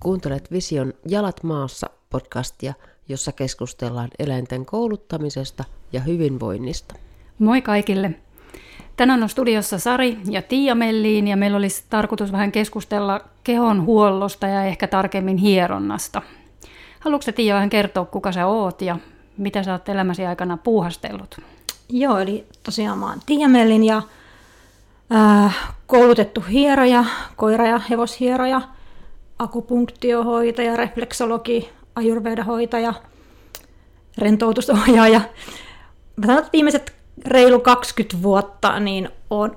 Kuuntelet 0.00 0.52
Vision 0.52 0.92
Jalat 1.08 1.42
maassa 1.42 1.90
podcastia, 2.10 2.74
jossa 3.08 3.32
keskustellaan 3.32 4.08
eläinten 4.18 4.66
kouluttamisesta 4.66 5.64
ja 5.92 6.00
hyvinvoinnista. 6.00 6.94
Moi 7.38 7.62
kaikille! 7.62 8.10
Tänään 8.96 9.22
on 9.22 9.28
studiossa 9.28 9.78
Sari 9.78 10.18
ja 10.30 10.42
Tiia 10.42 10.74
Melliin 10.74 11.28
ja 11.28 11.36
meillä 11.36 11.56
olisi 11.56 11.84
tarkoitus 11.90 12.32
vähän 12.32 12.52
keskustella 12.52 13.20
kehon 13.44 13.82
huollosta 13.84 14.46
ja 14.46 14.64
ehkä 14.64 14.86
tarkemmin 14.86 15.36
hieronnasta. 15.36 16.22
Haluatko 17.00 17.32
Tiia 17.32 17.54
vähän 17.54 17.70
kertoa, 17.70 18.04
kuka 18.04 18.32
sä 18.32 18.46
oot 18.46 18.82
ja 18.82 18.98
mitä 19.36 19.62
sä 19.62 19.72
oot 19.72 19.88
elämäsi 19.88 20.26
aikana 20.26 20.56
puuhastellut? 20.56 21.40
Joo, 21.88 22.18
eli 22.18 22.46
tosiaan 22.62 22.98
mä 22.98 23.06
oon 23.06 23.20
Tiia 23.26 23.48
Mellin 23.48 23.84
ja 23.84 24.02
koulutettu 25.86 26.44
hieroja, 26.50 27.04
koira- 27.36 27.66
ja 27.68 27.78
hevoshieroja, 27.78 28.62
akupunktiohoitaja, 29.38 30.76
refleksologi, 30.76 31.70
ajurvedahoitaja, 31.94 32.94
rentoutusohjaaja. 34.18 35.20
Mä 36.16 36.26
sanon, 36.26 36.38
että 36.38 36.52
viimeiset 36.52 36.94
reilu 37.24 37.60
20 37.60 38.22
vuotta 38.22 38.80
niin 38.80 39.08
on 39.30 39.56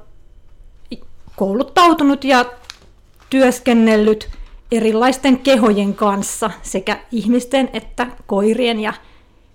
kouluttautunut 1.35 2.23
ja 2.23 2.45
työskennellyt 3.29 4.29
erilaisten 4.71 5.39
kehojen 5.39 5.93
kanssa 5.93 6.51
sekä 6.61 6.99
ihmisten 7.11 7.69
että 7.73 8.07
koirien 8.27 8.79
ja 8.79 8.93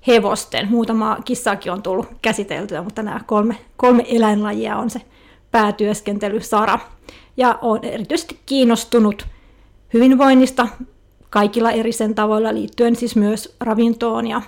hevosten. 0.07 0.69
Muutama 0.71 1.19
kissaakin 1.25 1.73
on 1.73 1.83
tullut 1.83 2.09
käsiteltyä, 2.23 2.83
mutta 2.83 3.03
nämä 3.03 3.21
kolme, 3.27 3.57
kolme 3.77 4.05
eläinlajia 4.09 4.77
on 4.77 4.91
se 4.91 5.01
päätyöskentelysara. 5.51 6.79
Ja 7.37 7.59
olen 7.63 7.85
erityisesti 7.85 8.41
kiinnostunut 8.47 9.27
hyvinvoinnista 9.95 10.69
kaikilla 11.31 11.71
eri 11.71 11.93
sen 11.93 12.15
tavoilla 12.15 12.55
liittyen 12.55 12.97
siis 12.97 13.17
myös 13.17 13.57
ravintoon 13.61 14.27
ja, 14.27 14.43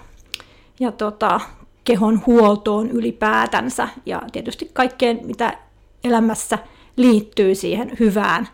ja 0.81 0.92
tota, 0.92 1.41
kehon 1.84 2.22
huoltoon 2.27 2.91
ylipäätänsä 2.91 3.89
ja 4.06 4.22
tietysti 4.33 4.70
kaikkeen, 4.72 5.20
mitä 5.22 5.59
elämässä 6.05 6.59
liittyy 6.97 7.55
siihen 7.55 7.92
hyvään 8.00 8.48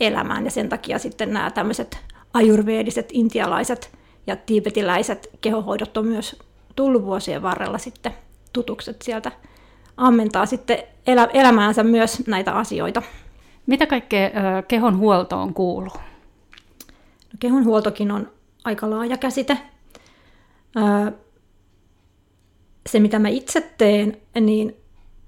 elämään. 0.00 0.44
Ja 0.44 0.50
sen 0.50 0.68
takia 0.68 0.98
sitten 0.98 1.32
nämä 1.32 1.50
tämmöiset 1.50 1.98
ajurveediset, 2.34 3.08
intialaiset 3.12 3.90
ja 4.26 4.36
tiibetiläiset 4.36 5.30
kehohoidot 5.40 5.96
on 5.96 6.06
myös 6.06 6.36
tullut 6.76 7.04
vuosien 7.04 7.42
varrella 7.42 7.78
sitten 7.78 8.12
tutukset 8.52 9.02
sieltä 9.02 9.32
ammentaa 10.02 10.46
sitten 10.46 10.78
elä, 11.06 11.28
elämäänsä 11.32 11.82
myös 11.82 12.26
näitä 12.26 12.52
asioita. 12.52 13.02
Mitä 13.66 13.86
kaikkea 13.86 14.30
kehon 14.68 14.98
huoltoon 14.98 15.54
kuuluu? 15.54 15.92
No, 17.32 17.36
kehon 17.40 17.64
huoltokin 17.64 18.10
on 18.10 18.30
aika 18.64 18.90
laaja 18.90 19.16
käsite. 19.16 19.58
se, 22.88 23.00
mitä 23.00 23.18
mä 23.18 23.28
itse 23.28 23.72
teen, 23.78 24.16
niin 24.40 24.76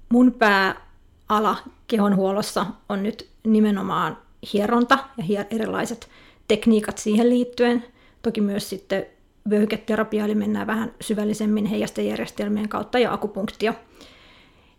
mun 0.09 0.31
pääala 0.31 1.57
kehonhuollossa 1.87 2.65
on 2.89 3.03
nyt 3.03 3.29
nimenomaan 3.47 4.17
hieronta 4.53 4.97
ja 5.27 5.45
erilaiset 5.49 6.09
tekniikat 6.47 6.97
siihen 6.97 7.29
liittyen. 7.29 7.83
Toki 8.21 8.41
myös 8.41 8.69
sitten 8.69 9.05
vyöhyketerapia, 9.49 10.25
eli 10.25 10.35
mennään 10.35 10.67
vähän 10.67 10.93
syvällisemmin 11.01 11.65
heijastejärjestelmien 11.65 12.69
kautta 12.69 12.99
ja 12.99 13.13
akupunktio. 13.13 13.73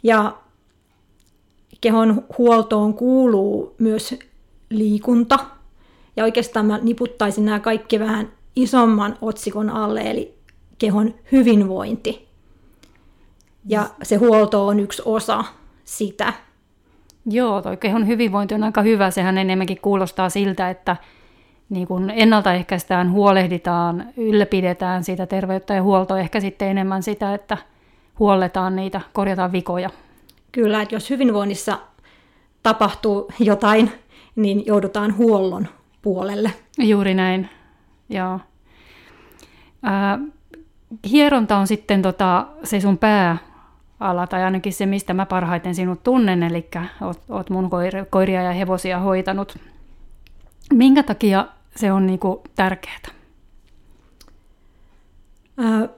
Ja 0.06 0.36
kehon 1.80 2.24
huoltoon 2.38 2.94
kuuluu 2.94 3.74
myös 3.78 4.18
liikunta. 4.70 5.38
Ja 6.16 6.24
oikeastaan 6.24 6.66
mä 6.66 6.78
niputtaisin 6.82 7.44
nämä 7.44 7.60
kaikki 7.60 8.00
vähän 8.00 8.28
isomman 8.56 9.18
otsikon 9.20 9.70
alle, 9.70 10.00
eli 10.00 10.34
kehon 10.78 11.14
hyvinvointi. 11.32 12.28
Ja 13.68 13.86
se 14.02 14.16
huolto 14.16 14.66
on 14.66 14.80
yksi 14.80 15.02
osa 15.04 15.44
sitä. 15.84 16.32
Joo, 17.26 17.62
tuo 17.62 17.76
kehon 17.76 18.06
hyvinvointi 18.06 18.54
on 18.54 18.64
aika 18.64 18.82
hyvä. 18.82 19.10
Sehän 19.10 19.38
enemmänkin 19.38 19.80
kuulostaa 19.82 20.30
siltä, 20.30 20.70
että 20.70 20.96
niin 21.68 21.86
kun 21.86 22.10
ennaltaehkäistään, 22.10 23.12
huolehditaan, 23.12 24.06
ylläpidetään 24.16 25.04
sitä 25.04 25.26
terveyttä 25.26 25.74
ja 25.74 25.82
huoltoa, 25.82 26.18
ehkä 26.18 26.40
sitten 26.40 26.68
enemmän 26.68 27.02
sitä, 27.02 27.34
että 27.34 27.58
huolletaan 28.18 28.76
niitä, 28.76 29.00
korjataan 29.12 29.52
vikoja. 29.52 29.90
Kyllä, 30.52 30.82
että 30.82 30.94
jos 30.94 31.10
hyvinvoinnissa 31.10 31.78
tapahtuu 32.62 33.32
jotain, 33.40 33.92
niin 34.36 34.66
joudutaan 34.66 35.16
huollon 35.16 35.68
puolelle. 36.02 36.52
Juuri 36.78 37.14
näin, 37.14 37.48
joo. 38.08 38.40
Ää, 39.82 40.18
hieronta 41.10 41.56
on 41.56 41.66
sitten 41.66 42.02
tota, 42.02 42.46
se 42.64 42.80
sun 42.80 42.98
pääala, 42.98 44.26
tai 44.26 44.42
ainakin 44.42 44.72
se, 44.72 44.86
mistä 44.86 45.14
mä 45.14 45.26
parhaiten 45.26 45.74
sinut 45.74 46.02
tunnen, 46.02 46.42
eli 46.42 46.68
oot, 47.00 47.22
oot 47.28 47.50
mun 47.50 47.70
koiria 48.10 48.42
ja 48.42 48.52
hevosia 48.52 48.98
hoitanut. 48.98 49.58
Minkä 50.72 51.02
takia 51.02 51.46
se 51.76 51.92
on 51.92 52.06
niinku 52.06 52.42
tärkeää? 52.54 52.96
Ää, 55.58 55.88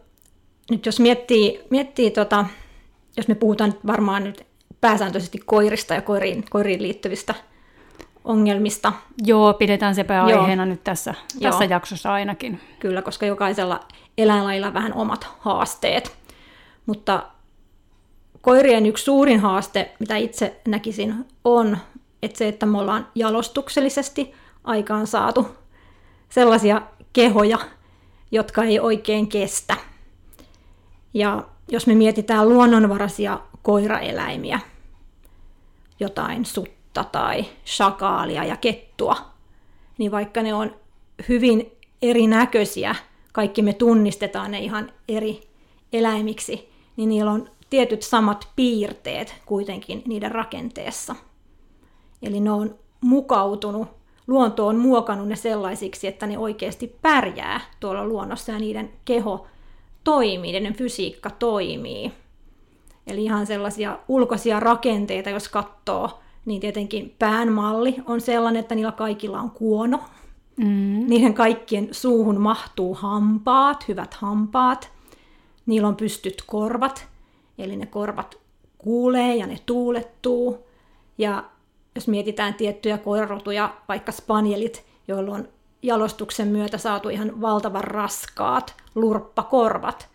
nyt 0.71 0.87
jos 0.87 1.01
miettii, 1.01 1.61
miettii 1.71 2.11
tota, 2.11 2.47
jos 3.17 3.29
me 3.29 3.35
puhutaan 3.35 3.75
varmaan 3.87 4.25
nyt 4.25 4.47
pääsääntöisesti 4.81 5.39
koirista 5.47 5.95
ja 5.95 6.03
koiriin, 6.03 6.45
koiriin 6.51 6.83
liittyvistä 6.83 7.35
ongelmista. 8.25 8.93
Joo, 9.25 9.55
pidetään 9.55 9.95
se 9.95 10.05
pääaiheena 10.05 10.63
Joo. 10.63 10.71
nyt 10.71 10.85
tässä, 10.85 11.15
tässä 11.43 11.65
Joo. 11.65 11.71
jaksossa 11.71 12.13
ainakin. 12.13 12.61
Kyllä, 12.81 13.03
koska 13.03 13.27
jokaisella 13.27 13.81
eläinlajilla 14.19 14.75
vähän 14.75 14.95
omat 14.95 15.29
haasteet. 15.39 16.17
Mutta 16.87 17.23
koirien 18.41 18.87
yksi 18.87 19.05
suurin 19.05 19.41
haaste, 19.41 19.93
mitä 19.99 20.17
itse 20.17 20.61
näkisin, 20.69 21.15
on 21.45 21.79
että 22.23 22.39
se, 22.39 22.49
että 22.49 22.67
me 22.67 22.79
ollaan 22.79 23.09
jalostuksellisesti 23.15 24.33
aikaan 24.65 25.07
saatu 25.07 25.49
sellaisia 26.29 26.83
kehoja, 27.13 27.59
jotka 28.31 28.65
ei 28.65 28.81
oikein 28.81 29.29
kestä. 29.29 29.77
Ja 31.15 31.45
jos 31.69 31.87
me 31.87 31.95
mietitään 31.95 32.49
luonnonvaraisia 32.49 33.41
koiraeläimiä, 33.63 34.61
jotain 36.01 36.45
sutta 36.45 37.05
tai 37.05 37.45
shakaalia 37.67 38.45
ja 38.45 38.57
kettua, 38.57 39.17
niin 39.99 40.11
vaikka 40.11 40.43
ne 40.43 40.55
on 40.55 40.77
hyvin 41.29 41.73
erinäköisiä, 42.03 42.95
kaikki 43.33 43.63
me 43.63 43.73
tunnistetaan 43.73 44.51
ne 44.51 44.59
ihan 44.59 44.93
eri 45.09 45.41
eläimiksi, 45.93 46.69
niin 46.97 47.09
niillä 47.09 47.31
on 47.31 47.51
tietyt 47.71 48.03
samat 48.03 48.49
piirteet 48.57 49.35
kuitenkin 49.47 50.03
niiden 50.07 50.33
rakenteessa. 50.33 51.17
Eli 52.23 52.41
ne 52.41 52.51
on 52.51 52.79
mukautunut, 53.01 53.89
luonto 54.27 54.67
on 54.67 54.77
muokannut 54.77 55.29
ne 55.29 55.37
sellaisiksi, 55.37 56.07
että 56.07 56.27
ne 56.27 56.39
oikeasti 56.39 56.97
pärjää 57.03 57.61
tuolla 57.81 58.07
luonnossa 58.07 58.53
ja 58.53 58.59
niiden 58.59 58.93
keho 59.05 59.47
toimii, 60.09 60.53
niiden 60.53 60.75
fysiikka 60.75 61.31
toimii. 61.31 62.13
Eli 63.07 63.25
ihan 63.25 63.47
sellaisia 63.47 63.99
ulkoisia 64.09 64.61
rakenteita, 64.61 65.31
jos 65.31 65.49
katsoo, 65.49 66.19
niin 66.45 66.61
tietenkin 66.61 67.15
pään 67.19 67.53
malli 67.53 67.95
on 68.07 68.21
sellainen, 68.21 68.61
että 68.61 68.75
niillä 68.75 68.93
kaikilla 68.93 69.41
on 69.41 69.51
kuono. 69.51 70.01
Mm. 70.57 71.05
Niiden 71.09 71.35
kaikkien 71.35 71.89
suuhun 71.91 72.41
mahtuu 72.41 72.95
hampaat, 72.95 73.89
hyvät 73.89 74.15
hampaat. 74.15 74.91
Niillä 75.67 75.89
on 75.89 75.97
pystyt 75.97 76.43
korvat, 76.47 77.09
eli 77.59 77.77
ne 77.77 77.87
korvat 77.87 78.39
kuulee 78.79 79.37
ja 79.37 79.47
ne 79.47 79.59
tuulettuu. 79.67 80.67
Ja 81.19 81.45
jos 81.95 82.09
mietitään 82.09 82.55
tiettyjä 82.55 82.99
koirarotuja, 82.99 83.75
vaikka 83.89 84.13
spanielit, 84.13 84.85
joilla 85.09 85.35
on 85.35 85.49
jalostuksen 85.83 86.49
myötä 86.49 86.79
saatu 86.79 87.09
ihan 87.09 87.41
valtavan 87.41 87.85
raskaat 87.85 88.75
lurppakorvat, 88.95 90.09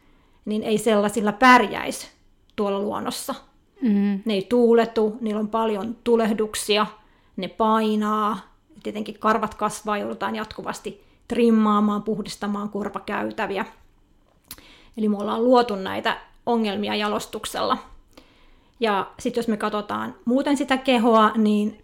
niin 0.46 0.64
ei 0.64 0.78
sellaisilla 0.78 1.32
pärjäisi 1.32 2.08
tuolla 2.56 2.80
luonnossa. 2.80 3.36
Mm. 3.82 4.20
Ne 4.26 4.34
ei 4.34 4.46
tuuletu, 4.50 5.18
niillä 5.22 5.40
on 5.40 5.48
paljon 5.48 5.98
tulehduksia, 6.04 6.86
ne 7.38 7.48
painaa, 7.48 8.40
tietenkin 8.84 9.20
karvat 9.20 9.54
kasvaa, 9.54 9.98
joudutaan 9.98 10.36
jatkuvasti 10.36 11.04
trimmaamaan, 11.28 12.04
puhdistamaan 12.04 12.70
korvakäytäviä. 12.70 13.66
Eli 14.98 15.10
me 15.10 15.18
ollaan 15.18 15.44
luotu 15.44 15.76
näitä 15.76 16.18
ongelmia 16.46 16.96
jalostuksella. 16.96 17.78
Ja 18.80 19.12
sitten 19.20 19.42
jos 19.42 19.48
me 19.48 19.58
katsotaan 19.58 20.16
muuten 20.26 20.58
sitä 20.58 20.78
kehoa, 20.78 21.32
niin 21.36 21.83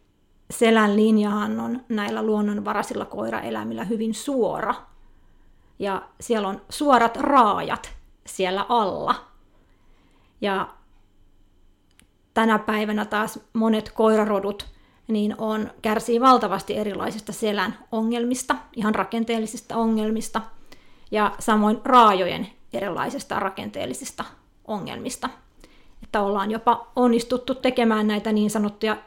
selän 0.51 0.95
linjahan 0.95 1.59
on 1.59 1.81
näillä 1.89 2.23
luonnonvaraisilla 2.23 3.05
koiraeläimillä 3.05 3.83
hyvin 3.83 4.13
suora. 4.13 4.75
Ja 5.79 6.01
siellä 6.19 6.47
on 6.47 6.61
suorat 6.69 7.17
raajat 7.17 7.91
siellä 8.25 8.65
alla. 8.69 9.15
Ja 10.41 10.69
tänä 12.33 12.59
päivänä 12.59 13.05
taas 13.05 13.39
monet 13.53 13.91
koirarodut 13.91 14.65
niin 15.07 15.35
on, 15.37 15.71
kärsii 15.81 16.21
valtavasti 16.21 16.77
erilaisista 16.77 17.33
selän 17.33 17.77
ongelmista, 17.91 18.55
ihan 18.75 18.95
rakenteellisista 18.95 19.75
ongelmista, 19.75 20.41
ja 21.11 21.35
samoin 21.39 21.81
raajojen 21.85 22.47
erilaisista 22.73 23.39
rakenteellisista 23.39 24.25
ongelmista. 24.67 25.29
Että 26.03 26.21
ollaan 26.21 26.51
jopa 26.51 26.87
onnistuttu 26.95 27.55
tekemään 27.55 28.07
näitä 28.07 28.31
niin 28.31 28.49
sanottuja, 28.49 28.97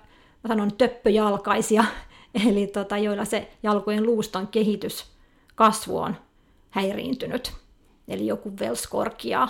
mä 0.45 0.49
sanon 0.49 0.77
töppöjalkaisia, 0.77 1.85
eli 2.47 2.67
tota, 2.67 2.99
joilla 2.99 3.25
se 3.25 3.51
jalkojen 3.63 4.07
luuston 4.07 4.49
kehitys, 4.49 5.13
kasvu 5.55 5.99
on 5.99 6.17
häiriintynyt. 6.71 7.53
Eli 8.09 8.27
joku 8.27 8.53
velskorkia, 8.61 9.49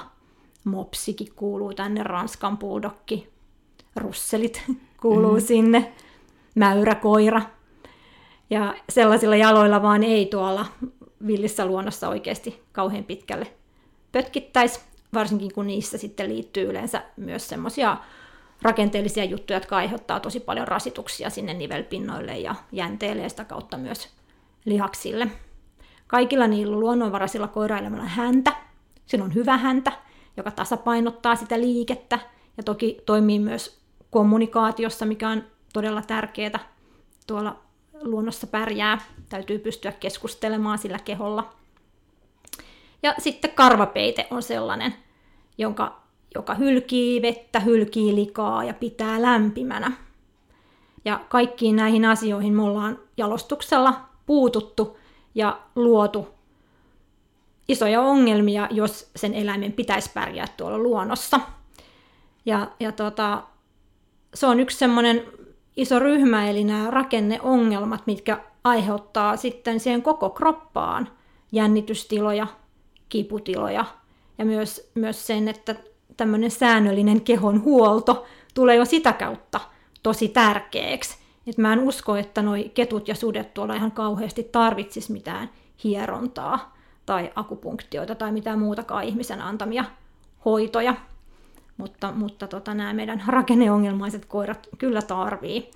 mopsikin 0.65 1.35
kuuluu 1.37 1.75
tänne, 1.75 2.03
ranskan 2.03 2.59
puldokki, 2.59 3.29
russelit 3.97 4.63
kuuluu 5.03 5.35
mm. 5.35 5.41
sinne, 5.41 5.93
mäyräkoira. 6.55 7.43
Ja 8.51 8.75
sellaisilla 8.89 9.37
jaloilla 9.37 9.83
vaan 9.83 10.03
ei 10.03 10.27
tuolla 10.27 10.67
villissä 11.27 11.67
luonnossa 11.67 12.09
oikeasti 12.09 12.63
kauhean 12.73 13.05
pitkälle 13.05 13.47
pötkittäisi, 14.13 14.81
varsinkin 15.15 15.53
kun 15.55 15.67
niissä 15.67 15.99
sitten 15.99 16.29
liittyy 16.29 16.71
yleensä 16.71 17.03
myös 17.17 17.49
semmoisia 17.49 17.97
rakenteellisia 18.63 19.25
juttuja, 19.25 19.57
jotka 19.57 19.77
aiheuttaa 19.77 20.21
tosi 20.21 20.41
paljon 20.41 20.69
rasituksia 20.69 21.31
sinne 21.31 21.55
nivelpinnoille 21.55 22.39
ja 22.39 22.55
jänteille 22.73 23.23
ja 23.23 23.29
sitä 23.29 23.45
kautta 23.45 23.77
myös 23.77 24.09
lihaksille. 24.65 25.29
Kaikilla 26.07 26.47
niillä 26.47 26.81
luonnonvaraisilla 26.81 27.49
koirailla 27.49 27.89
on 27.89 28.09
häntä, 28.09 28.53
siinä 29.07 29.25
on 29.25 29.35
hyvä 29.35 29.57
häntä, 29.57 29.93
joka 30.37 30.51
tasapainottaa 30.51 31.37
sitä 31.37 31.61
liikettä 31.61 32.19
ja 32.57 32.63
toki 32.63 33.03
toimii 33.07 33.39
myös 33.39 33.81
kommunikaatiossa, 34.11 35.07
mikä 35.07 35.29
on 35.29 35.45
todella 35.73 36.03
tärkeää 36.03 36.59
tuolla 37.27 37.57
luonnossa 38.03 38.47
pärjää. 38.47 38.99
Täytyy 39.29 39.59
pystyä 39.59 39.93
keskustelemaan 39.93 40.79
sillä 40.79 40.99
keholla. 40.99 41.53
Ja 43.03 43.15
sitten 43.19 43.51
karvapeite 43.51 44.27
on 44.31 44.43
sellainen, 44.43 44.95
jonka, 45.59 46.02
joka 46.35 46.55
hylkii 46.55 47.23
vettä, 47.23 47.61
hylkii 47.61 48.15
likaa 48.15 48.65
ja 48.65 48.75
pitää 48.75 49.23
lämpimänä. 49.23 49.93
Ja 51.05 51.21
kaikkiin 51.29 51.77
näihin 51.77 52.05
asioihin 52.05 52.55
me 52.55 52.63
ollaan 52.63 52.99
jalostuksella 53.17 54.01
puututtu 54.27 54.99
ja 55.35 55.61
luotu 55.77 56.29
isoja 57.69 58.01
ongelmia, 58.01 58.69
jos 58.71 59.11
sen 59.17 59.35
eläimen 59.35 59.73
pitäisi 59.73 60.11
pärjää 60.15 60.47
tuolla 60.57 60.79
luonnossa. 60.79 61.41
Ja, 62.47 62.71
ja 62.81 62.93
tota, 62.93 63.43
se 64.35 64.47
on 64.47 64.61
yksi 64.61 64.79
semmoinen 64.79 65.23
iso 65.77 65.99
ryhmä, 65.99 66.51
eli 66.51 66.65
nämä 66.65 66.91
rakenneongelmat, 66.91 68.07
mitkä 68.07 68.41
aiheuttaa 68.65 69.37
sitten 69.37 69.81
siihen 69.81 70.03
koko 70.03 70.31
kroppaan 70.31 71.09
jännitystiloja, 71.53 72.47
kiputiloja 73.09 73.85
ja 74.39 74.45
myös, 74.45 74.91
myös 74.95 75.27
sen, 75.27 75.49
että 75.49 75.75
tämmöinen 76.23 76.51
säännöllinen 76.51 77.21
kehon 77.21 77.63
huolto 77.63 78.25
tulee 78.55 78.77
jo 78.77 78.85
sitä 78.85 79.13
kautta 79.13 79.61
tosi 80.03 80.29
tärkeäksi. 80.29 81.17
Et 81.47 81.59
mä 81.59 81.73
en 81.73 81.79
usko, 81.79 82.17
että 82.17 82.43
noi 82.43 82.71
ketut 82.75 83.09
ja 83.09 83.15
sudet 83.15 83.55
tuolla 83.55 83.75
ihan 83.75 83.93
kauheasti 83.93 84.43
tarvitsis 84.43 85.11
mitään 85.11 85.51
hierontaa 85.85 86.77
tai 87.07 87.31
akupunktioita 87.35 88.15
tai 88.15 88.33
mitään 88.33 88.59
muutakaan 88.59 89.05
ihmisen 89.05 89.41
antamia 89.41 89.85
hoitoja. 90.45 90.95
Mutta, 91.77 92.13
mutta 92.13 92.47
tota, 92.47 92.75
nämä 92.75 92.93
meidän 92.93 93.23
rakenneongelmaiset 93.27 94.25
koirat 94.25 94.69
kyllä 94.79 95.03
tarvii. 95.03 95.71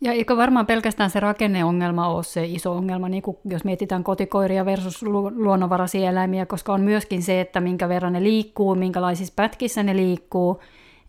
Ja 0.00 0.12
eikö 0.12 0.36
varmaan 0.36 0.66
pelkästään 0.66 1.10
se 1.10 1.20
rakenneongelma 1.20 2.08
ole 2.08 2.24
se 2.24 2.44
iso 2.44 2.72
ongelma, 2.72 3.08
niin 3.08 3.22
kuin 3.22 3.36
jos 3.44 3.64
mietitään 3.64 4.04
kotikoiria 4.04 4.64
versus 4.64 5.02
luonnonvaraisia 5.36 6.10
eläimiä, 6.10 6.46
koska 6.46 6.72
on 6.72 6.80
myöskin 6.80 7.22
se, 7.22 7.40
että 7.40 7.60
minkä 7.60 7.88
verran 7.88 8.12
ne 8.12 8.22
liikkuu, 8.22 8.74
minkälaisissa 8.74 9.32
pätkissä 9.36 9.82
ne 9.82 9.96
liikkuu, 9.96 10.60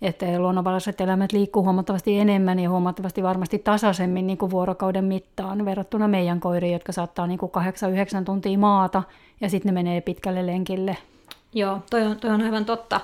että 0.02 0.40
luonnonvaraiset 0.40 1.02
eläimet 1.02 1.32
liikkuu 1.32 1.64
huomattavasti 1.64 2.20
enemmän 2.20 2.60
ja 2.60 2.70
huomattavasti 2.70 3.24
varmasti 3.24 3.60
tasaisemmin 3.60 4.28
niin 4.28 4.38
kuin 4.38 4.52
vuorokauden 4.52 5.06
mittaan 5.06 5.66
verrattuna 5.66 6.08
meidän 6.08 6.40
koiriin, 6.40 6.74
jotka 6.74 6.92
saattaa 6.92 7.28
niin 7.28 7.40
kuin 7.40 7.52
8-9 8.22 8.24
tuntia 8.26 8.58
maata 8.58 9.04
ja 9.42 9.50
sitten 9.50 9.70
ne 9.70 9.84
menee 9.84 10.02
pitkälle 10.02 10.46
lenkille. 10.46 10.98
Joo, 11.54 11.80
toi 11.90 12.04
on, 12.04 12.18
toi 12.18 12.32
on 12.32 12.42
aivan 12.42 12.66
totta. 12.66 13.02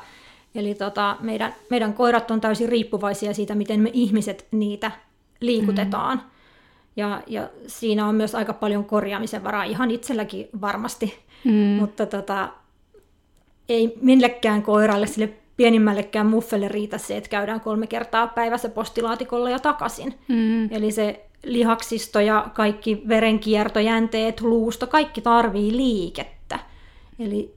Eli 0.56 0.75
tota, 0.75 1.18
meidän, 1.19 1.53
meidän 1.69 1.94
koirat 1.94 2.31
on 2.31 2.41
täysin 2.41 2.69
riippuvaisia 2.69 3.33
siitä, 3.33 3.56
miten 3.56 3.79
me 3.79 3.89
ihmiset 3.94 4.47
niitä 4.51 4.91
liikutetaan. 5.45 6.18
Mm. 6.18 6.24
Ja, 6.95 7.22
ja 7.28 7.50
siinä 7.68 8.07
on 8.07 8.16
myös 8.16 8.36
aika 8.36 8.54
paljon 8.54 8.86
korjaamisen 8.86 9.44
varaa, 9.44 9.63
ihan 9.63 9.92
itselläkin 9.92 10.50
varmasti. 10.62 11.19
Mm. 11.44 11.51
Mutta 11.51 12.06
tota, 12.06 12.50
ei 13.69 13.94
millekään 14.01 14.63
koiralle, 14.63 15.07
sille 15.07 15.34
pienimmällekään 15.57 16.28
muffelle 16.28 16.68
riitä 16.68 16.98
se, 16.98 17.18
että 17.18 17.30
käydään 17.30 17.62
kolme 17.62 17.88
kertaa 17.88 18.28
päivässä 18.28 18.69
postilaatikolla 18.69 19.50
ja 19.50 19.60
takaisin. 19.60 20.19
Mm. 20.28 20.74
Eli 20.74 20.92
se 20.92 21.25
lihaksisto 21.44 22.19
ja 22.19 22.48
kaikki 22.54 23.04
verenkiertojänteet, 23.07 24.42
luusto, 24.42 24.88
kaikki 24.88 25.22
tarvii 25.22 25.78
liikettä. 25.78 26.60
Eli 27.19 27.56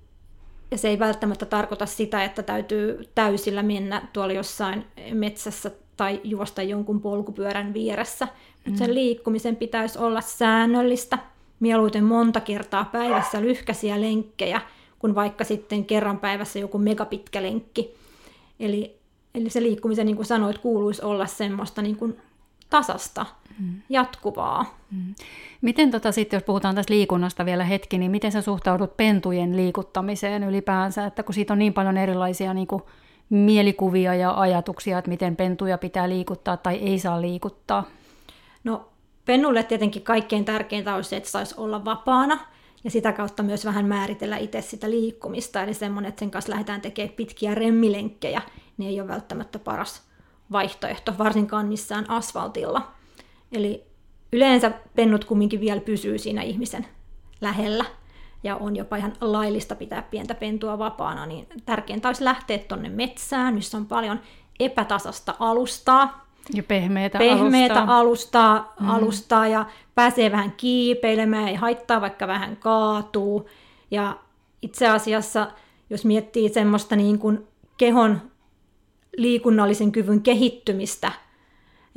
ja 0.70 0.78
se 0.78 0.88
ei 0.88 0.98
välttämättä 0.98 1.46
tarkoita 1.46 1.86
sitä, 1.86 2.24
että 2.24 2.42
täytyy 2.42 3.08
täysillä 3.14 3.62
mennä 3.62 4.08
tuolla 4.12 4.32
jossain 4.32 4.84
metsässä 5.12 5.70
tai 5.96 6.20
juosta 6.24 6.62
jonkun 6.62 7.00
polkupyörän 7.00 7.74
vieressä. 7.74 8.28
Mm. 8.66 8.76
sen 8.76 8.94
liikkumisen 8.94 9.56
pitäisi 9.56 9.98
olla 9.98 10.20
säännöllistä, 10.20 11.18
mieluiten 11.60 12.04
monta 12.04 12.40
kertaa 12.40 12.84
päivässä 12.84 13.40
lyhkäisiä 13.40 14.00
lenkkejä, 14.00 14.60
kun 14.98 15.14
vaikka 15.14 15.44
sitten 15.44 15.84
kerran 15.84 16.18
päivässä 16.18 16.58
joku 16.58 16.78
megapitkä 16.78 17.42
lenkki. 17.42 17.94
Eli, 18.60 18.96
eli 19.34 19.50
se 19.50 19.62
liikkumisen, 19.62 20.06
niin 20.06 20.16
kuin 20.16 20.26
sanoit, 20.26 20.58
kuuluisi 20.58 21.02
olla 21.02 21.26
semmoista 21.26 21.82
niin 21.82 21.96
kuin 21.96 22.16
tasasta, 22.70 23.26
mm. 23.58 23.80
jatkuvaa. 23.88 24.78
Mm. 24.90 25.14
Miten 25.60 25.90
tota, 25.90 26.12
sitten, 26.12 26.36
jos 26.36 26.44
puhutaan 26.44 26.74
tästä 26.74 26.92
liikunnasta 26.92 27.44
vielä 27.44 27.64
hetki, 27.64 27.98
niin 27.98 28.10
miten 28.10 28.32
sä 28.32 28.42
suhtaudut 28.42 28.96
pentujen 28.96 29.56
liikuttamiseen 29.56 30.44
ylipäänsä, 30.44 31.06
että 31.06 31.22
kun 31.22 31.34
siitä 31.34 31.52
on 31.52 31.58
niin 31.58 31.72
paljon 31.72 31.96
erilaisia 31.96 32.54
niin 32.54 32.66
kuin 32.66 32.82
mielikuvia 33.30 34.14
ja 34.14 34.40
ajatuksia, 34.40 34.98
että 34.98 35.08
miten 35.08 35.36
pentuja 35.36 35.78
pitää 35.78 36.08
liikuttaa 36.08 36.56
tai 36.56 36.76
ei 36.76 36.98
saa 36.98 37.20
liikuttaa? 37.20 37.84
No 38.64 38.88
pennulle 39.24 39.62
tietenkin 39.62 40.02
kaikkein 40.02 40.44
tärkeintä 40.44 40.94
on 40.94 41.04
se, 41.04 41.16
että 41.16 41.30
saisi 41.30 41.54
olla 41.58 41.84
vapaana 41.84 42.38
ja 42.84 42.90
sitä 42.90 43.12
kautta 43.12 43.42
myös 43.42 43.64
vähän 43.64 43.86
määritellä 43.86 44.36
itse 44.36 44.60
sitä 44.60 44.90
liikkumista. 44.90 45.62
Eli 45.62 45.74
semmoinen, 45.74 46.08
että 46.08 46.18
sen 46.18 46.30
kanssa 46.30 46.52
lähdetään 46.52 46.80
tekemään 46.80 47.14
pitkiä 47.14 47.54
remmilenkkejä, 47.54 48.42
niin 48.76 48.90
ei 48.90 49.00
ole 49.00 49.08
välttämättä 49.08 49.58
paras 49.58 50.02
vaihtoehto, 50.52 51.14
varsinkaan 51.18 51.66
missään 51.66 52.10
asfaltilla. 52.10 52.92
Eli 53.52 53.84
yleensä 54.32 54.72
pennut 54.94 55.24
kumminkin 55.24 55.60
vielä 55.60 55.80
pysyy 55.80 56.18
siinä 56.18 56.42
ihmisen 56.42 56.86
lähellä 57.40 57.84
ja 58.46 58.56
on 58.56 58.76
jopa 58.76 58.96
ihan 58.96 59.12
laillista 59.20 59.74
pitää 59.74 60.02
pientä 60.02 60.34
pentua 60.34 60.78
vapaana, 60.78 61.26
niin 61.26 61.46
tärkeintä 61.64 62.08
olisi 62.08 62.24
lähteä 62.24 62.58
tuonne 62.58 62.88
metsään, 62.88 63.54
missä 63.54 63.76
on 63.76 63.86
paljon 63.86 64.20
epätasasta 64.60 65.34
alustaa. 65.38 66.26
Ja 66.54 66.62
pehmeitä, 66.62 67.18
pehmeitä 67.18 67.74
alustaa. 67.74 67.98
alustaa, 67.98 68.74
mm. 68.80 68.90
alustaa 68.90 69.46
ja 69.46 69.66
pääsee 69.94 70.32
vähän 70.32 70.52
kiipeilemään, 70.56 71.48
ei 71.48 71.54
haittaa 71.54 72.00
vaikka 72.00 72.26
vähän 72.26 72.56
kaatuu. 72.56 73.48
Ja 73.90 74.16
itse 74.62 74.88
asiassa, 74.88 75.50
jos 75.90 76.04
miettii 76.04 76.48
semmoista 76.48 76.96
niin 76.96 77.18
kuin 77.18 77.46
kehon 77.76 78.20
liikunnallisen 79.16 79.92
kyvyn 79.92 80.22
kehittymistä, 80.22 81.12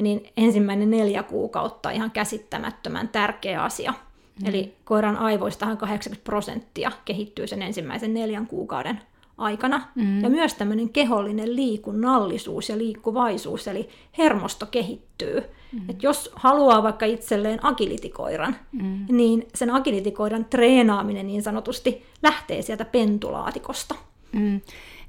niin 0.02 0.30
ensimmäinen 0.38 0.90
neljä 0.90 1.24
kuukautta 1.24 1.92
ihan 1.92 2.12
käsittämättömän 2.12 3.08
tärkeä 3.08 3.64
asia. 3.64 3.94
Mm. 4.42 4.50
Eli 4.50 4.74
koiran 4.86 5.18
aivoistahan 5.18 5.78
80 5.78 6.24
prosenttia 6.24 6.92
kehittyy 7.06 7.48
sen 7.48 7.62
ensimmäisen 7.62 8.14
neljän 8.14 8.48
kuukauden 8.48 9.02
aikana. 9.38 9.82
Mm. 9.96 10.24
Ja 10.24 10.30
myös 10.30 10.54
tämmöinen 10.54 10.90
kehollinen 10.90 11.56
liikunnallisuus 11.56 12.70
ja 12.70 12.78
liikkuvaisuus, 12.78 13.68
eli 13.68 13.90
hermosto 14.18 14.66
kehittyy. 14.66 15.44
Mm. 15.72 15.90
Et 15.90 16.04
jos 16.04 16.32
haluaa 16.36 16.84
vaikka 16.84 17.06
itselleen 17.06 17.66
agilitikoiran, 17.66 18.56
mm. 18.72 19.06
niin 19.10 19.48
sen 19.56 19.70
agilitikoiran 19.72 20.46
treenaaminen 20.46 21.28
niin 21.28 21.44
sanotusti 21.44 22.06
lähtee 22.24 22.62
sieltä 22.62 22.86
pentulaatikosta. 22.86 23.96
Mm. 24.32 24.62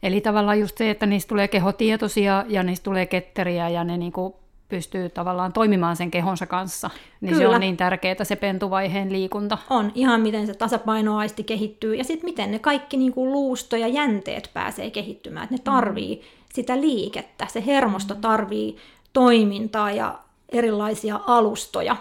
Eli 0.02 0.20
tavallaan 0.20 0.60
just 0.60 0.78
se, 0.78 0.90
että 0.90 1.06
niistä 1.06 1.28
tulee 1.28 1.48
kehotietoisia 1.48 2.44
ja 2.48 2.62
niistä 2.62 2.84
tulee 2.84 3.06
ketteriä 3.06 3.68
ja 3.68 3.84
ne 3.84 3.96
niinku 3.96 4.39
pystyy 4.70 5.08
tavallaan 5.08 5.52
toimimaan 5.52 5.96
sen 5.96 6.10
kehonsa 6.10 6.46
kanssa, 6.46 6.90
niin 7.20 7.32
Kyllä. 7.34 7.48
se 7.50 7.54
on 7.54 7.60
niin 7.60 7.76
tärkeää 7.76 8.24
se 8.24 8.36
pentuvaiheen 8.36 9.12
liikunta. 9.12 9.58
On, 9.70 9.92
ihan 9.94 10.20
miten 10.20 10.46
se 10.46 10.54
tasapainoaisti 10.54 11.44
kehittyy 11.44 11.94
ja 11.94 12.04
sitten 12.04 12.24
miten 12.24 12.50
ne 12.50 12.58
kaikki 12.58 12.96
niin 12.96 13.12
kuin 13.12 13.32
luusto 13.32 13.76
ja 13.76 13.88
jänteet 13.88 14.50
pääsee 14.54 14.90
kehittymään, 14.90 15.44
että 15.44 15.54
ne 15.54 15.62
tarvii 15.64 16.16
mm. 16.16 16.22
sitä 16.54 16.80
liikettä. 16.80 17.46
Se 17.46 17.66
hermosto 17.66 18.14
tarvii 18.14 18.76
toimintaa 19.12 19.90
ja 19.90 20.18
erilaisia 20.48 21.20
alustoja. 21.26 21.96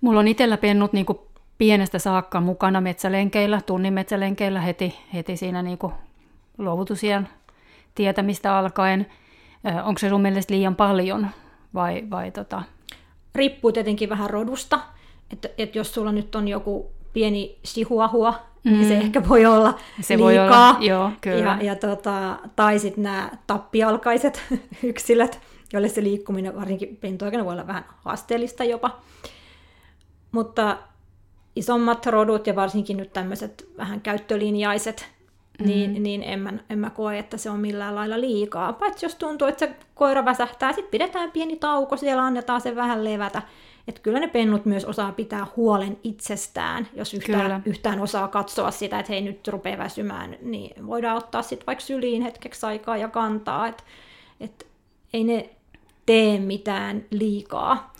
Mulla 0.00 0.20
on 0.20 0.28
itsellä 0.28 0.56
pennut 0.56 0.92
niin 0.92 1.06
kuin 1.06 1.18
pienestä 1.58 1.98
saakka 1.98 2.40
mukana 2.40 2.80
metsälenkeillä, 2.80 3.60
tunnin 3.66 3.92
metsälenkeillä 3.92 4.60
heti, 4.60 4.98
heti 5.14 5.36
siinä 5.36 5.62
niin 5.62 5.78
kuin 5.78 5.92
luovutusien 6.58 7.28
tietämistä 7.94 8.58
alkaen. 8.58 9.06
Onko 9.84 9.98
se 9.98 10.08
sun 10.08 10.22
mielestä 10.22 10.54
liian 10.54 10.76
paljon 10.76 11.26
vai, 11.74 12.04
vai 12.10 12.30
tota... 12.30 12.62
Riippuu 13.34 13.72
tietenkin 13.72 14.08
vähän 14.08 14.30
rodusta. 14.30 14.80
Että, 15.30 15.48
että 15.58 15.78
jos 15.78 15.94
sulla 15.94 16.12
nyt 16.12 16.34
on 16.34 16.48
joku 16.48 16.92
pieni 17.12 17.58
sihuahua, 17.64 18.34
mm. 18.64 18.72
niin 18.72 18.88
se 18.88 18.96
ehkä 18.96 19.28
voi 19.28 19.46
olla 19.46 19.78
se 20.00 20.16
liikaa. 20.16 20.26
Voi 20.26 20.38
olla, 20.38 20.76
joo, 20.80 21.10
kyllä. 21.20 21.58
Ja, 21.60 21.62
ja 21.62 21.76
tota, 21.76 22.38
tai 22.56 22.78
sitten 22.78 23.04
nämä 23.04 23.30
tappialkaiset 23.46 24.42
yksilöt, 24.82 25.40
joille 25.72 25.88
se 25.88 26.02
liikkuminen 26.02 26.56
varsinkin 26.56 26.96
pentuaikana 26.96 27.44
voi 27.44 27.52
olla 27.52 27.66
vähän 27.66 27.84
haasteellista 28.04 28.64
jopa. 28.64 28.98
Mutta 30.32 30.78
isommat 31.56 32.06
rodut 32.06 32.46
ja 32.46 32.56
varsinkin 32.56 32.96
nyt 32.96 33.12
tämmöiset 33.12 33.68
vähän 33.76 34.00
käyttölinjaiset, 34.00 35.08
mm. 35.60 35.66
niin, 35.66 36.02
niin 36.02 36.22
en, 36.22 36.40
mä, 36.40 36.52
en 36.70 36.78
mä 36.78 36.90
koe, 36.90 37.18
että 37.18 37.36
se 37.36 37.50
on 37.50 37.60
millään 37.60 37.94
lailla 37.94 38.20
liikaa. 38.20 38.72
Paitsi 38.72 39.06
jos 39.06 39.14
tuntuu, 39.14 39.48
että 39.48 39.66
se 39.66 39.74
koira 39.94 40.24
väsähtää, 40.24 40.72
sitten 40.72 40.90
pidetään 40.90 41.30
pieni 41.30 41.56
tauko, 41.56 41.96
siellä 41.96 42.22
annetaan 42.22 42.60
sen 42.60 42.76
vähän 42.76 43.04
levätä. 43.04 43.42
Että 43.88 44.00
kyllä 44.00 44.20
ne 44.20 44.28
pennut 44.28 44.64
myös 44.64 44.84
osaa 44.84 45.12
pitää 45.12 45.46
huolen 45.56 45.98
itsestään, 46.04 46.88
jos 46.94 47.14
yhtään, 47.14 47.62
yhtään 47.66 48.00
osaa 48.00 48.28
katsoa 48.28 48.70
sitä, 48.70 48.98
että 48.98 49.12
hei 49.12 49.20
nyt 49.20 49.48
rupeaa 49.48 49.78
väsymään, 49.78 50.36
niin 50.42 50.86
voidaan 50.86 51.16
ottaa 51.16 51.42
sitten 51.42 51.66
vaikka 51.66 51.84
syliin 51.84 52.22
hetkeksi 52.22 52.66
aikaa 52.66 52.96
ja 52.96 53.08
kantaa, 53.08 53.66
että 53.66 53.82
et 54.40 54.66
ei 55.12 55.24
ne 55.24 55.50
tee 56.06 56.38
mitään 56.38 57.04
liikaa. 57.10 57.94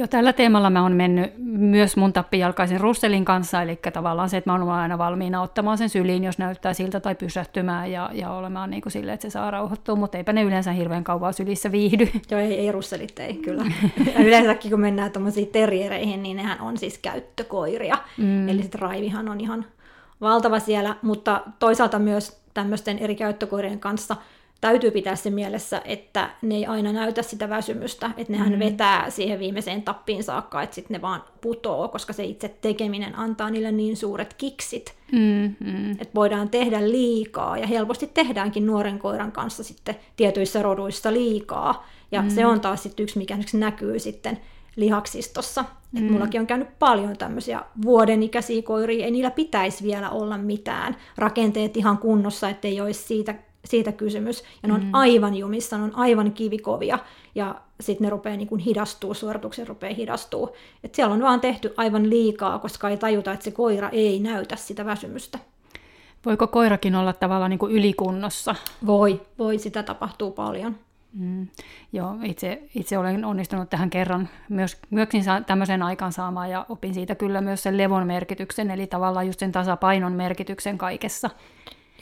Joo, 0.00 0.06
tällä 0.06 0.32
teemalla 0.32 0.70
mä 0.70 0.82
oon 0.82 0.92
mennyt 0.92 1.32
myös 1.38 1.96
mun 1.96 2.12
tappijalkaisen 2.12 2.80
Russelin 2.80 3.24
kanssa, 3.24 3.62
eli 3.62 3.78
tavallaan 3.92 4.28
se, 4.28 4.36
että 4.36 4.50
mä 4.50 4.56
oon 4.56 4.70
aina 4.70 4.98
valmiina 4.98 5.42
ottamaan 5.42 5.78
sen 5.78 5.88
syliin, 5.88 6.24
jos 6.24 6.38
näyttää 6.38 6.74
siltä, 6.74 7.00
tai 7.00 7.14
pysähtymään 7.14 7.92
ja, 7.92 8.10
ja 8.12 8.30
olemaan 8.30 8.70
niin 8.70 8.82
kuin 8.82 8.92
silleen, 8.92 9.14
että 9.14 9.28
se 9.28 9.32
saa 9.32 9.50
rauhoittua, 9.50 9.96
mutta 9.96 10.18
eipä 10.18 10.32
ne 10.32 10.42
yleensä 10.42 10.72
hirveän 10.72 11.04
kauan 11.04 11.34
sylissä 11.34 11.72
viihdy. 11.72 12.08
Joo, 12.30 12.40
ei, 12.40 12.58
ei 12.58 12.72
Russelit 12.72 13.18
ei 13.18 13.34
kyllä. 13.34 13.64
Ja 14.14 14.24
yleensäkin 14.24 14.70
kun 14.70 14.80
mennään 14.80 15.12
tuommoisiin 15.12 15.48
terriereihin, 15.48 16.22
niin 16.22 16.36
nehän 16.36 16.60
on 16.60 16.78
siis 16.78 16.98
käyttökoiria, 16.98 17.96
mm. 18.18 18.48
eli 18.48 18.62
se 18.62 18.68
raivihan 18.78 19.28
on 19.28 19.40
ihan 19.40 19.64
valtava 20.20 20.58
siellä, 20.58 20.96
mutta 21.02 21.40
toisaalta 21.58 21.98
myös 21.98 22.40
tämmöisten 22.54 22.98
eri 22.98 23.14
käyttökoirien 23.14 23.80
kanssa– 23.80 24.16
täytyy 24.60 24.90
pitää 24.90 25.16
se 25.16 25.30
mielessä, 25.30 25.82
että 25.84 26.30
ne 26.42 26.54
ei 26.54 26.66
aina 26.66 26.92
näytä 26.92 27.22
sitä 27.22 27.48
väsymystä, 27.48 28.10
että 28.16 28.32
nehän 28.32 28.52
mm. 28.52 28.58
vetää 28.58 29.10
siihen 29.10 29.38
viimeiseen 29.38 29.82
tappiin 29.82 30.24
saakka, 30.24 30.62
että 30.62 30.74
sitten 30.74 30.94
ne 30.94 31.02
vaan 31.02 31.24
putoo, 31.40 31.88
koska 31.88 32.12
se 32.12 32.24
itse 32.24 32.48
tekeminen 32.60 33.18
antaa 33.18 33.50
niille 33.50 33.72
niin 33.72 33.96
suuret 33.96 34.34
kiksit, 34.34 34.94
mm, 35.12 35.54
mm. 35.60 35.90
että 35.90 36.14
voidaan 36.14 36.48
tehdä 36.48 36.90
liikaa, 36.90 37.58
ja 37.58 37.66
helposti 37.66 38.10
tehdäänkin 38.14 38.66
nuoren 38.66 38.98
koiran 38.98 39.32
kanssa 39.32 39.64
sitten 39.64 39.96
tietyissä 40.16 40.62
roduissa 40.62 41.12
liikaa, 41.12 41.86
ja 42.12 42.22
mm. 42.22 42.30
se 42.30 42.46
on 42.46 42.60
taas 42.60 42.82
sitten 42.82 43.04
yksi, 43.04 43.18
mikä 43.18 43.38
näkyy 43.52 43.98
sitten 43.98 44.38
lihaksistossa. 44.76 45.64
Mm. 45.92 46.04
Et 46.04 46.10
mullakin 46.10 46.40
on 46.40 46.46
käynyt 46.46 46.78
paljon 46.78 47.16
tämmöisiä 47.16 47.62
vuodenikäisiä 47.82 48.62
koiria, 48.62 49.04
ei 49.04 49.10
niillä 49.10 49.30
pitäisi 49.30 49.84
vielä 49.84 50.10
olla 50.10 50.38
mitään 50.38 50.96
rakenteet 51.16 51.76
ihan 51.76 51.98
kunnossa, 51.98 52.48
ettei 52.48 52.80
olisi 52.80 53.02
siitä 53.02 53.34
siitä 53.64 53.92
kysymys. 53.92 54.44
Ja 54.62 54.68
ne 54.68 54.74
on 54.74 54.84
mm. 54.84 54.90
aivan 54.92 55.34
jumissa, 55.34 55.78
ne 55.78 55.84
on 55.84 55.94
aivan 55.94 56.32
kivikovia. 56.32 56.98
Ja 57.34 57.54
sitten 57.80 58.04
ne 58.04 58.10
rupeaa 58.10 58.36
niin 58.36 58.48
kuin 58.48 58.60
hidastuu, 58.60 59.14
suoritukset 59.14 59.68
rupeaa 59.68 59.94
hidastuu. 59.94 60.56
Et 60.84 60.94
siellä 60.94 61.14
on 61.14 61.22
vaan 61.22 61.40
tehty 61.40 61.74
aivan 61.76 62.10
liikaa, 62.10 62.58
koska 62.58 62.88
ei 62.88 62.96
tajuta, 62.96 63.32
että 63.32 63.44
se 63.44 63.50
koira 63.50 63.88
ei 63.88 64.18
näytä 64.18 64.56
sitä 64.56 64.84
väsymystä. 64.84 65.38
Voiko 66.26 66.46
koirakin 66.46 66.94
olla 66.94 67.12
tavallaan 67.12 67.50
niin 67.50 67.58
kuin 67.58 67.72
ylikunnossa? 67.72 68.54
Voi, 68.86 69.20
voi, 69.38 69.58
sitä 69.58 69.82
tapahtuu 69.82 70.30
paljon. 70.30 70.76
Mm. 71.12 71.48
Joo, 71.92 72.16
itse, 72.24 72.62
itse 72.74 72.98
olen 72.98 73.24
onnistunut 73.24 73.70
tähän 73.70 73.90
kerran 73.90 74.28
myös, 74.48 74.78
myöskin 74.90 75.22
tämmöisen 75.46 75.82
aikaansaamaan 75.82 76.50
ja 76.50 76.66
opin 76.68 76.94
siitä 76.94 77.14
kyllä 77.14 77.40
myös 77.40 77.62
sen 77.62 77.78
levon 77.78 78.06
merkityksen, 78.06 78.70
eli 78.70 78.86
tavallaan 78.86 79.26
just 79.26 79.40
sen 79.40 79.52
tasapainon 79.52 80.12
merkityksen 80.12 80.78
kaikessa. 80.78 81.30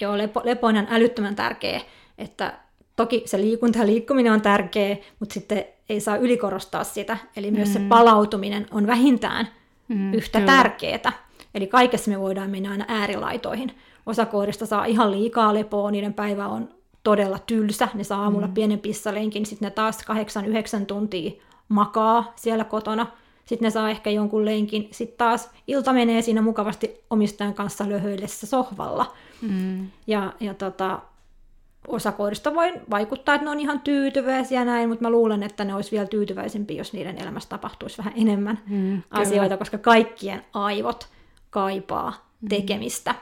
Joo, 0.01 0.19
lepo, 0.19 0.41
lepo 0.45 0.67
on 0.67 0.87
älyttömän 0.91 1.37
tärkeä, 1.37 1.81
että 2.19 2.59
toki 2.97 3.23
se 3.27 3.39
liikunta 3.39 3.79
ja 3.79 3.87
liikkuminen 3.87 4.33
on 4.33 4.41
tärkeä, 4.41 4.97
mutta 5.21 5.33
sitten 5.33 5.65
ei 5.89 6.01
saa 6.01 6.17
ylikorostaa 6.17 6.85
sitä. 6.85 7.17
Eli 7.37 7.51
myös 7.51 7.69
mm. 7.69 7.73
se 7.73 7.81
palautuminen 7.89 8.67
on 8.71 8.87
vähintään 8.87 9.49
mm, 9.89 10.15
yhtä 10.15 10.39
kyllä. 10.39 10.53
tärkeää. 10.53 11.13
Eli 11.55 11.67
kaikessa 11.67 12.11
me 12.11 12.21
voidaan 12.21 12.51
mennä 12.51 12.71
aina 12.71 12.85
äärilaitoihin. 12.89 13.75
Osa 14.07 14.27
koirista 14.27 14.67
saa 14.67 14.85
ihan 14.85 15.11
liikaa 15.11 15.55
lepoa, 15.55 15.91
niiden 15.91 16.15
päivä 16.15 16.47
on 16.47 16.69
todella 17.03 17.39
tylsä, 17.39 17.89
ne 17.95 18.05
saa 18.05 18.23
aamulla 18.23 18.47
mm. 18.47 18.55
pienen 18.55 18.79
pissalenkin, 18.79 19.47
sitten 19.47 19.67
ne 19.67 19.71
taas 19.71 20.05
8-9 20.81 20.85
tuntia 20.87 21.31
makaa 21.69 22.33
siellä 22.37 22.65
kotona, 22.65 23.07
sitten 23.49 23.67
ne 23.67 23.71
saa 23.71 23.91
ehkä 23.91 24.11
jonkun 24.11 24.45
lenkin, 24.45 24.89
sitten 24.91 25.19
taas 25.19 25.51
ilta 25.67 25.93
menee 25.93 26.23
siinä 26.23 26.43
mukavasti 26.43 27.01
omistajan 27.11 27.55
kanssa 27.55 27.89
löhöillessä 27.89 28.47
sohvalla. 28.47 29.15
Mm. 29.43 29.87
Ja, 30.07 30.33
ja 30.41 30.55
tota, 30.55 31.01
osa 31.89 32.13
koirista 32.13 32.55
voi 32.55 32.73
vaikuttaa, 32.91 33.35
että 33.35 33.45
ne 33.45 33.51
on 33.51 33.61
ihan 33.61 33.81
tyytyväisiä 33.81 34.65
näin, 34.65 34.89
mutta 34.89 35.05
mä 35.05 35.11
luulen, 35.11 35.43
että 35.43 35.65
ne 35.65 35.75
olisi 35.75 35.91
vielä 35.91 36.07
tyytyväisempiä, 36.07 36.77
jos 36.77 36.93
niiden 36.93 37.23
elämässä 37.23 37.49
tapahtuisi 37.49 37.99
vähän 37.99 38.13
enemmän 38.17 38.59
mm, 38.67 39.03
asioita, 39.11 39.57
koska 39.57 39.79
kaikkien 39.79 40.43
aivot 40.55 41.09
kaipaa 41.51 42.29
mm. 42.41 42.49
tekemistä. 42.49 43.15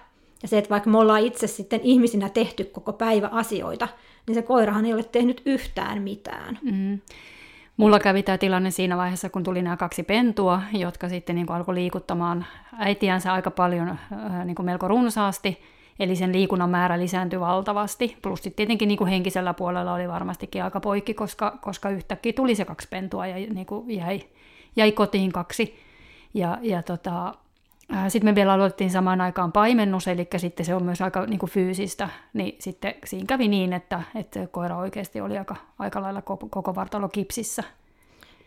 Ja 0.42 0.48
se, 0.48 0.58
että 0.58 0.70
vaikka 0.70 0.90
me 0.90 0.98
ollaan 0.98 1.24
itse 1.24 1.46
sitten 1.46 1.80
ihmisinä 1.82 2.28
tehty 2.28 2.64
koko 2.64 2.92
päivä 2.92 3.28
asioita, 3.32 3.88
niin 4.26 4.34
se 4.34 4.42
koirahan 4.42 4.86
ei 4.86 4.94
ole 4.94 5.04
tehnyt 5.04 5.42
yhtään 5.44 6.02
mitään. 6.02 6.58
Mm. 6.62 7.00
Mulla 7.76 7.98
kävi 7.98 8.22
tämä 8.22 8.38
tilanne 8.38 8.70
siinä 8.70 8.96
vaiheessa, 8.96 9.30
kun 9.30 9.42
tuli 9.42 9.62
nämä 9.62 9.76
kaksi 9.76 10.02
pentua, 10.02 10.62
jotka 10.72 11.08
sitten 11.08 11.36
niin 11.36 11.46
kuin 11.46 11.56
alkoi 11.56 11.74
liikuttamaan 11.74 12.46
äitiänsä 12.78 13.32
aika 13.32 13.50
paljon, 13.50 13.88
äh, 13.88 14.44
niin 14.44 14.54
kuin 14.54 14.66
melko 14.66 14.88
runsaasti, 14.88 15.62
eli 15.98 16.16
sen 16.16 16.32
liikunnan 16.32 16.70
määrä 16.70 16.98
lisääntyi 16.98 17.40
valtavasti. 17.40 18.16
Plus 18.22 18.42
sitten 18.42 18.56
tietenkin 18.56 18.88
niin 18.88 18.98
kuin 18.98 19.10
henkisellä 19.10 19.54
puolella 19.54 19.94
oli 19.94 20.08
varmastikin 20.08 20.64
aika 20.64 20.80
poikki, 20.80 21.14
koska, 21.14 21.58
koska 21.60 21.90
yhtäkkiä 21.90 22.32
tuli 22.32 22.54
se 22.54 22.64
kaksi 22.64 22.88
pentua 22.88 23.26
ja 23.26 23.34
niin 23.34 23.66
kuin 23.66 23.90
jäi, 23.90 24.20
jäi 24.76 24.92
kotiin 24.92 25.32
kaksi. 25.32 25.78
Ja, 26.34 26.58
ja 26.62 26.82
tota, 26.82 27.34
sitten 28.08 28.30
me 28.30 28.34
vielä 28.34 28.52
aloitettiin 28.52 28.90
samaan 28.90 29.20
aikaan 29.20 29.52
paimennus, 29.52 30.08
eli 30.08 30.28
sitten 30.36 30.66
se 30.66 30.74
on 30.74 30.82
myös 30.82 31.02
aika 31.02 31.26
niin 31.26 31.38
kuin 31.38 31.50
fyysistä, 31.50 32.08
niin 32.32 32.56
sitten 32.58 32.94
siinä 33.04 33.26
kävi 33.26 33.48
niin, 33.48 33.72
että, 33.72 34.02
että 34.14 34.46
koira 34.46 34.78
oikeasti 34.78 35.20
oli 35.20 35.38
aika, 35.38 35.56
aika 35.78 36.02
lailla 36.02 36.22
koko, 36.22 36.74
vartalo 36.74 37.08
kipsissä. 37.08 37.62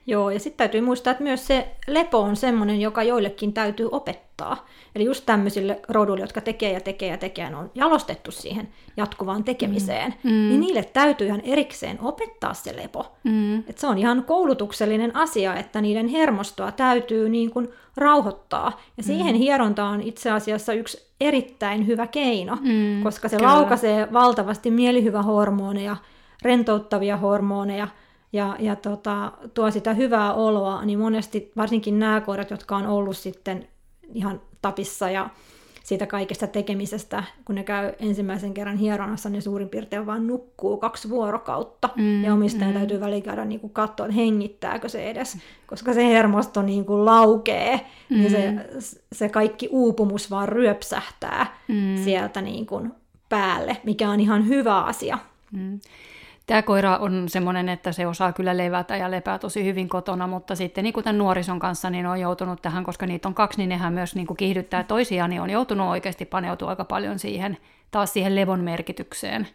Joo, 0.08 0.30
ja 0.30 0.40
sitten 0.40 0.58
täytyy 0.58 0.82
muistaa, 0.82 1.12
että 1.12 1.24
myös 1.24 1.48
se 1.48 1.68
lepo 1.88 2.20
on 2.20 2.36
semmoinen, 2.36 2.82
joka 2.82 3.04
joillekin 3.04 3.54
täytyy 3.54 3.90
opettaa. 3.92 4.68
Eli 4.96 5.04
just 5.04 5.26
tämmöisille 5.26 5.80
roduille, 5.90 6.24
jotka 6.24 6.42
tekee 6.42 6.72
ja 6.72 6.82
tekee 6.82 7.10
ja 7.10 7.18
tekee, 7.18 7.56
on 7.56 7.72
jalostettu 7.76 8.32
siihen 8.32 8.70
jatkuvaan 8.98 9.44
tekemiseen, 9.44 10.14
mm. 10.24 10.32
Mm. 10.32 10.50
niin 10.50 10.60
niille 10.60 10.84
täytyy 10.84 11.28
ihan 11.28 11.42
erikseen 11.44 11.98
opettaa 12.02 12.54
se 12.54 12.76
lepo. 12.76 13.12
Mm. 13.24 13.60
Et 13.60 13.78
se 13.78 13.88
on 13.88 13.98
ihan 13.98 14.24
koulutuksellinen 14.24 15.16
asia, 15.16 15.56
että 15.56 15.82
niiden 15.82 16.08
hermostoa 16.08 16.72
täytyy 16.72 17.30
niin 17.30 17.52
kuin 17.52 17.70
rauhoittaa. 17.98 18.82
Ja 18.98 19.04
siihen 19.04 19.36
mm. 19.36 19.40
hieronta 19.40 19.86
on 19.86 20.02
itse 20.02 20.32
asiassa 20.32 20.74
yksi 20.74 21.10
erittäin 21.22 21.88
hyvä 21.88 22.08
keino, 22.08 22.56
mm, 22.56 23.04
koska 23.04 23.30
se 23.30 23.38
kyllä. 23.38 23.50
laukaisee 23.50 24.14
valtavasti 24.14 24.72
mielihyvähormoneja, 24.72 25.98
rentouttavia 26.42 27.18
hormoneja, 27.18 27.88
ja, 28.34 28.56
ja 28.60 28.76
tota, 28.76 29.32
tuo 29.54 29.72
sitä 29.72 29.94
hyvää 29.94 30.34
oloa, 30.34 30.86
niin 30.86 31.00
monesti 31.00 31.52
varsinkin 31.58 32.00
nämä 32.00 32.22
koirat, 32.22 32.52
jotka 32.52 32.78
on 32.78 32.88
ollut 32.88 33.18
sitten 33.18 33.68
ihan 34.14 34.42
tapissa 34.62 35.10
ja 35.10 35.30
siitä 35.84 36.08
kaikesta 36.08 36.48
tekemisestä, 36.48 37.24
kun 37.46 37.56
ne 37.56 37.64
käy 37.64 37.94
ensimmäisen 38.00 38.54
kerran 38.54 38.78
hieronassa, 38.78 39.30
niin 39.30 39.42
suurin 39.42 39.70
piirtein 39.70 40.06
vaan 40.06 40.28
nukkuu 40.28 40.78
kaksi 40.78 41.10
vuorokautta. 41.10 41.90
Mm, 41.96 42.24
ja 42.24 42.34
omistajan 42.34 42.72
mm. 42.72 42.78
täytyy 42.78 43.00
väliin 43.00 43.24
käydä 43.24 43.46
niin 43.46 43.60
kuin 43.60 43.74
katsoa, 43.74 44.06
että 44.06 44.16
hengittääkö 44.16 44.90
se 44.90 45.10
edes, 45.10 45.38
koska 45.68 45.94
se 45.94 46.08
hermosto 46.08 46.62
niin 46.62 46.86
kuin 46.86 47.06
laukee, 47.06 47.80
mm. 48.10 48.18
niin 48.18 48.32
se, 48.32 48.54
se 49.12 49.30
kaikki 49.30 49.68
uupumus 49.72 50.32
vaan 50.32 50.50
ryöpsähtää 50.50 51.58
mm. 51.68 52.04
sieltä 52.04 52.42
niin 52.42 52.66
kuin 52.66 52.92
päälle, 53.30 53.78
mikä 53.84 54.10
on 54.10 54.20
ihan 54.20 54.48
hyvä 54.48 54.82
asia. 54.82 55.18
Mm. 55.52 55.80
Tämä 56.50 56.62
koira 56.62 56.98
on 56.98 57.30
semmoinen, 57.30 57.70
että 57.70 57.92
se 57.92 58.08
osaa 58.08 58.34
kyllä 58.34 58.58
levätä 58.58 58.98
ja 58.98 59.12
lepää 59.12 59.40
tosi 59.40 59.66
hyvin 59.66 59.90
kotona, 59.90 60.28
mutta 60.28 60.56
sitten 60.56 60.84
niin 60.84 60.94
kuin 60.94 61.04
tämän 61.04 61.18
nuorison 61.18 61.60
kanssa 61.60 61.90
niin 61.90 62.06
on 62.06 62.20
joutunut 62.20 62.62
tähän, 62.62 62.84
koska 62.84 63.06
niitä 63.06 63.28
on 63.28 63.34
kaksi, 63.34 63.58
niin 63.58 63.70
nehän 63.70 63.94
myös 63.94 64.16
niin 64.16 64.28
kuin 64.28 64.38
kiihdyttää 64.38 64.84
toisiaan, 64.84 65.30
niin 65.30 65.42
on 65.42 65.50
joutunut 65.50 65.88
oikeasti 65.88 66.26
paneutua 66.26 66.70
aika 66.70 66.86
paljon 66.86 67.20
siihen, 67.20 67.58
taas 67.92 68.14
siihen 68.14 68.36
levon 68.36 68.60
merkitykseen. 68.60 69.48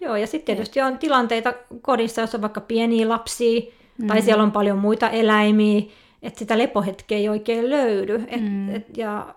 Joo, 0.00 0.16
ja 0.16 0.26
sitten 0.26 0.56
tietysti 0.56 0.80
on 0.80 0.98
tilanteita 0.98 1.54
kodissa, 1.82 2.20
jos 2.20 2.34
on 2.34 2.42
vaikka 2.42 2.60
pieniä 2.60 3.08
lapsia, 3.08 3.60
mm. 3.98 4.06
tai 4.06 4.22
siellä 4.22 4.42
on 4.42 4.52
paljon 4.52 4.78
muita 4.78 5.10
eläimiä, 5.10 5.82
että 6.22 6.38
sitä 6.38 6.58
lepohetkeä 6.58 7.18
ei 7.18 7.28
oikein 7.28 7.70
löydy. 7.70 8.24
Et, 8.28 8.42
mm. 8.42 8.74
et, 8.74 8.96
ja 8.96 9.34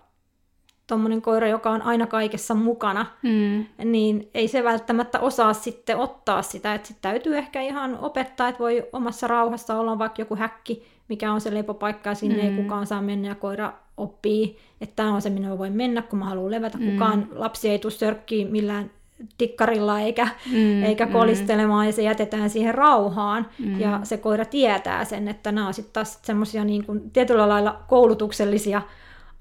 tuommoinen 0.92 1.22
koira, 1.22 1.48
joka 1.48 1.70
on 1.70 1.82
aina 1.82 2.06
kaikessa 2.06 2.54
mukana, 2.54 3.06
mm. 3.22 3.64
niin 3.84 4.28
ei 4.34 4.48
se 4.48 4.64
välttämättä 4.64 5.20
osaa 5.20 5.52
sitten 5.52 5.96
ottaa 5.96 6.42
sitä. 6.42 6.74
Että 6.74 6.88
sitten 6.88 7.10
täytyy 7.10 7.38
ehkä 7.38 7.60
ihan 7.60 7.98
opettaa, 7.98 8.48
että 8.48 8.58
voi 8.58 8.88
omassa 8.92 9.26
rauhassa 9.26 9.78
olla 9.78 9.98
vaikka 9.98 10.22
joku 10.22 10.36
häkki, 10.36 10.86
mikä 11.08 11.32
on 11.32 11.40
se 11.40 11.54
lepopaikka, 11.54 12.10
ja 12.10 12.14
sinne 12.14 12.42
mm. 12.42 12.48
ei 12.48 12.62
kukaan 12.62 12.86
saa 12.86 13.02
mennä, 13.02 13.28
ja 13.28 13.34
koira 13.34 13.72
oppii, 13.96 14.58
että 14.80 14.96
tämä 14.96 15.14
on 15.14 15.22
se, 15.22 15.30
minne 15.30 15.58
voi 15.58 15.70
mennä, 15.70 16.02
kun 16.02 16.18
mä 16.18 16.24
haluan 16.24 16.50
levätä. 16.50 16.78
Mm. 16.78 16.90
Kukaan 16.90 17.28
lapsi 17.34 17.68
ei 17.68 17.78
tule 17.78 17.92
sörkkiin 17.92 18.50
millään 18.50 18.90
tikkarilla 19.38 20.00
eikä, 20.00 20.28
mm, 20.52 20.82
eikä 20.82 21.06
mm. 21.06 21.12
kolistelemaan, 21.12 21.84
mm. 21.84 21.88
ja 21.88 21.92
se 21.92 22.02
jätetään 22.02 22.50
siihen 22.50 22.74
rauhaan, 22.74 23.46
mm. 23.58 23.80
ja 23.80 24.00
se 24.02 24.16
koira 24.16 24.44
tietää 24.44 25.04
sen, 25.04 25.28
että 25.28 25.52
nämä 25.52 25.66
on 25.66 25.74
sitten 25.74 25.92
taas 25.92 26.18
semmoisia 26.22 26.64
niin 26.64 26.84
kuin, 26.84 27.10
tietyllä 27.10 27.48
lailla 27.48 27.80
koulutuksellisia 27.88 28.82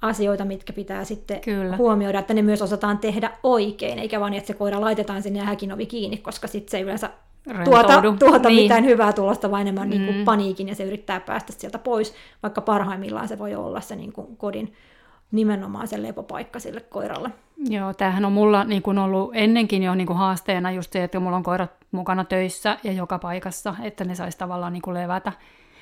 asioita, 0.01 0.45
mitkä 0.45 0.73
pitää 0.73 1.03
sitten 1.03 1.41
Kyllä. 1.41 1.77
huomioida, 1.77 2.19
että 2.19 2.33
ne 2.33 2.41
myös 2.41 2.61
osataan 2.61 2.97
tehdä 2.97 3.31
oikein, 3.43 3.99
eikä 3.99 4.19
vaan, 4.19 4.33
että 4.33 4.47
se 4.47 4.53
koira 4.53 4.81
laitetaan 4.81 5.23
sinne 5.23 5.39
ja 5.39 5.45
häkin 5.45 5.73
ovi 5.73 5.85
kiinni, 5.85 6.17
koska 6.17 6.47
sitten 6.47 6.71
se 6.71 6.77
ei 6.77 6.83
yleensä 6.83 7.09
tuota, 7.63 8.03
tuota 8.19 8.49
niin. 8.49 8.63
mitään 8.63 8.85
hyvää 8.85 9.13
tulosta, 9.13 9.51
vaan 9.51 9.61
enemmän 9.61 9.87
mm. 9.87 9.89
niin 9.89 10.05
kuin 10.05 10.25
paniikin, 10.25 10.67
ja 10.67 10.75
se 10.75 10.83
yrittää 10.83 11.19
päästä 11.19 11.53
sieltä 11.53 11.79
pois, 11.79 12.13
vaikka 12.43 12.61
parhaimmillaan 12.61 13.27
se 13.27 13.39
voi 13.39 13.55
olla 13.55 13.81
se 13.81 13.95
niin 13.95 14.13
kuin 14.13 14.37
kodin 14.37 14.73
nimenomaan 15.31 15.87
se 15.87 16.01
lepopaikka 16.01 16.59
sille 16.59 16.81
koiralle. 16.81 17.29
Joo, 17.69 17.93
tämähän 17.93 18.25
on 18.25 18.31
mulla 18.31 18.63
niin 18.63 18.81
kuin 18.81 18.97
ollut 18.97 19.31
ennenkin 19.33 19.83
jo 19.83 19.95
niin 19.95 20.07
kuin 20.07 20.17
haasteena 20.17 20.71
just 20.71 20.93
se, 20.93 21.03
että 21.03 21.19
mulla 21.19 21.37
on 21.37 21.43
koirat 21.43 21.71
mukana 21.91 22.23
töissä 22.23 22.77
ja 22.83 22.91
joka 22.91 23.19
paikassa, 23.19 23.75
että 23.83 24.05
ne 24.05 24.15
saisi 24.15 24.37
tavallaan 24.37 24.73
niin 24.73 24.81
kuin 24.81 24.93
levätä. 24.93 25.31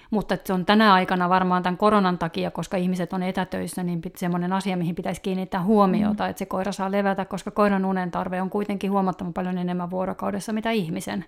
Mutta 0.09 0.37
se 0.45 0.53
on 0.53 0.65
tänä 0.65 0.93
aikana 0.93 1.29
varmaan 1.29 1.63
tämän 1.63 1.77
koronan 1.77 2.17
takia, 2.17 2.51
koska 2.51 2.77
ihmiset 2.77 3.13
on 3.13 3.23
etätöissä, 3.23 3.83
niin 3.83 4.01
semmoinen 4.15 4.53
asia, 4.53 4.77
mihin 4.77 4.95
pitäisi 4.95 5.21
kiinnittää 5.21 5.63
huomiota, 5.63 6.23
mm. 6.23 6.29
että 6.29 6.39
se 6.39 6.45
koira 6.45 6.71
saa 6.71 6.91
levätä, 6.91 7.25
koska 7.25 7.51
koiran 7.51 7.85
unen 7.85 8.11
tarve 8.11 8.41
on 8.41 8.49
kuitenkin 8.49 8.91
huomattavan 8.91 9.33
paljon 9.33 9.57
enemmän 9.57 9.89
vuorokaudessa 9.89 10.53
mitä 10.53 10.71
ihmisen. 10.71 11.25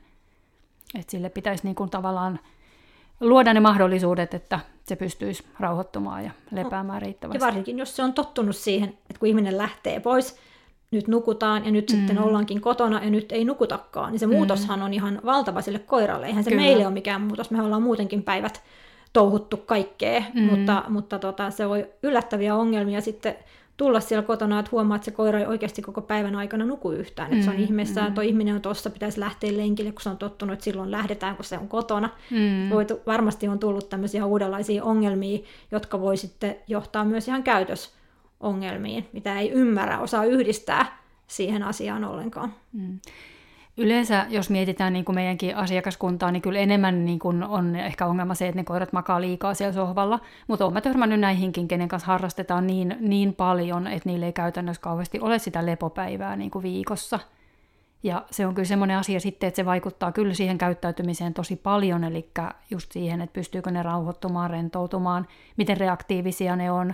Että 1.00 1.11
sille 1.11 1.29
pitäisi 1.29 1.63
niin 1.63 1.75
kuin 1.75 1.89
tavallaan 1.89 2.39
luoda 3.19 3.53
ne 3.53 3.59
mahdollisuudet, 3.59 4.33
että 4.33 4.59
se 4.83 4.95
pystyisi 4.95 5.43
rauhoittumaan 5.59 6.23
ja 6.23 6.31
lepäämään 6.51 7.01
riittävästi. 7.01 7.38
Ja 7.38 7.45
varsinkin, 7.45 7.79
jos 7.79 7.95
se 7.95 8.03
on 8.03 8.13
tottunut 8.13 8.55
siihen, 8.55 8.89
että 8.89 9.19
kun 9.19 9.27
ihminen 9.27 9.57
lähtee 9.57 10.00
pois, 10.00 10.39
nyt 10.91 11.07
nukutaan 11.07 11.65
ja 11.65 11.71
nyt 11.71 11.89
mm. 11.89 11.98
sitten 11.98 12.19
ollaankin 12.19 12.62
kotona 12.62 13.03
ja 13.03 13.10
nyt 13.10 13.31
ei 13.31 13.45
nukutakaan, 13.45 14.12
niin 14.12 14.19
se 14.19 14.27
mm. 14.27 14.33
muutoshan 14.33 14.81
on 14.81 14.93
ihan 14.93 15.21
valtava 15.25 15.62
sille 15.62 15.79
koiralle. 15.79 16.25
Eihän 16.27 16.43
se 16.43 16.50
Kyllä. 16.50 16.63
meille 16.63 16.86
ole 16.86 16.93
mikään 16.93 17.21
muutos, 17.21 17.51
me 17.51 17.62
ollaan 17.62 17.81
muutenkin 17.81 18.24
päivät 18.24 18.62
touhuttu 19.13 19.57
kaikkea, 19.57 20.24
mm. 20.33 20.41
mutta, 20.41 20.83
mutta 20.89 21.19
tota, 21.19 21.51
se 21.51 21.69
voi 21.69 21.88
yllättäviä 22.03 22.55
ongelmia 22.55 23.01
sitten 23.01 23.36
tulla 23.77 24.00
siellä 24.00 24.24
kotona, 24.24 24.60
että 24.60 24.71
huomaa, 24.71 24.95
että 24.95 25.05
se 25.05 25.12
koira 25.12 25.39
ei 25.39 25.45
oikeasti 25.45 25.81
koko 25.81 26.01
päivän 26.01 26.36
aikana 26.36 26.65
nuku 26.65 26.91
yhtään. 26.91 27.29
Mm, 27.29 27.33
että 27.33 27.45
se 27.45 27.51
on 27.51 27.57
mm, 27.57 27.63
ihmeessä, 27.63 28.01
mm. 28.01 28.13
tuo 28.13 28.24
ihminen 28.24 28.55
on 28.55 28.62
tuossa, 28.62 28.89
pitäisi 28.89 29.19
lähteä 29.19 29.57
lenkille, 29.57 29.91
kun 29.91 30.01
se 30.01 30.10
on 30.10 30.17
tottunut, 30.17 30.53
että 30.53 30.63
silloin 30.63 30.91
lähdetään, 30.91 31.36
kun 31.36 31.45
se 31.45 31.57
on 31.57 31.67
kotona. 31.67 32.10
Mm. 32.31 32.69
Voitu, 32.69 33.00
varmasti 33.05 33.48
on 33.48 33.60
tullut 33.60 33.89
tämmöisiä 33.89 34.25
uudenlaisia 34.25 34.83
ongelmia, 34.83 35.39
jotka 35.71 36.01
voi 36.01 36.17
sitten 36.17 36.55
johtaa 36.67 37.05
myös 37.05 37.27
ihan 37.27 37.43
käytösongelmiin, 38.41 39.10
mitä 39.13 39.39
ei 39.39 39.51
ymmärrä, 39.51 40.00
osaa 40.00 40.25
yhdistää 40.25 40.98
siihen 41.27 41.63
asiaan 41.63 42.03
ollenkaan. 42.03 42.53
Mm. 42.74 43.00
Yleensä, 43.77 44.25
jos 44.29 44.50
mietitään 44.50 44.93
niin 44.93 45.05
kuin 45.05 45.15
meidänkin 45.15 45.55
asiakaskuntaa, 45.55 46.31
niin 46.31 46.41
kyllä 46.41 46.60
enemmän 46.60 47.05
niin 47.05 47.19
kuin 47.19 47.43
on 47.43 47.75
ehkä 47.75 48.05
ongelma 48.05 48.36
se, 48.36 48.48
että 48.48 48.60
ne 48.60 48.63
koirat 48.63 48.93
makaa 48.93 49.21
liikaa 49.21 49.53
siellä 49.53 49.74
sohvalla. 49.74 50.19
Mutta 50.48 50.65
olen 50.65 50.83
törmännyt 50.83 51.19
näihinkin, 51.19 51.67
kenen 51.67 51.87
kanssa 51.87 52.07
harrastetaan 52.07 52.68
niin, 52.68 52.96
niin 53.00 53.33
paljon, 53.33 53.87
että 53.87 54.09
niille 54.09 54.25
ei 54.25 54.33
käytännössä 54.33 54.81
kauheasti 54.81 55.20
ole 55.20 55.39
sitä 55.39 55.65
lepopäivää 55.65 56.35
niin 56.35 56.51
kuin 56.51 56.63
viikossa. 56.63 57.20
Ja 58.03 58.25
se 58.31 58.48
on 58.48 58.55
kyllä 58.55 58.68
semmoinen 58.68 58.98
asia 58.98 59.20
sitten, 59.20 59.48
että 59.48 59.55
se 59.55 59.65
vaikuttaa 59.65 60.11
kyllä 60.11 60.33
siihen 60.33 60.57
käyttäytymiseen 60.57 61.33
tosi 61.33 61.55
paljon, 61.55 62.03
eli 62.03 62.29
just 62.72 62.92
siihen, 62.92 63.22
että 63.22 63.33
pystyykö 63.33 63.72
ne 63.72 63.83
rauhoittumaan, 63.83 64.50
rentoutumaan, 64.50 65.27
miten 65.57 65.77
reaktiivisia 65.77 66.55
ne 66.55 66.72
on, 66.72 66.94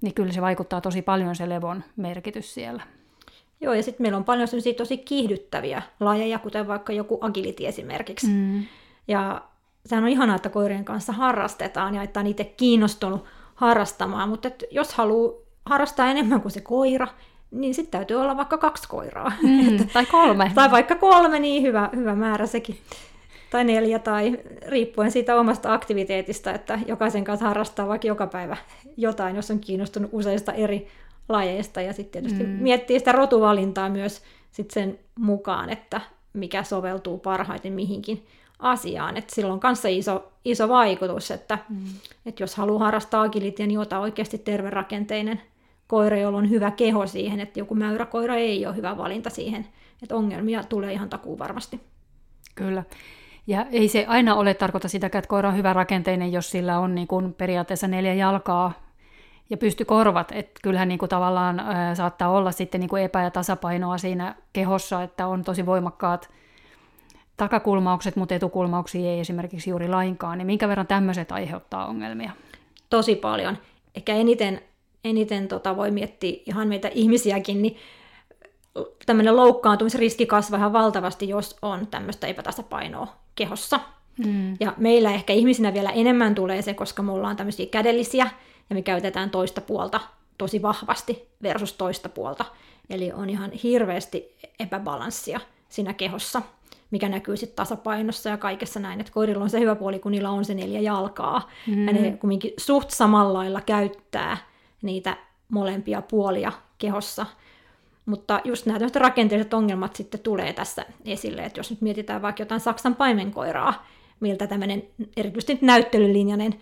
niin 0.00 0.14
kyllä 0.14 0.32
se 0.32 0.40
vaikuttaa 0.40 0.80
tosi 0.80 1.02
paljon 1.02 1.36
se 1.36 1.48
levon 1.48 1.84
merkitys 1.96 2.54
siellä. 2.54 2.82
Joo, 3.60 3.74
ja 3.74 3.82
sitten 3.82 4.04
meillä 4.04 4.18
on 4.18 4.24
paljon 4.24 4.48
sellaisia 4.48 4.74
tosi 4.74 4.98
kiihdyttäviä 4.98 5.82
lajeja, 6.00 6.38
kuten 6.38 6.68
vaikka 6.68 6.92
joku 6.92 7.18
agility 7.20 7.66
esimerkiksi. 7.66 8.26
Mm. 8.26 8.64
Ja 9.08 9.42
sehän 9.86 10.04
on 10.04 10.10
ihanaa, 10.10 10.36
että 10.36 10.48
koirien 10.48 10.84
kanssa 10.84 11.12
harrastetaan 11.12 11.94
ja 11.94 12.02
että 12.02 12.20
on 12.20 12.26
itse 12.26 12.44
kiinnostunut 12.44 13.24
harrastamaan, 13.54 14.28
mutta 14.28 14.48
et 14.48 14.64
jos 14.70 14.92
haluaa 14.94 15.32
harrastaa 15.66 16.10
enemmän 16.10 16.40
kuin 16.40 16.52
se 16.52 16.60
koira, 16.60 17.08
niin 17.50 17.74
sitten 17.74 17.90
täytyy 17.90 18.16
olla 18.16 18.36
vaikka 18.36 18.58
kaksi 18.58 18.88
koiraa. 18.88 19.32
Mm, 19.42 19.86
tai 19.92 20.06
kolme. 20.06 20.52
tai 20.54 20.70
vaikka 20.70 20.94
kolme, 20.94 21.38
niin 21.38 21.62
hyvä, 21.62 21.90
hyvä 21.96 22.14
määrä 22.14 22.46
sekin. 22.46 22.78
Tai 23.50 23.64
neljä, 23.64 23.98
tai 23.98 24.38
riippuen 24.66 25.10
siitä 25.10 25.36
omasta 25.36 25.72
aktiviteetista, 25.72 26.52
että 26.52 26.78
jokaisen 26.86 27.24
kanssa 27.24 27.46
harrastaa 27.46 27.88
vaikka 27.88 28.06
joka 28.06 28.26
päivä 28.26 28.56
jotain, 28.96 29.36
jos 29.36 29.50
on 29.50 29.60
kiinnostunut 29.60 30.10
useista 30.12 30.52
eri 30.52 30.88
lajeista 31.28 31.80
ja 31.80 31.92
sitten 31.92 32.22
tietysti 32.22 32.46
mm. 32.46 32.62
miettii 32.62 32.98
sitä 32.98 33.12
rotuvalintaa 33.12 33.88
myös 33.88 34.22
sit 34.50 34.70
sen 34.70 34.98
mukaan, 35.18 35.70
että 35.70 36.00
mikä 36.32 36.62
soveltuu 36.62 37.18
parhaiten 37.18 37.72
mihinkin 37.72 38.26
asiaan. 38.58 39.16
Et 39.16 39.30
sillä 39.30 39.52
on 39.52 39.60
kanssa 39.60 39.88
iso, 39.88 40.32
iso 40.44 40.68
vaikutus, 40.68 41.30
että 41.30 41.58
mm. 41.68 41.84
et 42.26 42.40
jos 42.40 42.54
haluaa 42.54 42.84
harrastaa 42.84 43.22
agilitia, 43.22 43.66
niin 43.66 43.78
ota 43.78 43.98
oikeasti 43.98 44.38
terverakenteinen 44.38 45.40
koira, 45.86 46.18
jolla 46.18 46.38
on 46.38 46.50
hyvä 46.50 46.70
keho 46.70 47.06
siihen, 47.06 47.40
että 47.40 47.58
joku 47.58 47.74
mäyräkoira 47.74 48.34
ei 48.34 48.66
ole 48.66 48.76
hyvä 48.76 48.96
valinta 48.96 49.30
siihen, 49.30 49.66
että 50.02 50.16
ongelmia 50.16 50.64
tulee 50.64 50.92
ihan 50.92 51.10
takuu 51.10 51.38
varmasti. 51.38 51.80
Kyllä. 52.54 52.84
Ja 53.50 53.66
ei 53.72 53.88
se 53.88 54.04
aina 54.08 54.34
ole 54.34 54.54
tarkoita 54.54 54.88
sitä, 54.88 55.06
että 55.06 55.22
koira 55.28 55.48
on 55.48 55.56
hyvä 55.56 55.72
rakenteinen, 55.72 56.32
jos 56.32 56.50
sillä 56.50 56.78
on 56.78 56.94
niin 56.94 57.06
kuin 57.06 57.34
periaatteessa 57.34 57.88
neljä 57.88 58.14
jalkaa 58.14 58.72
ja 59.50 59.56
pysty 59.56 59.84
korvat, 59.84 60.32
että 60.32 60.60
kyllähän 60.62 60.88
niin 60.88 60.98
kuin 60.98 61.08
tavallaan 61.08 61.60
ää, 61.60 61.94
saattaa 61.94 62.30
olla 62.30 62.52
sitten 62.52 62.80
niin 62.80 62.88
kuin 62.88 63.02
epä- 63.02 63.22
ja 63.22 63.30
tasapainoa 63.30 63.98
siinä 63.98 64.34
kehossa, 64.52 65.02
että 65.02 65.26
on 65.26 65.44
tosi 65.44 65.66
voimakkaat 65.66 66.30
takakulmaukset, 67.36 68.16
mutta 68.16 68.34
etukulmauksia 68.34 69.10
ei 69.10 69.20
esimerkiksi 69.20 69.70
juuri 69.70 69.88
lainkaan, 69.88 70.38
niin 70.38 70.46
minkä 70.46 70.68
verran 70.68 70.86
tämmöiset 70.86 71.32
aiheuttaa 71.32 71.86
ongelmia? 71.86 72.30
Tosi 72.90 73.16
paljon. 73.16 73.58
Ehkä 73.94 74.14
eniten, 74.14 74.60
eniten 75.04 75.48
tota 75.48 75.76
voi 75.76 75.90
miettiä 75.90 76.42
ihan 76.46 76.68
meitä 76.68 76.90
ihmisiäkin, 76.94 77.62
niin 77.62 77.76
tämmöinen 79.06 79.36
loukkaantumisriski 79.36 80.26
kasvaa 80.26 80.58
ihan 80.58 80.72
valtavasti, 80.72 81.28
jos 81.28 81.56
on 81.62 81.86
tämmöistä 81.86 82.26
epätasapainoa 82.26 83.19
kehossa. 83.34 83.80
Mm. 84.26 84.56
Ja 84.60 84.74
meillä 84.76 85.12
ehkä 85.12 85.32
ihmisinä 85.32 85.74
vielä 85.74 85.90
enemmän 85.90 86.34
tulee 86.34 86.62
se, 86.62 86.74
koska 86.74 87.02
me 87.02 87.12
ollaan 87.12 87.36
tämmöisiä 87.36 87.66
kädellisiä, 87.66 88.30
ja 88.70 88.74
me 88.74 88.82
käytetään 88.82 89.30
toista 89.30 89.60
puolta 89.60 90.00
tosi 90.38 90.62
vahvasti 90.62 91.28
versus 91.42 91.72
toista 91.72 92.08
puolta. 92.08 92.44
Eli 92.90 93.12
on 93.12 93.30
ihan 93.30 93.52
hirveästi 93.52 94.36
epäbalanssia 94.60 95.40
siinä 95.68 95.94
kehossa, 95.94 96.42
mikä 96.90 97.08
näkyy 97.08 97.36
sitten 97.36 97.56
tasapainossa 97.56 98.28
ja 98.28 98.36
kaikessa 98.36 98.80
näin. 98.80 99.00
Että 99.00 99.12
koirilla 99.12 99.44
on 99.44 99.50
se 99.50 99.60
hyvä 99.60 99.74
puoli, 99.74 99.98
kun 99.98 100.12
niillä 100.12 100.30
on 100.30 100.44
se 100.44 100.54
neljä 100.54 100.80
jalkaa. 100.80 101.50
Mm. 101.66 101.86
Ja 101.86 101.92
ne 101.92 102.12
kumminkin 102.20 102.52
suht 102.58 102.90
samalla 102.90 103.38
lailla 103.38 103.60
käyttää 103.60 104.36
niitä 104.82 105.16
molempia 105.48 106.02
puolia 106.02 106.52
kehossa. 106.78 107.26
Mutta 108.06 108.40
just 108.44 108.66
nämä 108.66 108.78
rakenteelliset 108.94 109.54
ongelmat 109.54 109.96
sitten 109.96 110.20
tulee 110.20 110.52
tässä 110.52 110.86
esille, 111.04 111.42
että 111.42 111.60
jos 111.60 111.70
nyt 111.70 111.80
mietitään 111.80 112.22
vaikka 112.22 112.42
jotain 112.42 112.60
Saksan 112.60 112.96
paimenkoiraa, 112.96 113.86
miltä 114.20 114.46
tämmöinen 114.46 114.82
erityisesti 115.16 115.58
näyttelylinjainen 115.66 116.54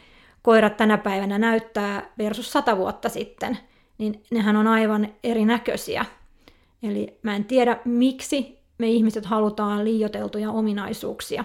koirat 0.43 0.77
tänä 0.77 0.99
päivänä 0.99 1.39
näyttää 1.39 2.11
versus 2.19 2.53
sata 2.53 2.77
vuotta 2.77 3.09
sitten, 3.09 3.59
niin 3.99 4.23
nehän 4.31 4.57
on 4.57 4.67
aivan 4.67 5.09
erinäköisiä. 5.25 6.05
Eli 6.83 7.19
mä 7.23 7.37
en 7.37 7.45
tiedä, 7.45 7.79
miksi 7.85 8.59
me 8.79 8.89
ihmiset 8.89 9.27
halutaan 9.27 9.85
liioteltuja 9.85 10.51
ominaisuuksia. 10.51 11.45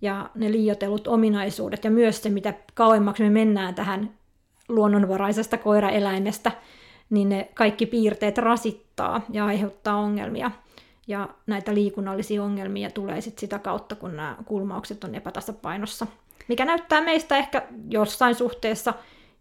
Ja 0.00 0.30
ne 0.34 0.52
liiotellut 0.52 1.06
ominaisuudet 1.06 1.84
ja 1.84 1.90
myös 1.90 2.22
se, 2.22 2.28
mitä 2.30 2.54
kauemmaksi 2.74 3.22
me 3.22 3.30
mennään 3.30 3.74
tähän 3.74 4.14
luonnonvaraisesta 4.68 5.58
koiraeläimestä, 5.58 6.52
niin 7.12 7.28
ne 7.28 7.48
kaikki 7.54 7.86
piirteet 7.86 8.38
rasittaa 8.38 9.20
ja 9.30 9.46
aiheuttaa 9.46 9.96
ongelmia. 9.96 10.50
Ja 11.06 11.28
näitä 11.46 11.74
liikunnallisia 11.74 12.42
ongelmia 12.42 12.90
tulee 12.90 13.20
sit 13.20 13.38
sitä 13.38 13.58
kautta, 13.58 13.94
kun 13.94 14.16
nämä 14.16 14.36
kulmaukset 14.44 15.04
on 15.04 15.14
epätasapainossa 15.14 16.06
mikä 16.48 16.64
näyttää 16.64 17.00
meistä 17.00 17.36
ehkä 17.36 17.62
jossain 17.90 18.34
suhteessa 18.34 18.94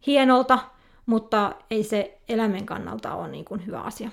hienolta, 0.08 0.60
mutta 1.06 1.56
ei 1.72 1.84
se 1.84 2.18
eläimen 2.30 2.66
kannalta 2.66 3.16
ole 3.16 3.28
niin 3.28 3.46
kuin 3.46 3.66
hyvä 3.66 3.82
asia. 3.82 4.10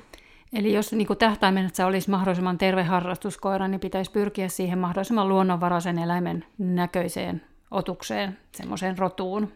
Eli 0.52 0.74
jos 0.74 0.92
niin 0.92 1.18
tähtäimenä 1.18 1.70
olisi 1.86 2.10
mahdollisimman 2.10 2.58
terve 2.58 2.82
harrastuskoira, 2.82 3.68
niin 3.68 3.80
pitäisi 3.80 4.10
pyrkiä 4.10 4.48
siihen 4.48 4.78
mahdollisimman 4.78 5.28
luonnonvaraisen 5.28 5.98
eläimen 5.98 6.44
näköiseen 6.58 7.42
otukseen, 7.70 8.38
semmoiseen 8.52 8.98
rotuun. 8.98 9.52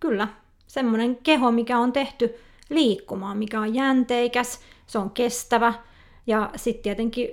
Kyllä, 0.00 0.28
semmoinen 0.66 1.16
keho, 1.16 1.50
mikä 1.50 1.78
on 1.78 1.92
tehty 1.92 2.34
liikkumaan, 2.70 3.38
mikä 3.38 3.60
on 3.60 3.74
jänteikäs, 3.74 4.60
se 4.86 4.98
on 4.98 5.10
kestävä 5.10 5.74
ja 6.26 6.50
sitten 6.56 6.82
tietenkin 6.82 7.28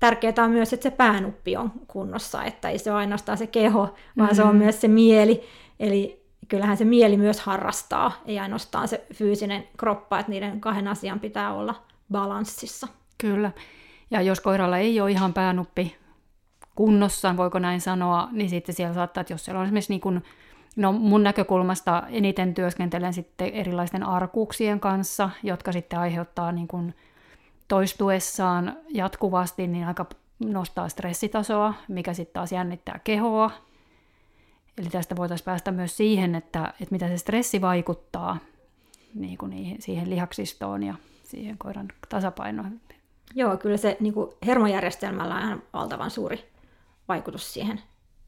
tärkeää 0.00 0.34
on 0.38 0.50
myös, 0.50 0.72
että 0.72 0.82
se 0.82 0.90
päänuppi 0.90 1.56
on 1.56 1.72
kunnossa, 1.86 2.44
että 2.44 2.68
ei 2.68 2.78
se 2.78 2.92
ole 2.92 2.98
ainoastaan 2.98 3.38
se 3.38 3.46
keho, 3.46 3.80
vaan 3.80 3.94
mm-hmm. 4.16 4.36
se 4.36 4.42
on 4.42 4.48
mm-hmm. 4.48 4.62
myös 4.62 4.80
se 4.80 4.88
mieli. 4.88 5.42
Eli 5.80 6.22
kyllähän 6.48 6.76
se 6.76 6.84
mieli 6.84 7.16
myös 7.16 7.40
harrastaa, 7.40 8.12
ei 8.26 8.38
ainoastaan 8.38 8.88
se 8.88 9.06
fyysinen 9.14 9.68
kroppa, 9.76 10.18
että 10.18 10.32
niiden 10.32 10.60
kahden 10.60 10.88
asian 10.88 11.20
pitää 11.20 11.54
olla 11.54 11.82
balanssissa. 12.12 12.88
Kyllä. 13.18 13.50
Ja 14.10 14.22
jos 14.22 14.40
koiralla 14.40 14.78
ei 14.78 15.00
ole 15.00 15.10
ihan 15.10 15.34
päänuppi 15.34 15.96
kunnossa, 16.74 17.36
voiko 17.36 17.58
näin 17.58 17.80
sanoa, 17.80 18.28
niin 18.32 18.50
sitten 18.50 18.74
siellä 18.74 18.94
saattaa, 18.94 19.20
että 19.20 19.32
jos 19.32 19.44
siellä 19.44 19.58
on 19.58 19.64
esimerkiksi 19.64 19.92
niin 19.92 20.00
kuin, 20.00 20.24
no 20.76 20.92
mun 20.92 21.22
näkökulmasta 21.22 22.02
eniten 22.08 22.54
työskentelen 22.54 23.12
sitten 23.12 23.48
erilaisten 23.48 24.02
arkuuksien 24.02 24.80
kanssa, 24.80 25.30
jotka 25.42 25.72
sitten 25.72 25.98
aiheuttaa 25.98 26.52
niin 26.52 26.68
kuin 26.68 26.94
toistuessaan 27.68 28.76
jatkuvasti, 28.88 29.66
niin 29.66 29.86
aika 29.86 30.06
nostaa 30.40 30.88
stressitasoa, 30.88 31.74
mikä 31.88 32.14
sitten 32.14 32.34
taas 32.34 32.52
jännittää 32.52 33.00
kehoa. 33.04 33.50
Eli 34.78 34.88
tästä 34.88 35.16
voitaisiin 35.16 35.44
päästä 35.44 35.70
myös 35.70 35.96
siihen, 35.96 36.34
että, 36.34 36.74
että 36.80 36.92
mitä 36.92 37.08
se 37.08 37.18
stressi 37.18 37.60
vaikuttaa 37.60 38.38
niin 39.14 39.38
kuin 39.38 39.50
niihin, 39.50 39.82
siihen 39.82 40.10
lihaksistoon 40.10 40.82
ja 40.82 40.94
siihen 41.24 41.58
koiran 41.58 41.88
tasapainoon. 42.08 42.80
Joo, 43.34 43.56
kyllä 43.56 43.76
se 43.76 43.96
niin 44.00 44.14
kuin 44.14 44.30
hermojärjestelmällä 44.46 45.34
on 45.34 45.62
valtavan 45.72 46.10
suuri 46.10 46.44
vaikutus 47.08 47.54
siihen 47.54 47.80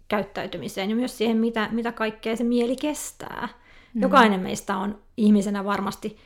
käyttäytymiseen 0.09 0.91
ja 0.91 0.97
myös 0.97 1.19
siihen, 1.19 1.37
mitä, 1.37 1.69
mitä 1.73 1.93
kaikkea 1.93 2.37
se 2.37 2.45
mieli 2.45 2.77
kestää. 2.77 3.49
Mm. 3.95 4.03
Jokainen 4.03 4.41
meistä 4.41 4.77
on 4.77 4.99
ihmisenä 5.17 5.65
varmasti 5.65 6.17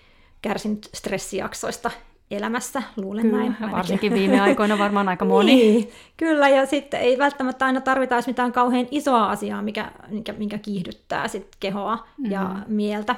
kärsinyt 0.42 0.88
stressijaksoista 0.94 1.90
elämässä, 2.30 2.82
luulen 2.96 3.22
kyllä, 3.22 3.36
näin. 3.36 3.52
Ainakin. 3.52 3.76
Varsinkin 3.76 4.14
viime 4.14 4.40
aikoina 4.40 4.78
varmaan 4.78 5.08
aika 5.08 5.24
moni. 5.24 5.54
niin, 5.56 5.90
kyllä, 6.16 6.48
ja 6.48 6.66
sitten 6.66 7.00
ei 7.00 7.18
välttämättä 7.18 7.66
aina 7.66 7.80
tarvita 7.80 8.16
mitään 8.26 8.52
kauhean 8.52 8.86
isoa 8.90 9.30
asiaa, 9.30 9.62
mikä, 9.62 9.92
mikä, 10.08 10.32
mikä 10.32 10.58
kiihdyttää 10.58 11.28
sit 11.28 11.56
kehoa 11.60 11.96
mm-hmm. 11.96 12.32
ja 12.32 12.56
mieltä. 12.66 13.16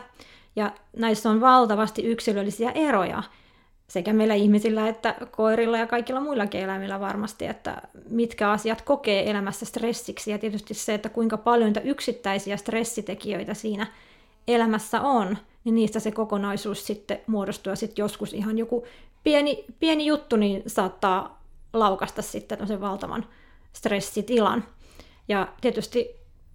Ja 0.56 0.72
näissä 0.96 1.30
on 1.30 1.40
valtavasti 1.40 2.02
yksilöllisiä 2.02 2.70
eroja 2.70 3.22
sekä 3.90 4.12
meillä 4.12 4.34
ihmisillä 4.34 4.88
että 4.88 5.14
koirilla 5.30 5.78
ja 5.78 5.86
kaikilla 5.86 6.20
muillakin 6.20 6.60
eläimillä 6.60 7.00
varmasti, 7.00 7.46
että 7.46 7.82
mitkä 8.08 8.50
asiat 8.50 8.82
kokee 8.82 9.30
elämässä 9.30 9.66
stressiksi 9.66 10.30
ja 10.30 10.38
tietysti 10.38 10.74
se, 10.74 10.94
että 10.94 11.08
kuinka 11.08 11.36
paljon 11.36 11.66
niitä 11.66 11.80
yksittäisiä 11.80 12.56
stressitekijöitä 12.56 13.54
siinä 13.54 13.86
elämässä 14.48 15.00
on, 15.00 15.38
niin 15.64 15.74
niistä 15.74 16.00
se 16.00 16.10
kokonaisuus 16.10 16.86
sitten 16.86 17.20
muodostuu 17.26 17.70
ja 17.70 17.76
sitten 17.76 18.02
joskus 18.02 18.34
ihan 18.34 18.58
joku 18.58 18.86
pieni, 19.24 19.64
pieni 19.80 20.06
juttu 20.06 20.36
niin 20.36 20.62
saattaa 20.66 21.42
laukasta 21.72 22.22
sitten 22.22 22.58
tämmöisen 22.58 22.80
valtavan 22.80 23.26
stressitilan. 23.72 24.64
Ja 25.28 25.48
tietysti 25.60 26.10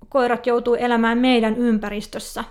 koirat 0.09 0.47
joutuu 0.47 0.75
elämään 0.75 1.17
meidän 1.17 1.57
ympäristössä 1.57 2.43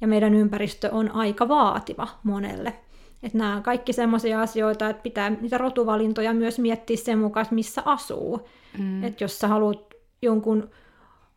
ja 0.00 0.06
meidän 0.06 0.34
ympäristö 0.34 0.88
on 0.92 1.10
aika 1.10 1.48
vaativa 1.48 2.08
monelle. 2.22 2.85
Että 3.22 3.38
nämä 3.38 3.56
on 3.56 3.62
kaikki 3.62 3.92
semmoisia 3.92 4.40
asioita, 4.40 4.88
että 4.88 5.02
pitää 5.02 5.30
niitä 5.30 5.58
rotuvalintoja 5.58 6.34
myös 6.34 6.58
miettiä 6.58 6.96
sen 6.96 7.18
mukaan, 7.18 7.46
missä 7.50 7.82
asuu. 7.84 8.48
Mm. 8.78 9.04
Että 9.04 9.24
jos 9.24 9.38
sä 9.38 9.48
haluat 9.48 9.94
jonkun 10.22 10.70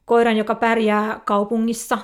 koiran, 0.05 0.37
joka 0.37 0.55
pärjää 0.55 1.21
kaupungissa, 1.25 1.97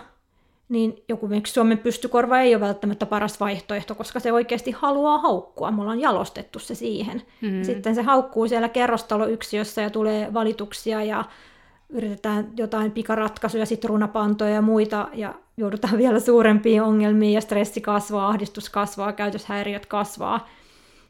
niin 0.70 1.04
joku 1.10 1.30
Suomen 1.48 1.78
pystykorva 1.78 2.40
ei 2.40 2.56
ole 2.56 2.62
välttämättä 2.62 3.06
paras 3.06 3.40
vaihtoehto, 3.40 3.96
koska 3.96 4.20
se 4.20 4.32
oikeasti 4.32 4.72
haluaa 4.72 5.18
haukkua. 5.18 5.72
Me 5.72 5.82
ollaan 5.82 6.00
jalostettu 6.00 6.60
se 6.60 6.76
siihen. 6.76 7.22
Mm. 7.42 7.64
Sitten 7.64 7.96
se 7.96 8.02
haukkuu 8.02 8.48
siellä 8.48 8.70
kerrostaloyksiössä 8.70 9.82
ja 9.82 9.90
tulee 9.90 10.34
valituksia 10.34 11.04
ja 11.04 11.26
yritetään 11.90 12.52
jotain 12.58 12.92
pikaratkaisuja, 12.92 13.66
sitruunapantoja 13.66 14.54
ja 14.54 14.62
muita, 14.62 15.08
ja 15.14 15.34
joudutaan 15.58 15.98
vielä 15.98 16.20
suurempiin 16.20 16.82
ongelmiin, 16.82 17.34
ja 17.34 17.42
stressi 17.42 17.82
kasvaa, 17.82 18.28
ahdistus 18.28 18.70
kasvaa, 18.70 19.14
käytöshäiriöt 19.14 19.86
kasvaa. 19.86 20.48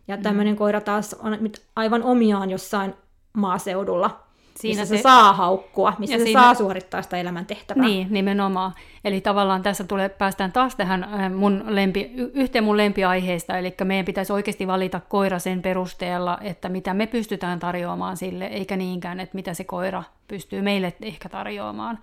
Ja 0.07 0.17
tämmöinen 0.17 0.53
mm. 0.53 0.57
koira 0.57 0.81
taas 0.81 1.13
on 1.13 1.37
aivan 1.75 2.03
omiaan 2.03 2.49
jossain 2.49 2.93
maaseudulla, 3.33 4.25
Siinä 4.59 4.81
missä 4.81 4.95
se, 4.95 4.97
se 4.97 5.03
saa 5.03 5.33
haukkua, 5.33 5.93
missä 5.99 6.17
se 6.17 6.23
siinä, 6.23 6.41
saa 6.41 6.53
suorittaa 6.53 7.01
sitä 7.01 7.17
elämäntehtävää. 7.17 7.85
Niin, 7.85 8.07
nimenomaan. 8.09 8.73
Eli 9.05 9.21
tavallaan 9.21 9.63
tässä 9.63 9.83
tulee, 9.83 10.09
päästään 10.09 10.51
taas 10.51 10.75
tähän 10.75 11.03
äh, 11.03 11.31
mun 11.31 11.63
lempi, 11.67 12.11
yhteen 12.33 12.63
mun 12.63 12.77
lempiaiheista, 12.77 13.57
eli 13.57 13.75
meidän 13.83 14.05
pitäisi 14.05 14.33
oikeasti 14.33 14.67
valita 14.67 15.01
koira 15.09 15.39
sen 15.39 15.61
perusteella, 15.61 16.37
että 16.41 16.69
mitä 16.69 16.93
me 16.93 17.07
pystytään 17.07 17.59
tarjoamaan 17.59 18.17
sille, 18.17 18.45
eikä 18.45 18.77
niinkään, 18.77 19.19
että 19.19 19.35
mitä 19.35 19.53
se 19.53 19.63
koira 19.63 20.03
pystyy 20.27 20.61
meille 20.61 20.93
ehkä 21.01 21.29
tarjoamaan. 21.29 21.99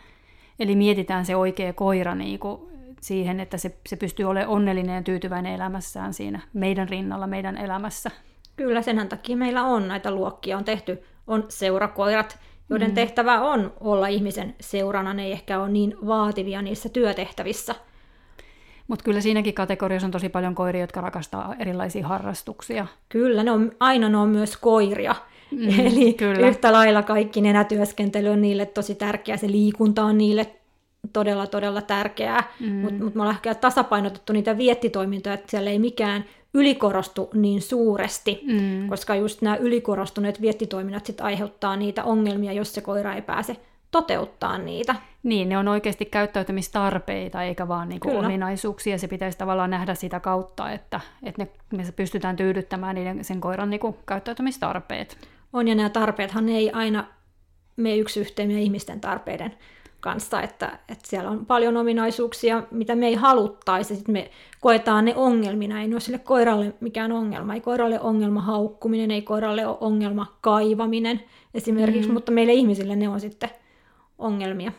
Eli 0.59 0.77
mietitään 0.77 1.25
se 1.25 1.37
oikea 1.37 1.73
koira 1.73 2.15
niin 2.15 2.39
kuin 2.39 2.61
siihen, 3.01 3.41
että 3.41 3.57
se, 3.57 3.77
se 3.89 3.97
pystyy 3.97 4.27
olemaan 4.27 4.51
onnellinen 4.51 4.95
ja 4.95 5.03
tyytyväinen 5.03 5.55
elämässään 5.55 6.15
siinä 6.15 6.41
meidän 6.53 6.89
rinnalla, 6.89 7.27
meidän 7.27 7.57
elämässä. 7.57 8.11
Kyllä, 8.57 8.83
sen 8.83 9.09
takia 9.09 9.37
meillä 9.37 9.63
on 9.65 9.89
näitä 9.89 10.11
luokkia. 10.11 10.57
On 10.57 10.65
tehty 10.65 11.03
on 11.27 11.45
seurakoirat, 11.49 12.39
joiden 12.71 12.89
mm. 12.89 12.95
tehtävä 12.95 13.41
on 13.41 13.73
olla 13.81 14.07
ihmisen 14.07 14.55
seurana. 14.61 15.15
Ne 15.15 15.25
ei 15.25 15.33
ehkä 15.33 15.61
ole 15.61 15.69
niin 15.69 15.97
vaativia 16.07 16.63
niissä 16.63 16.89
työtehtävissä. 16.89 17.75
Mutta 18.89 19.05
kyllä 19.05 19.21
siinäkin 19.21 19.55
kategoriassa 19.55 20.07
on 20.07 20.11
tosi 20.11 20.29
paljon 20.29 20.55
koiria, 20.55 20.81
jotka 20.81 21.01
rakastaa 21.01 21.55
erilaisia 21.59 22.09
harrastuksia. 22.09 22.87
Kyllä, 23.09 23.43
ne 23.43 23.51
on, 23.51 23.73
aina 23.81 24.09
ne 24.09 24.17
on 24.17 24.29
myös 24.29 24.57
koiria. 24.57 25.15
Mm, 25.53 25.81
Eli 25.87 26.13
kyllä. 26.13 26.49
yhtä 26.49 26.73
lailla 26.73 27.03
kaikki 27.03 27.41
nenätyöskentely 27.41 28.29
on 28.29 28.43
niille 28.43 28.67
tosi 28.67 28.95
tärkeää, 28.95 29.37
se 29.37 29.49
liikunta 29.49 30.05
on 30.05 30.19
niille 30.19 30.47
todella, 31.13 31.47
todella 31.47 31.83
tärkeää, 31.83 32.53
mm. 32.61 32.73
mutta 32.73 33.05
mut 33.05 33.15
me 33.15 33.23
ollaan 33.23 33.37
ehkä 33.37 33.55
tasapainotettu 33.55 34.33
niitä 34.33 34.59
viettitoimintoja, 34.59 35.35
että 35.35 35.51
siellä 35.51 35.71
ei 35.71 35.79
mikään 35.79 36.25
ylikorostu 36.55 37.31
niin 37.35 37.63
suuresti, 37.63 38.41
mm. 38.47 38.89
koska 38.89 39.15
just 39.15 39.43
nämä 39.43 39.57
ylikorostuneet 39.57 40.41
viettitoiminnat 40.41 41.07
sit 41.07 41.21
aiheuttaa 41.21 41.77
niitä 41.77 42.05
ongelmia, 42.05 42.53
jos 42.53 42.75
se 42.75 42.81
koira 42.81 43.15
ei 43.15 43.23
pääse 43.23 43.57
toteuttaa 43.91 44.59
niitä. 44.59 44.95
Niin, 45.23 45.49
ne 45.49 45.59
on 45.59 45.69
oikeasti 45.69 46.05
käyttäytymistarpeita 46.05 47.43
eikä 47.43 47.69
vaan 47.69 47.89
niinku 47.89 48.17
ominaisuuksia. 48.17 48.99
Se 48.99 49.09
pitäisi 49.09 49.39
tavallaan 49.39 49.71
nähdä 49.71 49.95
sitä 49.95 50.21
kautta, 50.21 50.71
että, 50.71 51.01
että 51.23 51.43
ne, 51.43 51.49
me 51.77 51.93
pystytään 51.97 52.37
tyydyttämään 52.37 52.95
niiden, 52.95 53.25
sen 53.25 53.41
koiran 53.41 53.71
niinku 53.71 53.97
käyttäytymistarpeet. 54.07 55.19
On, 55.53 55.69
ja 55.69 55.75
nämä 55.75 55.91
tarpeethan 55.91 56.49
ei 56.49 56.71
aina 56.71 57.05
mene 57.77 57.97
yksi 57.97 58.21
yhteen 58.21 58.51
ihmisten 58.51 59.01
tarpeiden 59.01 59.55
kanssa, 60.01 60.43
että, 60.43 60.79
että 60.89 61.09
siellä 61.09 61.31
on 61.31 61.47
paljon 61.47 61.77
ominaisuuksia, 61.77 62.63
mitä 62.71 62.95
me 62.95 63.07
ei 63.07 63.15
haluttaisi, 63.15 63.97
sitten 63.97 64.13
me 64.13 64.31
koetaan 64.61 65.05
ne 65.05 65.17
ongelmina, 65.17 65.81
ei 65.81 65.89
ne 65.89 65.95
ole 65.95 66.01
sille 66.01 66.19
koiralle 66.19 66.75
mikään 66.81 67.13
ongelma, 67.13 67.55
ei 67.55 67.61
koiralle 67.61 68.01
ongelma 68.01 68.41
haukkuminen, 68.41 69.11
ei 69.11 69.23
koiralle 69.23 69.67
ole 69.67 69.77
ongelma 69.81 70.27
kaivaminen 70.41 71.21
esimerkiksi, 71.55 72.09
mm. 72.09 72.15
mutta 72.15 72.33
meille 72.33 72.53
ihmisille 72.53 72.97
ne 72.97 73.09
on 73.09 73.21
sitten 73.21 73.51
ongelmia. 74.19 74.73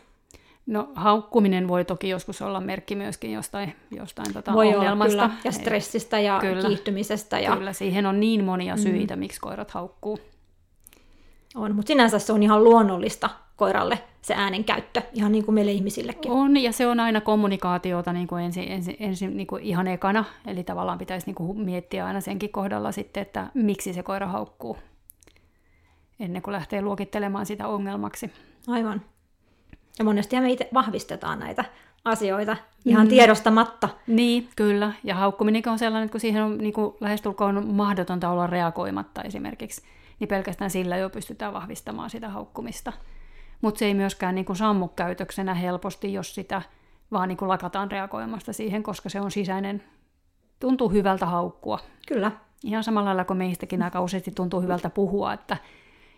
No 0.66 0.90
haukkuminen 0.96 1.68
voi 1.68 1.86
toki 1.86 2.10
joskus 2.10 2.42
olla 2.42 2.60
merkki 2.60 2.96
myöskin 2.96 3.34
jostain, 3.34 3.76
jostain 3.92 4.34
tota 4.34 4.54
voi 4.54 4.76
ongelmasta. 4.76 5.18
Olla, 5.18 5.28
kyllä. 5.28 5.42
Ja 5.44 5.52
stressistä 5.52 6.20
ja 6.20 6.40
kyllä. 6.42 6.68
kiihtymisestä. 6.68 7.40
Ja... 7.40 7.58
Kyllä, 7.58 7.74
siihen 7.74 8.06
on 8.06 8.20
niin 8.20 8.44
monia 8.44 8.78
syitä, 8.78 9.16
mm. 9.16 9.20
miksi 9.20 9.40
koirat 9.40 9.72
haukkuu. 9.72 10.20
On, 11.56 11.76
mutta 11.76 11.88
sinänsä 11.88 12.20
se 12.20 12.34
on 12.34 12.44
ihan 12.44 12.64
luonnollista 12.64 13.30
koiralle 13.56 14.00
se 14.22 14.34
äänen 14.34 14.64
käyttö, 14.64 15.02
ihan 15.14 15.32
niin 15.32 15.46
kuin 15.46 15.56
meille 15.56 15.72
ihmisillekin. 15.72 16.32
On, 16.32 16.58
ja 16.58 16.72
se 16.72 16.88
on 16.88 17.00
aina 17.00 17.22
kommunikaatiota 17.22 18.14
niin 18.14 18.28
kuin 18.28 18.44
ensin, 18.44 18.72
ensin, 18.72 18.96
ensin 19.00 19.38
niin 19.38 19.48
kuin 19.48 19.64
ihan 19.64 19.88
ekana, 19.88 20.26
eli 20.48 20.64
tavallaan 20.64 20.98
pitäisi 20.98 21.28
niin 21.28 21.36
kuin 21.36 21.60
miettiä 21.60 22.06
aina 22.06 22.22
senkin 22.22 22.50
kohdalla 22.50 22.92
sitten, 22.92 23.22
että 23.22 23.48
miksi 23.54 23.94
se 23.94 24.04
koira 24.04 24.28
haukkuu, 24.28 24.78
ennen 26.20 26.42
kuin 26.42 26.52
lähtee 26.52 26.82
luokittelemaan 26.82 27.46
sitä 27.46 27.68
ongelmaksi. 27.68 28.32
Aivan. 28.68 29.02
Ja 30.00 30.06
monesti 30.06 30.40
me 30.40 30.52
itse 30.52 30.70
vahvistetaan 30.74 31.40
näitä 31.40 31.66
asioita 32.06 32.58
ihan 32.86 33.06
mm. 33.06 33.10
tiedostamatta. 33.10 33.90
Niin, 34.08 34.50
kyllä. 34.56 34.92
Ja 35.04 35.16
haukkuminen 35.16 35.64
on 35.68 35.80
sellainen, 35.80 36.06
että 36.06 36.12
kun 36.12 36.22
siihen 36.22 36.44
on 36.44 36.58
niin 36.58 36.74
kuin 36.74 36.96
lähestulkoon 37.00 37.68
mahdotonta 37.68 38.30
olla 38.30 38.48
reagoimatta 38.48 39.22
esimerkiksi, 39.22 39.82
niin 40.24 40.30
pelkästään 40.30 40.72
sillä 40.72 40.98
jo 40.98 41.10
pystytään 41.10 41.54
vahvistamaan 41.54 42.10
sitä 42.10 42.30
haukkumista 42.30 42.94
mutta 43.62 43.80
se 43.80 43.86
ei 43.86 43.94
myöskään 43.94 44.36
niin 44.36 44.46
kuin 44.46 44.56
sammu 44.56 44.88
käytöksenä 44.88 45.54
helposti, 45.54 46.14
jos 46.14 46.36
sitä 46.36 46.62
vaan 47.12 47.28
niin 47.28 47.38
kuin 47.38 47.50
lakataan 47.50 47.92
reagoimasta 47.92 48.54
siihen, 48.54 48.84
koska 48.84 49.10
se 49.10 49.22
on 49.22 49.32
sisäinen, 49.32 49.84
tuntuu 50.60 50.90
hyvältä 50.90 51.26
haukkua. 51.26 51.80
Kyllä, 52.08 52.32
Ihan 52.64 52.84
samalla 52.84 53.06
lailla 53.06 53.26
kuin 53.26 53.38
meistäkin 53.38 53.84
aika 53.84 54.02
useasti 54.02 54.32
tuntuu 54.32 54.62
hyvältä 54.62 54.90
puhua, 54.90 55.34
että 55.34 55.58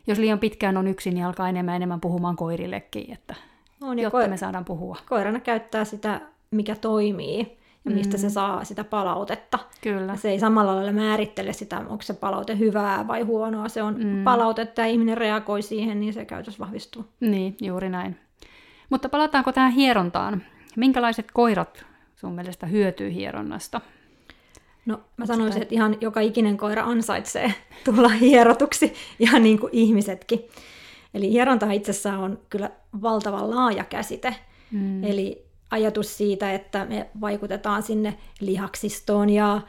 jos 0.08 0.18
liian 0.18 0.40
pitkään 0.40 0.78
on 0.78 0.88
yksin, 0.88 1.14
niin 1.14 1.26
alkaa 1.26 1.50
enemmän 1.50 1.76
enemmän 1.76 2.02
puhumaan 2.02 2.36
koirillekin, 2.36 3.14
että 3.14 3.36
on, 3.82 4.00
jotta 4.00 4.12
koira, 4.12 4.30
me 4.30 4.38
saadaan 4.38 4.66
puhua. 4.66 4.98
Koirana 5.10 5.40
käyttää 5.40 5.86
sitä, 5.86 6.22
mikä 6.52 6.76
toimii 6.76 7.58
ja 7.86 7.92
mistä 7.92 8.18
mm. 8.18 8.22
se 8.22 8.30
saa 8.30 8.64
sitä 8.64 8.84
palautetta. 8.84 9.60
Kyllä. 9.82 10.16
Se 10.16 10.30
ei 10.30 10.40
samalla 10.40 10.76
lailla 10.76 10.92
määrittele 10.92 11.54
sitä, 11.54 11.80
onko 11.80 12.02
se 12.02 12.14
palaute 12.14 12.58
hyvää 12.58 13.08
vai 13.08 13.22
huonoa. 13.22 13.70
Se 13.70 13.84
on 13.84 14.04
mm. 14.04 14.24
palautetta 14.24 14.82
ja 14.82 14.88
ihminen 14.88 15.18
reagoi 15.18 15.62
siihen, 15.62 16.00
niin 16.00 16.14
se 16.14 16.26
käytös 16.26 16.60
vahvistuu. 16.60 17.06
Niin, 17.20 17.58
juuri 17.62 17.90
näin. 17.90 18.20
Mutta 18.90 19.10
palataanko 19.10 19.52
tähän 19.52 19.72
hierontaan? 19.72 20.44
Minkälaiset 20.76 21.32
koirat 21.34 21.86
sun 22.16 22.34
mielestä 22.34 22.68
hyötyy 22.68 23.14
hieronnasta? 23.14 23.82
No 24.86 25.00
mä 25.18 25.26
sanoisin, 25.26 25.62
että 25.62 25.76
ihan 25.76 25.98
joka 26.02 26.20
ikinen 26.20 26.58
koira 26.58 26.84
ansaitsee 26.84 27.54
tulla 27.86 28.10
hierotuksi, 28.10 28.94
ihan 29.20 29.44
niin 29.44 29.60
kuin 29.60 29.70
ihmisetkin. 29.74 30.40
Eli 31.14 31.32
hieronta 31.32 31.72
itsessään 31.72 32.20
on 32.20 32.40
kyllä 32.50 32.70
valtavan 33.02 33.50
laaja 33.50 33.84
käsite. 33.84 34.36
Mm. 34.72 35.04
Eli 35.04 35.45
ajatus 35.72 36.18
siitä, 36.18 36.54
että 36.54 36.86
me 36.86 37.10
vaikutetaan 37.22 37.84
sinne 37.84 38.18
lihaksistoon 38.40 39.30
ja 39.30 39.62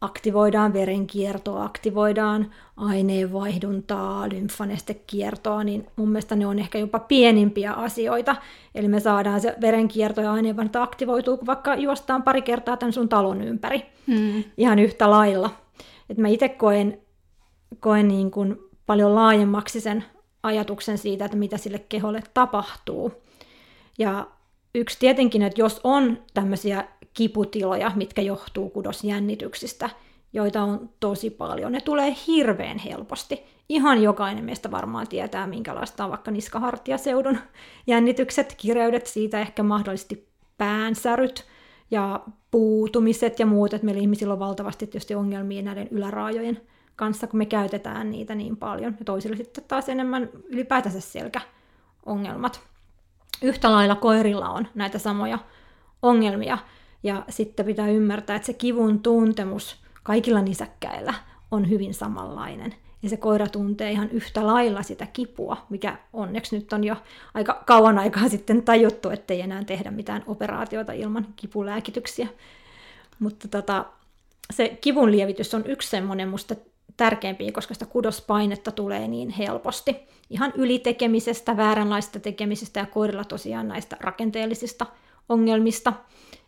aktivoidaan 0.00 0.72
verenkiertoa, 0.72 1.64
aktivoidaan 1.64 2.50
aineenvaihduntaa, 2.76 4.28
lymfanestekiertoa, 4.28 5.64
niin 5.64 5.86
mun 5.96 6.08
mielestä 6.08 6.36
ne 6.36 6.46
on 6.46 6.58
ehkä 6.58 6.78
jopa 6.78 6.98
pienimpiä 6.98 7.72
asioita. 7.72 8.36
Eli 8.74 8.88
me 8.88 9.00
saadaan 9.00 9.40
se 9.40 9.54
verenkierto 9.60 10.20
ja 10.20 10.32
aineenvaihdunta 10.32 10.82
aktivoituu, 10.82 11.36
kun 11.36 11.46
vaikka 11.46 11.74
juostaan 11.74 12.22
pari 12.22 12.42
kertaa 12.42 12.76
tämän 12.76 12.92
sun 12.92 13.08
talon 13.08 13.42
ympäri. 13.42 13.86
Hmm. 14.06 14.44
Ihan 14.56 14.78
yhtä 14.78 15.10
lailla. 15.10 15.50
Et 16.10 16.18
mä 16.18 16.28
itse 16.28 16.48
koen, 16.48 17.00
koen 17.80 18.08
niin 18.08 18.30
kuin 18.30 18.56
paljon 18.86 19.14
laajemmaksi 19.14 19.80
sen 19.80 20.04
ajatuksen 20.42 20.98
siitä, 20.98 21.24
että 21.24 21.36
mitä 21.36 21.56
sille 21.56 21.78
keholle 21.78 22.22
tapahtuu. 22.34 23.12
Ja 23.98 24.26
yksi 24.76 24.98
tietenkin, 24.98 25.42
että 25.42 25.60
jos 25.60 25.80
on 25.84 26.18
tämmöisiä 26.34 26.84
kiputiloja, 27.14 27.92
mitkä 27.94 28.22
johtuu 28.22 28.70
kudosjännityksistä, 28.70 29.90
joita 30.32 30.62
on 30.62 30.90
tosi 31.00 31.30
paljon. 31.30 31.72
Ne 31.72 31.80
tulee 31.80 32.14
hirveän 32.26 32.78
helposti. 32.78 33.42
Ihan 33.68 34.02
jokainen 34.02 34.44
meistä 34.44 34.70
varmaan 34.70 35.08
tietää, 35.08 35.46
minkälaista 35.46 36.04
on 36.04 36.10
vaikka 36.10 36.30
niskahartiaseudun 36.30 37.38
jännitykset, 37.86 38.54
kireydet, 38.56 39.06
siitä 39.06 39.40
ehkä 39.40 39.62
mahdollisesti 39.62 40.28
päänsäryt 40.58 41.46
ja 41.90 42.20
puutumiset 42.50 43.38
ja 43.38 43.46
muut, 43.46 43.74
että 43.74 43.84
meillä 43.84 44.00
ihmisillä 44.00 44.32
on 44.32 44.38
valtavasti 44.38 44.86
tietysti 44.86 45.14
ongelmia 45.14 45.62
näiden 45.62 45.88
yläraajojen 45.90 46.60
kanssa, 46.96 47.26
kun 47.26 47.38
me 47.38 47.46
käytetään 47.46 48.10
niitä 48.10 48.34
niin 48.34 48.56
paljon. 48.56 48.96
Ja 48.98 49.04
toisilla 49.04 49.36
sitten 49.36 49.64
taas 49.68 49.88
enemmän 49.88 50.28
ylipäätänsä 50.48 51.00
selkäongelmat. 51.00 52.60
Yhtä 53.42 53.72
lailla 53.72 53.94
koirilla 53.94 54.48
on 54.48 54.68
näitä 54.74 54.98
samoja 54.98 55.38
ongelmia. 56.02 56.58
Ja 57.02 57.24
sitten 57.28 57.66
pitää 57.66 57.88
ymmärtää, 57.88 58.36
että 58.36 58.46
se 58.46 58.52
kivun 58.52 59.00
tuntemus 59.00 59.76
kaikilla 60.02 60.42
nisäkkäillä 60.42 61.14
on 61.50 61.68
hyvin 61.70 61.94
samanlainen. 61.94 62.74
Ja 63.02 63.08
se 63.08 63.16
koira 63.16 63.46
tuntee 63.46 63.90
ihan 63.90 64.10
yhtä 64.10 64.46
lailla 64.46 64.82
sitä 64.82 65.06
kipua, 65.06 65.56
mikä 65.68 65.96
onneksi 66.12 66.56
nyt 66.56 66.72
on 66.72 66.84
jo 66.84 66.96
aika 67.34 67.62
kauan 67.66 67.98
aikaa 67.98 68.28
sitten 68.28 68.62
tajuttu, 68.62 69.10
ettei 69.10 69.40
enää 69.40 69.64
tehdä 69.64 69.90
mitään 69.90 70.24
operaatioita 70.26 70.92
ilman 70.92 71.26
kipulääkityksiä. 71.36 72.28
Mutta 73.18 73.48
tota, 73.48 73.84
se 74.52 74.78
kivun 74.80 75.12
lievitys 75.12 75.54
on 75.54 75.66
yksi 75.66 75.90
semmoinen 75.90 76.28
musta 76.28 76.54
tärkeämpiä, 76.96 77.52
koska 77.52 77.74
sitä 77.74 77.86
kudospainetta 77.86 78.72
tulee 78.72 79.08
niin 79.08 79.30
helposti. 79.30 79.96
Ihan 80.30 80.52
ylitekemisestä, 80.56 81.56
vääränlaista 81.56 82.20
tekemisestä 82.20 82.80
ja 82.80 82.86
koirilla 82.86 83.24
tosiaan 83.24 83.68
näistä 83.68 83.96
rakenteellisista 84.00 84.86
ongelmista 85.28 85.92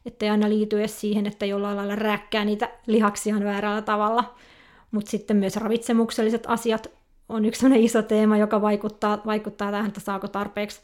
ettei 0.08 0.30
aina 0.30 0.48
liity 0.48 0.78
edes 0.78 1.00
siihen, 1.00 1.26
että 1.26 1.46
jollain 1.46 1.76
lailla 1.76 1.96
rääkkää 1.96 2.44
niitä 2.44 2.68
lihaksiaan 2.86 3.44
väärällä 3.44 3.82
tavalla. 3.82 4.34
Mutta 4.90 5.10
sitten 5.10 5.36
myös 5.36 5.56
ravitsemukselliset 5.56 6.44
asiat 6.46 6.90
on 7.28 7.44
yksi 7.44 7.66
iso 7.76 8.02
teema, 8.02 8.36
joka 8.36 8.62
vaikuttaa, 8.62 9.22
vaikuttaa 9.26 9.70
tähän, 9.70 9.86
että 9.88 10.00
saako 10.00 10.28
tarpeeksi 10.28 10.80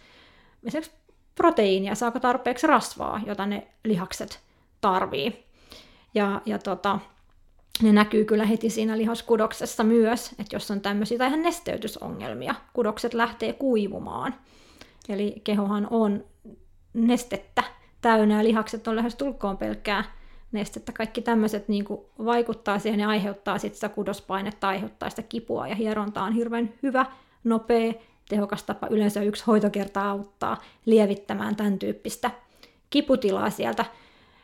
esimerkiksi 0.64 0.96
proteiinia, 1.34 1.94
saako 1.94 2.20
tarpeeksi 2.20 2.66
rasvaa, 2.66 3.20
jota 3.26 3.46
ne 3.46 3.68
lihakset 3.84 4.40
tarvii. 4.80 5.44
Ja, 6.14 6.40
ja 6.46 6.58
tota, 6.58 6.98
ne 7.82 7.92
näkyy 7.92 8.24
kyllä 8.24 8.44
heti 8.44 8.70
siinä 8.70 8.98
lihaskudoksessa 8.98 9.84
myös, 9.84 10.30
että 10.38 10.56
jos 10.56 10.70
on 10.70 10.80
tämmöisiä 10.80 11.18
tai 11.18 11.28
ihan 11.28 11.42
nesteytysongelmia, 11.42 12.54
kudokset 12.72 13.14
lähtee 13.14 13.52
kuivumaan. 13.52 14.34
Eli 15.08 15.40
kehohan 15.44 15.88
on 15.90 16.24
nestettä 16.92 17.64
täynnä 18.00 18.44
lihakset 18.44 18.88
on 18.88 18.96
lähes 18.96 19.14
tulkoon 19.14 19.56
pelkkää 19.56 20.04
nestettä. 20.52 20.92
Kaikki 20.92 21.22
tämmöiset 21.22 21.68
niin 21.68 21.84
vaikuttaa 22.24 22.78
siihen 22.78 23.00
ja 23.00 23.08
aiheuttaa 23.08 23.58
sitten 23.58 23.74
sitä 23.74 23.88
kudospainetta, 23.88 24.68
aiheuttaa 24.68 25.10
sitä 25.10 25.22
kipua 25.22 25.68
ja 25.68 25.74
hieronta 25.74 26.22
on 26.22 26.32
hirveän 26.32 26.72
hyvä, 26.82 27.06
nopea, 27.44 27.92
tehokas 28.28 28.62
tapa. 28.62 28.86
Yleensä 28.86 29.22
yksi 29.22 29.44
hoitokerta 29.46 30.10
auttaa 30.10 30.62
lievittämään 30.86 31.56
tämän 31.56 31.78
tyyppistä 31.78 32.30
kiputilaa 32.90 33.50
sieltä. 33.50 33.84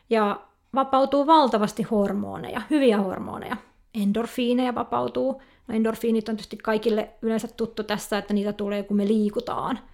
Ja 0.09 0.41
vapautuu 0.75 1.27
valtavasti 1.27 1.83
hormoneja, 1.83 2.61
hyviä 2.69 2.97
hormoneja. 2.97 3.57
Endorfiineja 3.93 4.75
vapautuu. 4.75 5.41
No 5.67 5.75
endorfiinit 5.75 6.29
on 6.29 6.35
tietysti 6.35 6.57
kaikille 6.57 7.09
yleensä 7.21 7.47
tuttu 7.57 7.83
tässä, 7.83 8.17
että 8.17 8.33
niitä 8.33 8.53
tulee 8.53 8.83
kun 8.83 8.97
me 8.97 9.07
liikutaan– 9.07 9.79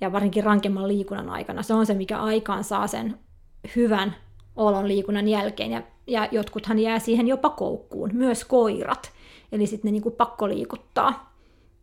ja 0.00 0.12
varsinkin 0.12 0.44
rankemman 0.44 0.88
liikunnan 0.88 1.30
aikana. 1.30 1.62
Se 1.62 1.74
on 1.74 1.86
se, 1.86 1.94
mikä 1.94 2.18
aikaan 2.18 2.64
saa 2.64 2.86
sen 2.86 3.18
hyvän 3.76 4.16
olon 4.56 4.88
liikunnan 4.88 5.28
jälkeen, 5.28 5.70
ja, 5.70 5.82
ja 6.06 6.28
jotkuthan 6.30 6.78
jää 6.78 6.98
siihen 6.98 7.28
jopa 7.28 7.50
koukkuun, 7.50 8.10
myös 8.12 8.44
koirat. 8.44 9.12
Eli 9.52 9.66
sitten 9.66 9.88
ne 9.88 9.92
niin 9.92 10.02
kuin 10.02 10.14
pakko 10.14 10.48
liikuttaa 10.48 11.34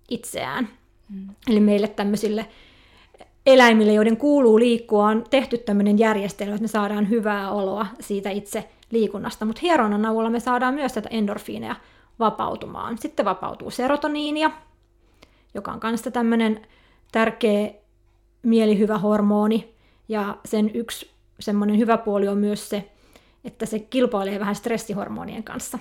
itseään. 0.10 0.69
Mm. 1.10 1.28
Eli 1.47 1.60
meille 1.60 1.88
tämmöisille 1.88 2.45
eläimille, 3.45 3.93
joiden 3.93 4.17
kuuluu 4.17 4.60
liikkua, 4.60 5.08
on 5.08 5.23
tehty 5.29 5.58
tämmöinen 5.58 5.99
järjestelmä, 5.99 6.53
että 6.53 6.62
me 6.62 6.67
saadaan 6.67 7.10
hyvää 7.10 7.51
oloa 7.51 7.86
siitä 7.99 8.29
itse 8.29 8.69
liikunnasta. 8.91 9.45
Mutta 9.45 9.60
hieronnan 9.62 10.06
avulla 10.06 10.29
me 10.29 10.39
saadaan 10.39 10.73
myös 10.73 10.93
tätä 10.93 11.10
endorfiineja 11.12 11.75
vapautumaan. 12.19 12.97
Sitten 12.97 13.25
vapautuu 13.25 13.71
serotoniinia, 13.71 14.51
joka 15.53 15.71
on 15.71 15.79
kanssa 15.79 16.12
tämmöinen 16.12 16.67
tärkeä 17.12 17.71
mielihyvä 18.43 18.97
hormoni, 18.97 19.73
ja 20.08 20.38
sen 20.45 20.71
yksi 20.73 21.12
semmoinen 21.39 21.77
hyvä 21.77 21.97
puoli 21.97 22.27
on 22.27 22.38
myös 22.38 22.69
se, 22.69 22.89
että 23.45 23.65
se 23.65 23.79
kilpailee 23.79 24.39
vähän 24.39 24.56
stressihormonien 24.56 25.43
kanssa. 25.43 25.79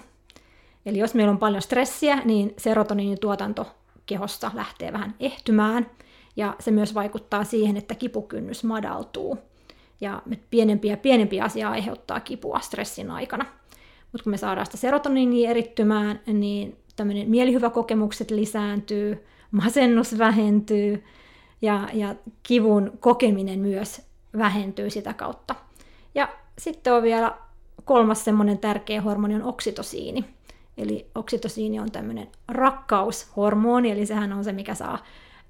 Eli 0.87 0.99
jos 0.99 1.15
meillä 1.15 1.31
on 1.31 1.39
paljon 1.39 1.63
stressiä, 1.63 2.17
niin 2.25 2.55
serotoniinin 2.59 3.21
tuotanto 3.21 3.67
kehossa 4.07 4.51
lähtee 4.55 4.93
vähän 4.93 5.15
ehtymään, 5.21 5.87
ja 6.37 6.57
se 6.61 6.71
myös 6.71 6.95
vaikuttaa 6.95 7.45
siihen, 7.45 7.77
että 7.77 7.95
kipukynnys 7.95 8.65
madaltuu. 8.65 9.39
Ja 10.01 10.23
pienempiä 10.51 10.93
ja 10.93 10.97
pienempiä 10.97 11.45
asiaa 11.45 11.71
aiheuttaa 11.71 12.21
kipua 12.21 12.61
stressin 12.61 13.11
aikana. 13.11 13.45
Mutta 14.13 14.25
kun 14.25 14.31
me 14.31 14.37
saadaan 14.37 14.67
sitä 14.67 14.77
serotoniinia 14.77 15.51
erittymään, 15.51 16.21
niin 16.27 16.77
tämmöinen 16.97 17.31
mielihyväkokemukset 17.31 18.31
lisääntyy, 18.31 19.27
masennus 19.51 20.19
vähentyy, 20.19 21.05
ja, 21.63 21.89
ja 21.93 22.15
kivun 22.43 22.93
kokeminen 23.01 23.59
myös 23.59 24.03
vähentyy 24.39 24.91
sitä 24.91 25.15
kautta. 25.15 25.55
Ja 26.15 26.29
sitten 26.59 26.93
on 26.93 27.03
vielä 27.03 27.37
kolmas 27.85 28.25
semmoinen 28.25 28.59
tärkeä 28.59 29.03
hormoni 29.03 29.35
on 29.35 29.43
oksitosiini. 29.43 30.25
Eli 30.77 31.07
oksitosiini 31.15 31.81
on 31.81 31.91
tämmöinen 31.91 32.29
rakkaushormoni, 32.49 33.91
eli 33.91 34.07
sehän 34.07 34.33
on 34.33 34.45
se, 34.45 34.53
mikä 34.53 34.75
saa 34.75 34.99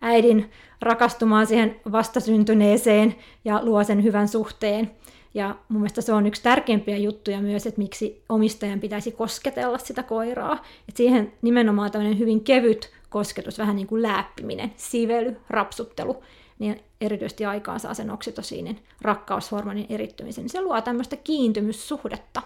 äidin 0.02 0.50
rakastumaan 0.80 1.46
siihen 1.46 1.80
vastasyntyneeseen 1.92 3.14
ja 3.44 3.60
luo 3.62 3.84
sen 3.84 4.02
hyvän 4.02 4.28
suhteen. 4.28 4.90
Ja 5.34 5.56
mun 5.68 5.80
mielestä 5.80 6.00
se 6.00 6.12
on 6.12 6.26
yksi 6.26 6.42
tärkeimpiä 6.42 6.96
juttuja 6.96 7.40
myös, 7.40 7.66
että 7.66 7.80
miksi 7.80 8.22
omistajan 8.28 8.80
pitäisi 8.80 9.12
kosketella 9.12 9.78
sitä 9.78 10.02
koiraa. 10.02 10.64
Et 10.88 10.96
siihen 10.96 11.32
nimenomaan 11.42 11.90
tämmöinen 11.90 12.18
hyvin 12.18 12.44
kevyt 12.44 12.92
kosketus, 13.08 13.58
vähän 13.58 13.76
niin 13.76 13.86
kuin 13.86 14.02
lääppiminen, 14.02 14.72
sively, 14.76 15.36
rapsuttelu, 15.50 16.22
niin 16.58 16.80
erityisesti 17.00 17.44
aikaan 17.44 17.80
saa 17.80 17.94
sen 17.94 18.10
oksitosiinin 18.10 18.78
rakkaushormonin 19.00 19.86
erittymisen. 19.88 20.48
Se 20.48 20.62
luo 20.62 20.80
tämmöistä 20.80 21.16
kiintymyssuhdetta 21.16 22.42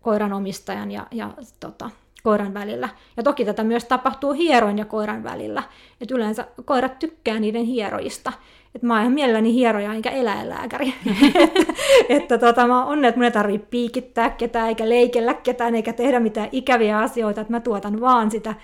koiran 0.00 0.32
omistajan 0.32 0.90
ja, 0.90 1.06
ja 1.10 1.30
tota, 1.60 1.90
koiran 2.24 2.54
välillä. 2.54 2.88
Ja 3.16 3.22
toki 3.22 3.44
tätä 3.44 3.64
myös 3.64 3.84
tapahtuu 3.84 4.32
hieroin 4.32 4.78
ja 4.78 4.84
koiran 4.84 5.22
välillä. 5.22 5.62
Et 6.00 6.10
yleensä 6.10 6.46
koirat 6.64 6.98
tykkää 6.98 7.40
niiden 7.40 7.64
hieroista. 7.64 8.32
Et 8.74 8.82
mä 8.82 8.94
oon 8.94 9.02
ihan 9.02 9.12
mielelläni 9.12 9.54
hieroja 9.54 9.92
enkä 9.92 10.10
eläinlääkäri. 10.10 10.94
että, 11.28 11.64
että 12.08 12.38
tota, 12.38 12.66
mä 12.66 12.84
onnen, 12.84 13.08
että 13.08 13.18
mun 13.18 13.24
ei 13.24 13.30
tarvitse 13.30 13.66
piikittää 13.70 14.30
ketään 14.30 14.68
eikä 14.68 14.88
leikellä 14.88 15.34
ketään 15.34 15.74
eikä 15.74 15.92
tehdä 15.92 16.20
mitään 16.20 16.48
ikäviä 16.52 16.98
asioita, 16.98 17.40
että 17.40 17.52
mä 17.52 17.60
tuotan 17.60 18.00
vaan 18.00 18.30
sitä 18.30 18.54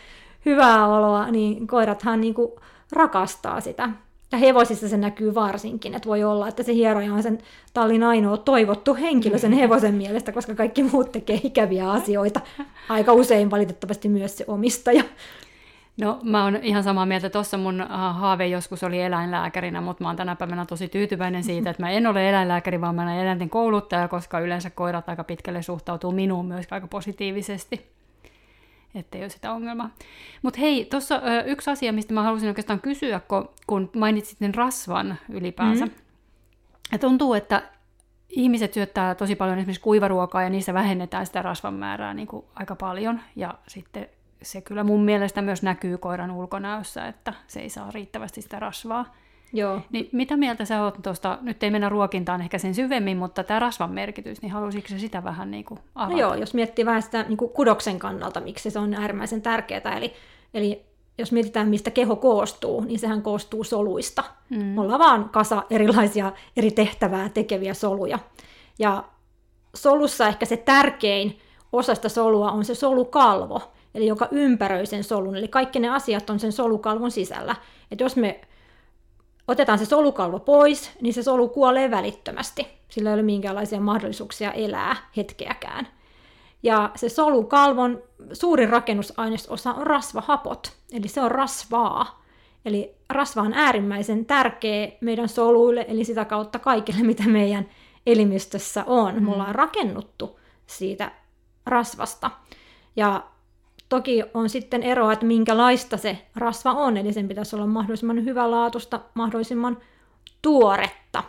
hyvää 0.46 0.88
oloa, 0.88 1.30
niin 1.30 1.66
koirathan 1.66 2.20
niin 2.20 2.34
kuin 2.34 2.52
rakastaa 2.92 3.60
sitä. 3.60 3.88
Ja 4.32 4.38
hevosissa 4.38 4.88
se 4.88 4.96
näkyy 4.96 5.34
varsinkin, 5.34 5.94
että 5.94 6.08
voi 6.08 6.24
olla, 6.24 6.48
että 6.48 6.62
se 6.62 6.74
hieroja 6.74 7.14
on 7.14 7.22
sen 7.22 7.38
tallin 7.74 8.02
ainoa 8.02 8.36
toivottu 8.36 8.94
henkilö 8.94 9.38
sen 9.38 9.52
hevosen 9.52 9.94
mielestä, 9.94 10.32
koska 10.32 10.54
kaikki 10.54 10.82
muut 10.82 11.12
tekee 11.12 11.40
ikäviä 11.42 11.90
asioita. 11.90 12.40
Aika 12.88 13.12
usein 13.12 13.50
valitettavasti 13.50 14.08
myös 14.08 14.38
se 14.38 14.44
omistaja. 14.48 15.02
No 16.00 16.20
mä 16.22 16.44
oon 16.44 16.56
ihan 16.62 16.82
samaa 16.82 17.06
mieltä. 17.06 17.30
Tuossa 17.30 17.58
mun 17.58 17.80
äh, 17.80 17.88
haave 17.90 18.46
joskus 18.46 18.82
oli 18.82 19.02
eläinlääkärinä, 19.02 19.80
mutta 19.80 20.04
mä 20.04 20.08
oon 20.08 20.16
tänä 20.16 20.36
päivänä 20.36 20.66
tosi 20.66 20.88
tyytyväinen 20.88 21.44
siitä, 21.44 21.70
että 21.70 21.82
mä 21.82 21.90
en 21.90 22.06
ole 22.06 22.28
eläinlääkäri, 22.28 22.80
vaan 22.80 22.94
mä 22.94 23.02
olen 23.02 23.18
eläinten 23.18 23.50
kouluttaja, 23.50 24.08
koska 24.08 24.40
yleensä 24.40 24.70
koirat 24.70 25.08
aika 25.08 25.24
pitkälle 25.24 25.62
suhtautuu 25.62 26.12
minuun 26.12 26.46
myös 26.46 26.66
aika 26.70 26.86
positiivisesti 26.86 27.99
ettei 28.94 29.20
ole 29.20 29.28
sitä 29.28 29.52
ongelmaa. 29.52 29.90
Mutta 30.42 30.60
hei, 30.60 30.84
tuossa 30.84 31.22
yksi 31.46 31.70
asia, 31.70 31.92
mistä 31.92 32.14
mä 32.14 32.22
halusin 32.22 32.48
oikeastaan 32.48 32.80
kysyä, 32.80 33.20
kun, 33.28 33.50
kun 33.66 33.90
mainitsit 33.96 34.38
sen 34.38 34.54
rasvan 34.54 35.18
ylipäänsä. 35.28 35.86
Mm. 35.86 35.92
Ja 36.92 36.98
tuntuu, 36.98 37.34
että 37.34 37.62
ihmiset 38.28 38.74
syöttää 38.74 39.14
tosi 39.14 39.36
paljon 39.36 39.58
esimerkiksi 39.58 39.82
kuivaruokaa 39.82 40.42
ja 40.42 40.50
niissä 40.50 40.74
vähennetään 40.74 41.26
sitä 41.26 41.42
rasvan 41.42 41.74
määrää 41.74 42.14
niin 42.14 42.28
kuin 42.28 42.44
aika 42.54 42.76
paljon. 42.76 43.20
Ja 43.36 43.54
sitten 43.68 44.08
se 44.42 44.60
kyllä 44.60 44.84
mun 44.84 45.04
mielestä 45.04 45.42
myös 45.42 45.62
näkyy 45.62 45.98
koiran 45.98 46.30
ulkonäössä, 46.30 47.06
että 47.06 47.34
se 47.46 47.60
ei 47.60 47.68
saa 47.68 47.90
riittävästi 47.90 48.42
sitä 48.42 48.58
rasvaa. 48.58 49.14
Joo. 49.52 49.80
Niin 49.90 50.08
mitä 50.12 50.36
mieltä 50.36 50.64
sä 50.64 50.82
oot 50.82 50.98
tuosta, 51.02 51.38
nyt 51.42 51.62
ei 51.62 51.70
mennä 51.70 51.88
ruokintaan 51.88 52.40
ehkä 52.40 52.58
sen 52.58 52.74
syvemmin, 52.74 53.16
mutta 53.16 53.44
tämä 53.44 53.60
rasvan 53.60 53.92
merkitys, 53.92 54.42
niin 54.42 54.52
halusitko 54.52 54.88
se 54.88 54.98
sitä 54.98 55.24
vähän 55.24 55.50
niin 55.50 55.64
kuin 55.64 55.80
avata? 55.94 56.12
No 56.12 56.18
joo, 56.20 56.34
jos 56.34 56.54
miettii 56.54 56.86
vähän 56.86 57.02
sitä 57.02 57.22
niin 57.22 57.36
kuin 57.36 57.50
kudoksen 57.50 57.98
kannalta, 57.98 58.40
miksi 58.40 58.70
se 58.70 58.78
on 58.78 58.94
äärimmäisen 58.94 59.42
tärkeää, 59.42 59.96
eli, 59.96 60.12
eli 60.54 60.86
jos 61.18 61.32
mietitään, 61.32 61.68
mistä 61.68 61.90
keho 61.90 62.16
koostuu, 62.16 62.80
niin 62.80 62.98
sehän 62.98 63.22
koostuu 63.22 63.64
soluista. 63.64 64.24
Mm. 64.50 64.64
Me 64.64 64.80
ollaan 64.80 65.00
vaan 65.00 65.28
kasa 65.28 65.62
erilaisia 65.70 66.32
eri 66.56 66.70
tehtävää 66.70 67.28
tekeviä 67.28 67.74
soluja. 67.74 68.18
Ja 68.78 69.04
solussa 69.74 70.28
ehkä 70.28 70.46
se 70.46 70.56
tärkein 70.56 71.38
osa 71.72 71.94
sitä 71.94 72.08
solua 72.08 72.50
on 72.50 72.64
se 72.64 72.74
solukalvo, 72.74 73.62
eli 73.94 74.06
joka 74.06 74.28
ympäröi 74.30 74.86
sen 74.86 75.04
solun. 75.04 75.36
Eli 75.36 75.48
kaikki 75.48 75.78
ne 75.78 75.88
asiat 75.88 76.30
on 76.30 76.40
sen 76.40 76.52
solukalvon 76.52 77.10
sisällä. 77.10 77.56
Et 77.90 78.00
jos 78.00 78.16
me 78.16 78.40
otetaan 79.50 79.78
se 79.78 79.84
solukalvo 79.84 80.38
pois, 80.38 80.90
niin 81.00 81.14
se 81.14 81.22
solu 81.22 81.48
kuolee 81.48 81.90
välittömästi. 81.90 82.66
Sillä 82.88 83.10
ei 83.10 83.14
ole 83.14 83.22
minkäänlaisia 83.22 83.80
mahdollisuuksia 83.80 84.52
elää 84.52 84.96
hetkeäkään. 85.16 85.88
Ja 86.62 86.90
se 86.94 87.08
solukalvon 87.08 88.02
suurin 88.32 88.68
rakennusainesosa 88.68 89.72
on 89.72 89.86
rasvahapot, 89.86 90.72
eli 90.92 91.08
se 91.08 91.20
on 91.20 91.30
rasvaa. 91.30 92.20
Eli 92.64 92.94
rasva 93.10 93.42
on 93.42 93.54
äärimmäisen 93.54 94.24
tärkeä 94.24 94.88
meidän 95.00 95.28
soluille, 95.28 95.84
eli 95.88 96.04
sitä 96.04 96.24
kautta 96.24 96.58
kaikille, 96.58 97.02
mitä 97.02 97.22
meidän 97.22 97.68
elimistössä 98.06 98.84
on. 98.86 99.14
Mm. 99.14 99.22
Me 99.22 99.32
ollaan 99.32 99.54
rakennuttu 99.54 100.40
siitä 100.66 101.12
rasvasta. 101.66 102.30
Ja 102.96 103.22
Toki 103.90 104.22
on 104.34 104.48
sitten 104.48 104.82
eroa, 104.82 105.12
että 105.12 105.26
minkälaista 105.26 105.96
se 105.96 106.26
rasva 106.36 106.72
on, 106.72 106.96
eli 106.96 107.12
sen 107.12 107.28
pitäisi 107.28 107.56
olla 107.56 107.66
mahdollisimman 107.66 108.24
hyvälaatuista, 108.24 109.00
mahdollisimman 109.14 109.78
tuoretta. 110.42 111.24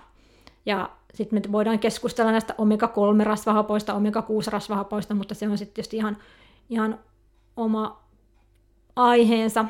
Ja 0.66 0.90
sitten 1.14 1.42
me 1.48 1.52
voidaan 1.52 1.80
keskustella 1.80 2.32
näistä 2.32 2.56
omega-3-rasvahapoista, 2.58 3.94
omega-6-rasvahapoista, 3.94 5.14
mutta 5.14 5.36
se 5.36 5.48
on 5.48 5.58
sitten 5.58 5.74
tietysti 5.74 5.98
ihan, 5.98 6.18
ihan 6.70 7.00
oma 7.58 8.04
aiheensa. 8.96 9.66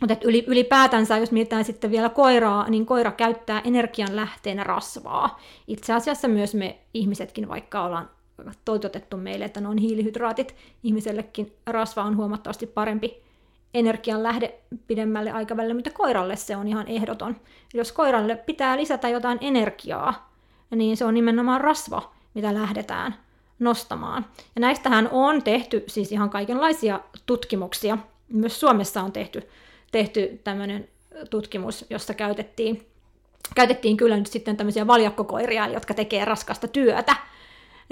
Mutta 0.00 0.16
ylipäätänsä, 0.46 1.18
jos 1.18 1.32
mietitään 1.32 1.64
sitten 1.64 1.90
vielä 1.90 2.08
koiraa, 2.08 2.68
niin 2.68 2.86
koira 2.86 3.12
käyttää 3.12 3.62
energian 3.64 4.16
lähteenä 4.16 4.64
rasvaa. 4.64 5.40
Itse 5.66 5.92
asiassa 5.92 6.28
myös 6.28 6.54
me 6.54 6.78
ihmisetkin, 6.94 7.48
vaikka 7.48 7.84
ollaan 7.84 8.10
toitotettu 8.64 9.16
meille, 9.16 9.44
että 9.44 9.60
ne 9.60 9.68
on 9.68 9.78
hiilihydraatit. 9.78 10.56
Ihmisellekin 10.82 11.52
rasva 11.66 12.02
on 12.02 12.16
huomattavasti 12.16 12.66
parempi 12.66 13.22
energian 13.74 14.22
lähde 14.22 14.54
pidemmälle 14.86 15.30
aikavälille, 15.30 15.74
mutta 15.74 15.90
koiralle 15.90 16.36
se 16.36 16.56
on 16.56 16.68
ihan 16.68 16.88
ehdoton. 16.88 17.36
Jos 17.74 17.92
koiralle 17.92 18.36
pitää 18.36 18.76
lisätä 18.76 19.08
jotain 19.08 19.38
energiaa, 19.40 20.32
niin 20.70 20.96
se 20.96 21.04
on 21.04 21.14
nimenomaan 21.14 21.60
rasva, 21.60 22.12
mitä 22.34 22.54
lähdetään 22.54 23.14
nostamaan. 23.58 24.26
Ja 24.54 24.60
näistähän 24.60 25.08
on 25.12 25.42
tehty 25.42 25.84
siis 25.86 26.12
ihan 26.12 26.30
kaikenlaisia 26.30 27.00
tutkimuksia. 27.26 27.98
Myös 28.28 28.60
Suomessa 28.60 29.02
on 29.02 29.12
tehty, 29.12 29.48
tehty 29.92 30.40
tämmöinen 30.44 30.88
tutkimus, 31.30 31.86
jossa 31.90 32.14
käytettiin, 32.14 32.86
käytettiin 33.54 33.96
kyllä 33.96 34.16
nyt 34.16 34.26
sitten 34.26 34.56
tämmöisiä 34.56 34.86
valjakkokoiria, 34.86 35.68
jotka 35.68 35.94
tekee 35.94 36.24
raskasta 36.24 36.68
työtä, 36.68 37.16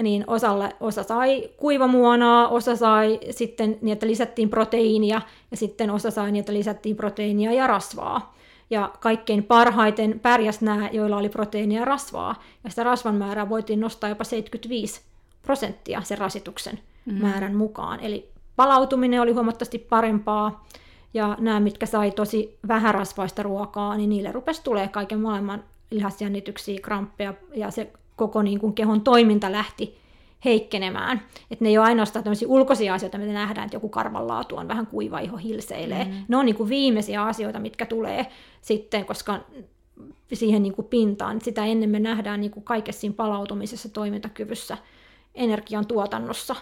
niin 0.03 0.23
osalle, 0.27 0.75
osa 0.79 1.03
sai 1.03 1.49
kuivamuonaa, 1.57 2.47
osa 2.47 2.75
sai 2.75 3.19
sitten 3.29 3.77
niin, 3.81 3.93
että 3.93 4.07
lisättiin 4.07 4.49
proteiinia, 4.49 5.21
ja 5.51 5.57
sitten 5.57 5.89
osa 5.89 6.11
sai 6.11 6.31
niin, 6.31 6.39
että 6.39 6.53
lisättiin 6.53 6.95
proteiinia 6.95 7.53
ja 7.53 7.67
rasvaa. 7.67 8.35
Ja 8.69 8.91
kaikkein 8.99 9.43
parhaiten 9.43 10.19
pärjäs 10.19 10.61
nämä, 10.61 10.89
joilla 10.91 11.17
oli 11.17 11.29
proteiinia 11.29 11.79
ja 11.79 11.85
rasvaa. 11.85 12.43
Ja 12.63 12.69
sitä 12.69 12.83
rasvan 12.83 13.15
määrää 13.15 13.49
voitiin 13.49 13.79
nostaa 13.79 14.09
jopa 14.09 14.23
75 14.23 15.01
prosenttia 15.41 16.01
sen 16.01 16.17
rasituksen 16.17 16.79
mm. 17.05 17.13
määrän 17.13 17.55
mukaan. 17.55 17.99
Eli 17.99 18.29
palautuminen 18.55 19.21
oli 19.21 19.31
huomattavasti 19.31 19.79
parempaa. 19.79 20.65
Ja 21.13 21.37
nämä, 21.39 21.59
mitkä 21.59 21.85
sai 21.85 22.11
tosi 22.11 22.57
vähän 22.67 22.93
rasvaista 22.93 23.43
ruokaa, 23.43 23.97
niin 23.97 24.09
niille 24.09 24.31
rupesi 24.31 24.63
tulee 24.63 24.87
kaiken 24.87 25.19
maailman 25.19 25.63
lihasjännityksiä, 25.91 26.79
kramppeja, 26.81 27.33
ja 27.55 27.71
se 27.71 27.91
koko 28.17 28.41
niin 28.41 28.59
kuin 28.59 28.73
kehon 28.73 29.01
toiminta 29.01 29.51
lähti 29.51 29.97
heikkenemään. 30.45 31.21
Että 31.51 31.65
ne 31.65 31.69
ei 31.69 31.77
ole 31.77 31.85
ainoastaan 31.85 32.23
tämmöisiä 32.23 32.47
ulkoisia 32.47 32.93
asioita, 32.93 33.17
mitä 33.17 33.33
nähdään, 33.33 33.65
että 33.65 33.75
joku 33.75 33.89
karvanlaatu 33.89 34.57
on 34.57 34.67
vähän 34.67 34.87
kuiva 34.87 35.19
iho 35.19 35.37
hilseilee. 35.37 36.03
Mm. 36.03 36.11
Ne 36.27 36.37
on 36.37 36.45
niin 36.45 36.55
kuin 36.55 36.69
viimeisiä 36.69 37.23
asioita, 37.23 37.59
mitkä 37.59 37.85
tulee 37.85 38.25
sitten, 38.61 39.05
koska 39.05 39.39
siihen 40.33 40.63
niin 40.63 40.73
kuin 40.73 40.87
pintaan. 40.87 41.41
Sitä 41.41 41.65
ennen 41.65 41.89
me 41.89 41.99
nähdään 41.99 42.41
niin 42.41 42.51
kuin 42.51 42.63
kaikessa 42.63 43.01
siinä 43.01 43.15
palautumisessa, 43.15 43.89
toimintakyvyssä, 43.89 44.77
energian 45.35 45.87
tuotannossa 45.87 46.55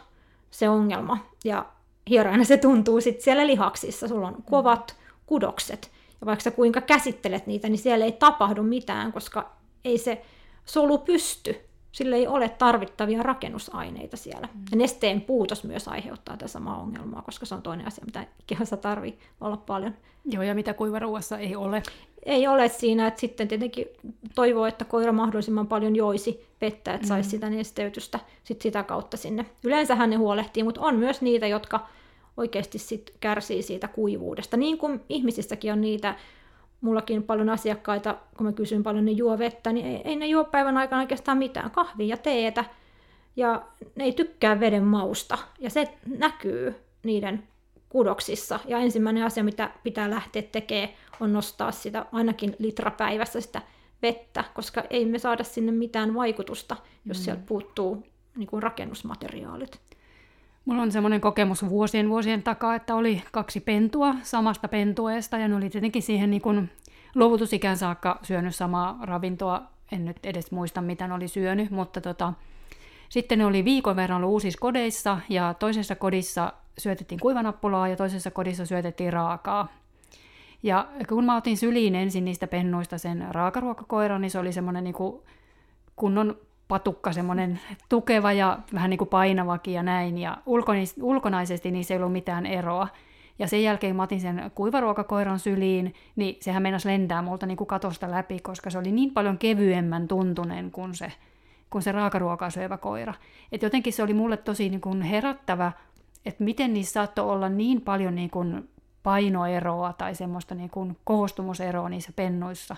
se 0.51 0.69
ongelma. 0.69 1.17
Ja 1.45 1.65
hieroina 2.09 2.43
se 2.43 2.57
tuntuu 2.57 3.01
sitten 3.01 3.23
siellä 3.23 3.47
lihaksissa. 3.47 4.07
Sulla 4.07 4.27
on 4.27 4.43
kovat 4.49 4.95
kudokset. 5.25 5.91
Ja 6.21 6.25
vaikka 6.25 6.43
sä 6.43 6.51
kuinka 6.51 6.81
käsittelet 6.81 7.47
niitä, 7.47 7.69
niin 7.69 7.77
siellä 7.79 8.05
ei 8.05 8.11
tapahdu 8.11 8.63
mitään, 8.63 9.11
koska 9.11 9.51
ei 9.85 9.97
se 9.97 10.21
solu 10.65 10.97
pysty. 10.97 11.55
Sillä 11.91 12.15
ei 12.15 12.27
ole 12.27 12.49
tarvittavia 12.49 13.23
rakennusaineita 13.23 14.17
siellä. 14.17 14.47
Mm. 14.53 14.61
Ja 14.71 14.77
nesteen 14.77 15.21
puutos 15.21 15.63
myös 15.63 15.87
aiheuttaa 15.87 16.37
tätä 16.37 16.47
samaa 16.47 16.77
ongelmaa, 16.77 17.21
koska 17.21 17.45
se 17.45 17.55
on 17.55 17.61
toinen 17.61 17.87
asia, 17.87 18.05
mitä 18.05 18.27
kehossa 18.47 18.77
tarvii 18.77 19.17
olla 19.41 19.57
paljon. 19.57 19.93
Joo, 20.25 20.43
ja 20.43 20.55
mitä 20.55 20.73
kuivaruuassa 20.73 21.37
ei 21.37 21.55
ole. 21.55 21.83
Ei 22.23 22.47
ole 22.47 22.69
siinä, 22.69 23.07
että 23.07 23.19
sitten 23.19 23.47
tietenkin 23.47 23.85
toivoo, 24.35 24.65
että 24.65 24.85
koira 24.85 25.11
mahdollisimman 25.11 25.67
paljon 25.67 25.95
joisi 25.95 26.47
vettä, 26.61 26.93
että 26.93 27.07
saisi 27.07 27.27
mm. 27.27 27.31
sitä 27.31 27.49
nesteytystä 27.49 28.19
sit 28.43 28.61
sitä 28.61 28.83
kautta 28.83 29.17
sinne. 29.17 29.45
Yleensähän 29.63 30.09
ne 30.09 30.15
huolehtii, 30.15 30.63
mutta 30.63 30.81
on 30.81 30.95
myös 30.95 31.21
niitä, 31.21 31.47
jotka 31.47 31.87
oikeasti 32.37 32.79
sit 32.79 33.13
kärsii 33.19 33.61
siitä 33.61 33.87
kuivuudesta. 33.87 34.57
Niin 34.57 34.77
kuin 34.77 35.01
ihmisissäkin 35.09 35.73
on 35.73 35.81
niitä 35.81 36.15
mullakin 36.81 37.23
paljon 37.23 37.49
asiakkaita, 37.49 38.15
kun 38.37 38.45
mä 38.45 38.51
kysyn 38.51 38.83
paljon, 38.83 39.05
niin 39.05 39.17
juo 39.17 39.37
vettä, 39.37 39.73
niin 39.73 39.85
ei, 39.85 40.01
ei 40.05 40.15
ne 40.15 40.25
juo 40.25 40.43
päivän 40.43 40.77
aikana 40.77 41.01
oikeastaan 41.01 41.37
mitään, 41.37 41.71
kahvia 41.71 42.07
ja 42.07 42.17
teetä, 42.17 42.65
ja 43.35 43.61
ne 43.95 44.03
ei 44.03 44.13
tykkää 44.13 44.59
veden 44.59 44.83
mausta, 44.83 45.37
ja 45.59 45.69
se 45.69 45.93
näkyy 46.17 46.75
niiden 47.03 47.43
kudoksissa. 47.89 48.59
Ja 48.65 48.79
ensimmäinen 48.79 49.23
asia, 49.23 49.43
mitä 49.43 49.69
pitää 49.83 50.09
lähteä 50.09 50.41
tekemään, 50.41 50.89
on 51.19 51.33
nostaa 51.33 51.71
sitä 51.71 52.05
ainakin 52.11 52.55
litra 52.59 52.91
päivässä 52.91 53.41
sitä 53.41 53.61
vettä, 54.01 54.43
koska 54.53 54.83
ei 54.89 55.05
me 55.05 55.19
saada 55.19 55.43
sinne 55.43 55.71
mitään 55.71 56.13
vaikutusta, 56.13 56.75
jos 57.05 57.17
mm. 57.17 57.23
sieltä 57.23 57.41
puuttuu 57.45 58.03
niin 58.37 58.47
kuin 58.47 58.63
rakennusmateriaalit. 58.63 59.81
Mulla 60.65 60.81
on 60.81 60.91
semmoinen 60.91 61.21
kokemus 61.21 61.69
vuosien 61.69 62.09
vuosien 62.09 62.43
takaa, 62.43 62.75
että 62.75 62.95
oli 62.95 63.21
kaksi 63.31 63.59
pentua 63.59 64.15
samasta 64.23 64.67
pentueesta 64.67 65.37
ja 65.37 65.47
ne 65.47 65.55
oli 65.55 65.69
tietenkin 65.69 66.01
siihen 66.01 66.31
niin 66.31 66.41
kuin 66.41 66.69
luovutusikään 67.15 67.77
saakka 67.77 68.19
syönyt 68.21 68.55
samaa 68.55 68.99
ravintoa. 69.01 69.61
En 69.91 70.05
nyt 70.05 70.17
edes 70.23 70.51
muista, 70.51 70.81
mitä 70.81 71.07
ne 71.07 71.13
oli 71.13 71.27
syönyt, 71.27 71.71
mutta 71.71 72.01
tota, 72.01 72.33
Sitten 73.09 73.39
ne 73.39 73.45
oli 73.45 73.65
viikon 73.65 73.95
verran 73.95 74.17
ollut 74.17 74.31
uusissa 74.31 74.59
kodeissa 74.61 75.19
ja 75.29 75.53
toisessa 75.53 75.95
kodissa 75.95 76.53
syötettiin 76.77 77.19
kuivanappulaa 77.19 77.87
ja 77.87 77.95
toisessa 77.95 78.31
kodissa 78.31 78.65
syötettiin 78.65 79.13
raakaa. 79.13 79.67
Ja 80.63 80.87
kun 81.09 81.25
mä 81.25 81.35
otin 81.35 81.57
syliin 81.57 81.95
ensin 81.95 82.25
niistä 82.25 82.47
pennuista 82.47 82.97
sen 82.97 83.25
raakaruokakoiran, 83.31 84.21
niin 84.21 84.31
se 84.31 84.39
oli 84.39 84.51
semmoinen 84.51 84.83
niin 84.83 84.95
kunnon 85.95 86.37
patukka, 86.67 87.11
semmoinen 87.11 87.59
tukeva 87.89 88.31
ja 88.31 88.59
vähän 88.73 88.89
niin 88.89 88.97
kuin 88.97 89.07
painavakin 89.07 89.73
ja 89.73 89.83
näin. 89.83 90.17
Ja 90.17 90.37
ulkonaisesti 91.01 91.71
niissä 91.71 91.93
ei 91.93 91.97
ollut 91.97 92.11
mitään 92.11 92.45
eroa. 92.45 92.87
Ja 93.39 93.47
sen 93.47 93.63
jälkeen 93.63 93.95
mä 93.95 94.03
otin 94.03 94.21
sen 94.21 94.51
kuivaruokakoiran 94.55 95.39
syliin, 95.39 95.93
niin 96.15 96.37
sehän 96.41 96.61
meinasi 96.61 96.87
lentää 96.87 97.21
multa 97.21 97.45
niin 97.45 97.57
kuin 97.57 97.67
katosta 97.67 98.11
läpi, 98.11 98.39
koska 98.39 98.69
se 98.69 98.77
oli 98.77 98.91
niin 98.91 99.11
paljon 99.11 99.37
kevyemmän 99.37 100.07
tuntunen 100.07 100.71
kuin 100.71 100.95
se, 100.95 101.11
kuin 101.69 101.81
se 101.81 101.91
raakaruokaa 101.91 102.49
syövä 102.49 102.77
koira. 102.77 103.13
Et 103.51 103.61
jotenkin 103.61 103.93
se 103.93 104.03
oli 104.03 104.13
mulle 104.13 104.37
tosi 104.37 104.69
niin 104.69 104.81
kuin 104.81 105.01
herättävä, 105.01 105.71
että 106.25 106.43
miten 106.43 106.73
niissä 106.73 106.93
saattoi 106.93 107.29
olla 107.31 107.49
niin 107.49 107.81
paljon 107.81 108.15
niin 108.15 108.29
kuin 108.29 108.69
painoeroa 109.03 109.93
tai 109.93 110.15
semmoista 110.15 110.55
niin 110.55 110.69
kuin 110.69 110.97
koostumuseroa 111.03 111.89
niissä 111.89 112.11
pennuissa. 112.15 112.75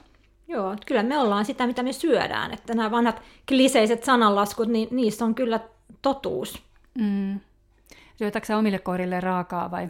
Joo, 0.47 0.75
kyllä 0.85 1.03
me 1.03 1.17
ollaan 1.19 1.45
sitä, 1.45 1.67
mitä 1.67 1.83
me 1.83 1.93
syödään. 1.93 2.53
Että 2.53 2.73
nämä 2.73 2.91
vanhat 2.91 3.21
kliseiset 3.47 4.03
sananlaskut, 4.03 4.67
niin 4.67 4.87
niissä 4.91 5.25
on 5.25 5.35
kyllä 5.35 5.59
totuus. 6.01 6.63
Mm. 6.97 7.39
Syötätkö 8.15 8.57
omille 8.57 8.79
koirille 8.79 9.19
raakaa 9.19 9.71
vai? 9.71 9.89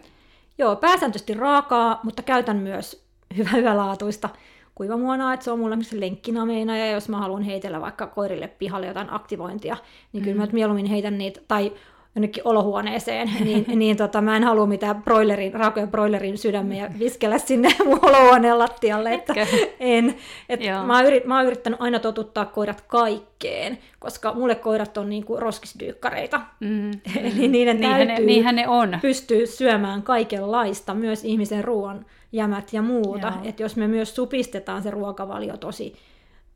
Joo, 0.58 0.76
pääsääntöisesti 0.76 1.34
raakaa, 1.34 2.00
mutta 2.04 2.22
käytän 2.22 2.58
myös 2.58 3.06
hyvä, 3.38 3.50
hyvälaatuista 3.50 4.30
kuivamuonaa, 4.76 5.34
että 5.34 5.44
se 5.44 5.52
on 5.52 5.60
mulle 5.60 5.78
lenkkinameina, 5.92 6.78
ja 6.78 6.92
jos 6.92 7.10
mä 7.10 7.18
haluan 7.18 7.44
heitellä 7.44 7.82
vaikka 7.82 8.08
koirille 8.08 8.48
pihalle 8.48 8.88
jotain 8.88 9.14
aktivointia, 9.14 9.78
niin 10.14 10.24
kyllä 10.24 10.36
mm. 10.36 10.42
mä 10.42 10.48
mieluummin 10.52 10.86
heitän 10.86 11.18
niitä, 11.18 11.42
tai 11.48 11.72
jonnekin 12.18 12.48
olohuoneeseen, 12.48 13.32
niin, 13.46 13.66
niin 13.76 13.98
tota, 13.98 14.22
mä 14.22 14.38
en 14.38 14.44
halua 14.44 14.66
mitään 14.66 15.04
broilerin, 15.04 15.54
raakoja 15.54 15.88
broilerin 15.88 16.38
sydämiä 16.38 16.92
viskellä 17.00 17.38
sinne 17.38 17.70
mun 17.86 18.00
olohuoneen 18.02 18.60
lattialle. 18.60 19.14
Että 19.14 19.34
en. 19.80 20.16
Et 20.50 20.60
mä, 20.86 20.96
oon 20.96 21.06
yrit, 21.06 21.26
mä 21.26 21.38
oon 21.38 21.46
yrittänyt 21.46 21.82
aina 21.82 22.00
totuttaa 22.00 22.46
koirat 22.46 22.82
kaikkeen, 22.82 23.78
koska 24.00 24.34
mulle 24.34 24.56
koirat 24.56 24.98
on 24.98 25.10
niinku 25.10 25.36
roskisdyykkareita. 25.36 26.42
Mm, 26.60 26.92
Eli 27.22 27.48
niiden 27.48 27.80
niinhän 27.80 28.08
täytyy 28.08 28.26
ne, 28.26 28.34
niinhän 28.34 28.56
ne 28.56 28.68
on. 28.68 29.00
pystyä 29.02 29.46
syömään 29.46 30.04
kaikenlaista, 30.04 30.94
myös 30.94 31.24
ihmisen 31.26 31.64
ruoan 31.64 32.06
jämät 32.32 32.74
ja 32.74 32.82
muuta. 32.82 33.34
Että 33.44 33.64
jos 33.64 33.76
me 33.76 33.88
myös 33.88 34.16
supistetaan 34.16 34.84
se 34.84 34.92
ruokavalio 34.92 35.58
tosi 35.58 35.96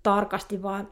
tarkasti 0.04 0.64
vaan 0.64 0.88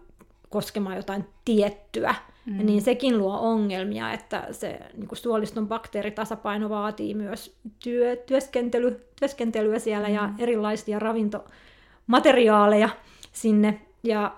koskemaan 0.49 0.95
jotain 0.95 1.25
tiettyä, 1.45 2.15
mm. 2.49 2.65
niin 2.65 2.81
sekin 2.81 3.17
luo 3.17 3.39
ongelmia, 3.39 4.13
että 4.13 4.47
se 4.51 4.79
niin 4.97 5.07
kuin 5.07 5.19
suoliston 5.19 5.67
bakteeritasapaino 5.67 6.69
vaatii 6.69 7.13
myös 7.13 7.55
työ, 7.83 8.15
työskentely, 8.15 9.05
työskentelyä 9.19 9.79
siellä 9.79 10.07
mm. 10.07 10.13
ja 10.13 10.29
erilaisia 10.37 10.99
ravintomateriaaleja 10.99 12.89
sinne. 13.31 13.81
Ja 14.03 14.35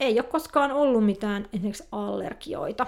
ei 0.00 0.18
ole 0.18 0.22
koskaan 0.22 0.72
ollut 0.72 1.04
mitään 1.04 1.48
esimerkiksi 1.52 1.88
allergioita, 1.92 2.86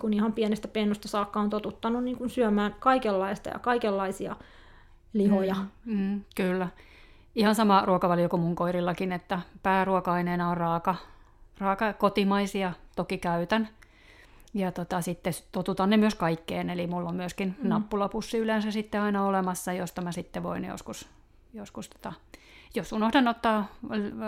kun 0.00 0.12
ihan 0.12 0.32
pienestä 0.32 0.68
pennusta 0.68 1.08
saakka 1.08 1.40
on 1.40 1.50
totuttanut 1.50 2.04
niin 2.04 2.18
kuin 2.18 2.30
syömään 2.30 2.76
kaikenlaista 2.80 3.48
ja 3.50 3.58
kaikenlaisia 3.58 4.36
lihoja. 5.12 5.56
Mm, 5.84 5.98
mm, 5.98 6.20
kyllä. 6.36 6.68
Ihan 7.34 7.54
sama 7.54 7.82
ruokavalio 7.86 8.28
kuin 8.28 8.42
mun 8.42 8.54
koirillakin, 8.54 9.12
että 9.12 9.40
pääruoka-aineena 9.62 10.50
on 10.50 10.56
raaka, 10.56 10.94
raaka 11.58 11.92
kotimaisia 11.92 12.72
toki 12.96 13.18
käytän. 13.18 13.68
Ja 14.54 14.72
tota, 14.72 15.00
sitten 15.00 15.32
totutan 15.52 15.90
ne 15.90 15.96
myös 15.96 16.14
kaikkeen, 16.14 16.70
eli 16.70 16.86
mulla 16.86 17.08
on 17.08 17.16
myöskin 17.16 17.56
mm. 17.62 17.68
nappulapussi 17.68 18.38
yleensä 18.38 18.70
sitten 18.70 19.00
aina 19.00 19.26
olemassa, 19.26 19.72
josta 19.72 20.02
mä 20.02 20.12
sitten 20.12 20.42
voin 20.42 20.64
joskus, 20.64 21.08
joskus 21.52 21.88
tota, 21.88 22.12
jos 22.74 22.92
unohdan 22.92 23.28
ottaa 23.28 23.66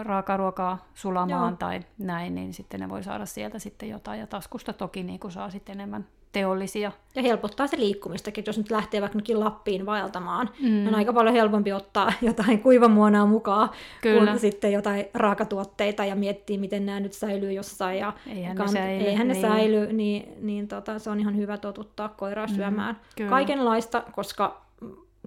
raakaruokaa 0.03 0.87
sulamaan 0.95 1.51
Joo. 1.51 1.57
tai 1.57 1.81
näin, 1.99 2.35
niin 2.35 2.55
sitten 2.55 2.81
ne 2.81 2.89
voi 2.89 3.03
saada 3.03 3.27
sieltä 3.27 3.59
sitten 3.59 3.89
jotain. 3.89 4.21
Ja 4.21 4.27
taskusta 4.27 4.73
toki 4.73 5.03
niin 5.03 5.21
saa 5.29 5.51
sitten 5.51 5.73
enemmän 5.73 6.07
teollisia. 6.37 6.93
Ja 7.15 7.23
helpottaa 7.23 7.67
se 7.67 7.79
liikkumistakin, 7.79 8.45
jos 8.47 8.59
nyt 8.59 8.71
lähtee 8.71 9.01
vaikka 9.01 9.19
Lappiin 9.35 9.87
vaeltamaan, 9.87 10.51
mm. 10.61 10.87
on 10.87 10.95
aika 10.95 11.13
paljon 11.13 11.35
helpompi 11.35 11.73
ottaa 11.73 12.13
jotain 12.23 12.61
kuivamuonaa 12.61 13.27
mukaan, 13.27 13.71
Kyllä. 14.03 14.27
kuin 14.27 14.39
sitten 14.39 14.73
jotain 14.73 15.07
raakatuotteita 15.15 16.05
ja 16.05 16.17
miettiä, 16.17 16.59
miten 16.59 16.87
nämä 16.87 17.01
nyt 17.01 17.13
säilyy 17.13 17.53
jossain. 17.53 17.99
Ja 17.99 18.13
eihän 18.27 18.57
kant- 18.57 18.61
ne 18.61 18.69
säily. 18.69 19.05
Eihän 19.05 19.29
ne 19.29 19.35
niin. 19.35 19.43
säily, 19.43 19.93
niin, 19.93 20.29
niin 20.41 20.69
tota, 20.69 20.99
se 20.99 21.11
on 21.11 21.21
ihan 21.21 21.37
hyvä 21.37 21.59
totuttaa 21.59 22.09
koiraa 22.09 22.47
mm, 22.47 22.55
syömään 22.55 22.97
mm. 23.21 23.27
kaikenlaista, 23.27 24.03
koska 24.13 24.63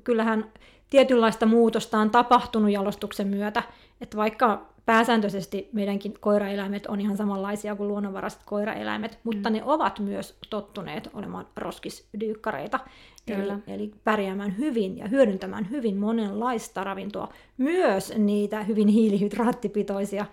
kyllähän 0.03 0.45
tietynlaista 0.89 1.45
muutosta 1.45 1.99
on 1.99 2.09
tapahtunut 2.09 2.71
jalostuksen 2.71 3.27
myötä, 3.27 3.63
että 4.01 4.17
vaikka 4.17 4.65
pääsääntöisesti 4.89 5.69
meidänkin 5.73 6.13
koiraeläimet 6.19 6.85
on 6.85 7.01
ihan 7.01 7.17
samanlaisia 7.17 7.75
kuin 7.75 7.87
luonnonvaraiset 7.87 8.41
koiraeläimet, 8.45 9.19
mutta 9.23 9.49
mm. 9.49 9.53
ne 9.53 9.63
ovat 9.63 9.99
myös 9.99 10.37
tottuneet 10.49 11.09
olemaan 11.13 11.47
roskisdyykkareita, 11.55 12.79
eli, 13.27 13.51
eli 13.67 13.91
pärjäämään 14.03 14.57
hyvin 14.57 14.97
ja 14.97 15.07
hyödyntämään 15.07 15.69
hyvin 15.69 15.97
monenlaista 15.97 16.83
ravintoa, 16.83 17.33
myös 17.57 18.13
niitä 18.17 18.63
hyvin 18.63 18.87
hiilihydraattipitoisia 18.87 20.25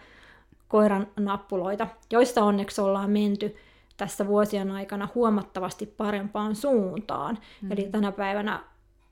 koiran 0.69 1.07
nappuloita, 1.17 1.87
joista 2.11 2.45
onneksi 2.45 2.81
ollaan 2.81 3.11
menty 3.11 3.57
tässä 3.97 4.27
vuosien 4.27 4.71
aikana 4.71 5.09
huomattavasti 5.15 5.87
parempaan 5.87 6.57
suuntaan. 6.57 7.39
Mm. 7.63 7.73
Eli 7.73 7.89
tänä 7.93 8.13
päivänä 8.13 8.61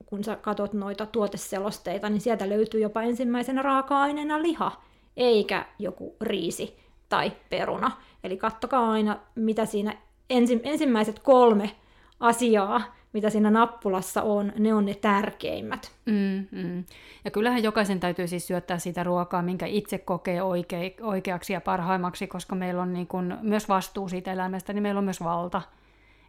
kun 0.05 0.23
sä 0.23 0.35
katot 0.35 0.73
noita 0.73 1.05
tuoteselosteita, 1.05 2.09
niin 2.09 2.21
sieltä 2.21 2.49
löytyy 2.49 2.81
jopa 2.81 3.01
ensimmäisenä 3.01 3.61
raaka-aineena 3.61 4.41
liha, 4.41 4.81
eikä 5.17 5.65
joku 5.79 6.15
riisi 6.21 6.79
tai 7.09 7.31
peruna. 7.49 7.91
Eli 8.23 8.37
kattokaa 8.37 8.91
aina, 8.91 9.19
mitä 9.35 9.65
siinä 9.65 9.97
ensi, 10.29 10.61
ensimmäiset 10.63 11.19
kolme 11.19 11.71
asiaa, 12.19 12.81
mitä 13.13 13.29
siinä 13.29 13.51
nappulassa 13.51 14.21
on, 14.21 14.53
ne 14.59 14.73
on 14.73 14.85
ne 14.85 14.93
tärkeimmät. 14.93 15.91
Mm, 16.05 16.47
mm. 16.51 16.83
Ja 17.25 17.31
kyllähän 17.31 17.63
jokaisen 17.63 17.99
täytyy 17.99 18.27
siis 18.27 18.47
syöttää 18.47 18.79
sitä 18.79 19.03
ruokaa, 19.03 19.41
minkä 19.41 19.65
itse 19.65 19.97
kokee 19.97 20.41
oikei, 20.41 20.95
oikeaksi 21.01 21.53
ja 21.53 21.61
parhaimmaksi, 21.61 22.27
koska 22.27 22.55
meillä 22.55 22.81
on 22.81 22.93
niin 22.93 23.07
kun 23.07 23.37
myös 23.41 23.69
vastuu 23.69 24.09
siitä 24.09 24.33
elämästä, 24.33 24.73
niin 24.73 24.83
meillä 24.83 24.99
on 24.99 25.05
myös 25.05 25.23
valta. 25.23 25.61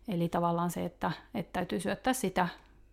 Eli 0.09 0.29
tavallaan 0.29 0.71
se, 0.71 0.85
että, 0.85 1.13
että 1.35 1.53
täytyy 1.53 1.81
syöttää 1.81 2.13
sitä, 2.13 2.49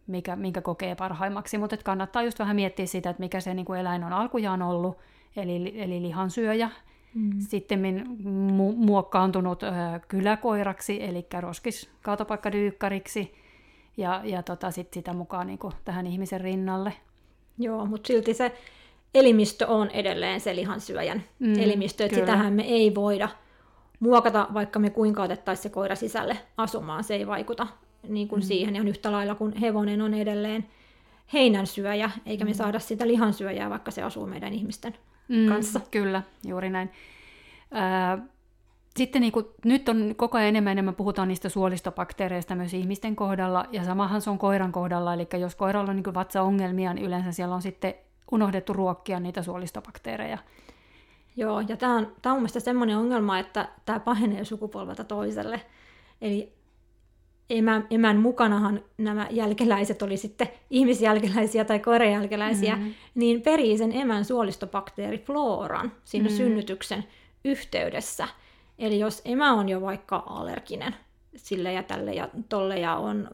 mikä, 0.07 0.35
minkä 0.35 0.61
kokee 0.61 0.95
parhaimmaksi, 0.95 1.57
mutta 1.57 1.77
kannattaa 1.77 2.23
just 2.23 2.39
vähän 2.39 2.55
miettiä 2.55 2.85
sitä, 2.85 3.09
että 3.09 3.23
mikä 3.23 3.39
se 3.39 3.53
niin 3.53 3.65
kuin 3.65 3.79
eläin 3.79 4.03
on 4.03 4.13
alkujaan 4.13 4.61
ollut, 4.61 4.97
eli, 5.35 5.73
eli 5.75 6.01
lihansyöjä, 6.01 6.69
mm. 7.15 7.31
sitten 7.39 7.81
mu- 8.23 8.75
muokkaantunut 8.75 9.63
ö, 9.63 9.67
kyläkoiraksi, 10.07 11.03
eli 11.03 11.27
roskis 11.39 11.89
kaatopaikkadyykkariksi, 12.01 13.33
ja, 13.97 14.21
ja 14.23 14.43
tota, 14.43 14.71
sit 14.71 14.93
sitä 14.93 15.13
mukaan 15.13 15.47
niin 15.47 15.59
kuin 15.59 15.73
tähän 15.85 16.07
ihmisen 16.07 16.41
rinnalle. 16.41 16.93
Joo, 17.57 17.85
mutta 17.85 18.07
silti 18.07 18.33
se 18.33 18.51
elimistö 19.13 19.67
on 19.67 19.89
edelleen 19.89 20.39
se 20.39 20.55
lihansyöjän 20.55 21.23
mm, 21.39 21.59
elimistö, 21.59 22.05
että 22.05 22.17
sitähän 22.17 22.53
me 22.53 22.63
ei 22.63 22.95
voida 22.95 23.29
muokata, 23.99 24.47
vaikka 24.53 24.79
me 24.79 24.89
kuinka 24.89 25.23
otettaisiin 25.23 25.63
se 25.63 25.69
koira 25.69 25.95
sisälle 25.95 26.37
asumaan, 26.57 27.03
se 27.03 27.15
ei 27.15 27.27
vaikuta 27.27 27.67
niin 28.07 28.27
kuin 28.27 28.41
mm. 28.41 28.45
siihen, 28.45 28.75
ja 28.75 28.81
yhtä 28.81 29.11
lailla 29.11 29.35
kuin 29.35 29.57
hevonen 29.57 30.01
on 30.01 30.13
edelleen 30.13 30.65
heinänsyöjä, 31.33 32.11
eikä 32.25 32.45
me 32.45 32.51
mm. 32.51 32.55
saada 32.55 32.79
sitä 32.79 33.07
lihansyöjää, 33.07 33.69
vaikka 33.69 33.91
se 33.91 34.03
asuu 34.03 34.25
meidän 34.25 34.53
ihmisten 34.53 34.93
mm, 35.33 35.47
kanssa. 35.47 35.81
Kyllä, 35.91 36.23
juuri 36.45 36.69
näin. 36.69 36.91
sitten 38.97 39.21
niin 39.21 39.33
kuin, 39.33 39.45
nyt 39.65 39.89
on 39.89 40.13
koko 40.17 40.37
ajan 40.37 40.49
enemmän 40.49 40.71
enemmän 40.71 40.95
puhutaan 40.95 41.27
niistä 41.27 41.49
suolistobakteereista 41.49 42.55
myös 42.55 42.73
ihmisten 42.73 43.15
kohdalla, 43.15 43.65
ja 43.71 43.83
samahan 43.83 44.21
se 44.21 44.29
on 44.29 44.37
koiran 44.37 44.71
kohdalla, 44.71 45.13
eli 45.13 45.27
jos 45.39 45.55
koiralla 45.55 45.89
on 45.89 45.95
niin 45.95 46.13
vatsaongelmia, 46.13 46.93
niin 46.93 47.05
yleensä 47.05 47.31
siellä 47.31 47.55
on 47.55 47.61
sitten 47.61 47.93
unohdettu 48.31 48.73
ruokkia 48.73 49.19
niitä 49.19 49.41
suolistobakteereja. 49.41 50.37
Joo, 51.35 51.59
ja 51.59 51.77
tämä 51.77 51.95
on, 51.95 52.13
tämä 52.21 52.33
on 52.33 52.39
mielestäni 52.39 52.63
semmoinen 52.63 52.97
ongelma, 52.97 53.39
että 53.39 53.69
tämä 53.85 53.99
pahenee 53.99 54.45
sukupolvelta 54.45 55.03
toiselle. 55.03 55.61
Eli 56.21 56.53
emän, 57.49 57.87
emän 57.89 58.17
mukanahan 58.17 58.83
nämä 58.97 59.27
jälkeläiset 59.31 60.01
oli 60.01 60.17
sitten 60.17 60.49
ihmisjälkeläisiä 60.69 61.65
tai 61.65 61.79
koirajälkeläisiä, 61.79 62.75
mm-hmm. 62.75 62.93
niin 63.15 63.41
perii 63.41 63.77
sen 63.77 63.91
emän 63.91 64.25
suolistobakteeriflooran 64.25 65.91
siinä 66.03 66.29
mm-hmm. 66.29 66.37
synnytyksen 66.37 67.03
yhteydessä. 67.45 68.27
Eli 68.79 68.99
jos 68.99 69.21
emä 69.25 69.53
on 69.53 69.69
jo 69.69 69.81
vaikka 69.81 70.23
allerginen 70.25 70.95
sille 71.35 71.73
ja 71.73 71.83
tälle 71.83 72.13
ja 72.13 72.29
tolle 72.49 72.79
ja 72.79 72.95
on 72.95 73.29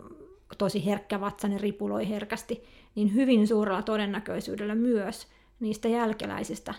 tosi 0.57 0.85
herkkä 0.85 1.21
vatsainen, 1.21 1.59
ripuloi 1.59 2.09
herkästi, 2.09 2.63
niin 2.95 3.13
hyvin 3.13 3.47
suurella 3.47 3.81
todennäköisyydellä 3.81 4.75
myös 4.75 5.27
niistä 5.59 5.87
jälkeläisistä 5.87 6.73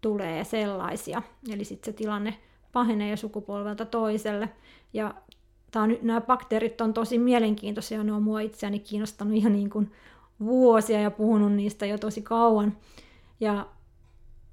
tulee 0.00 0.44
sellaisia. 0.44 1.22
Eli 1.52 1.64
sitten 1.64 1.92
se 1.92 1.96
tilanne 1.98 2.36
pahenee 2.72 3.16
sukupolvelta 3.16 3.84
toiselle. 3.84 4.48
Ja 4.92 5.14
tää 5.70 5.82
on, 5.82 5.96
nämä 6.02 6.20
bakteerit 6.20 6.80
on 6.80 6.94
tosi 6.94 7.18
mielenkiintoisia, 7.18 8.04
ne 8.04 8.12
on 8.12 8.22
mua 8.22 8.40
itseäni 8.40 8.78
kiinnostanut 8.78 9.34
ihan 9.34 9.52
niin 9.52 9.70
kuin 9.70 9.92
vuosia 10.40 11.00
ja 11.00 11.10
puhunut 11.10 11.52
niistä 11.52 11.86
jo 11.86 11.98
tosi 11.98 12.22
kauan. 12.22 12.76
Ja 13.40 13.66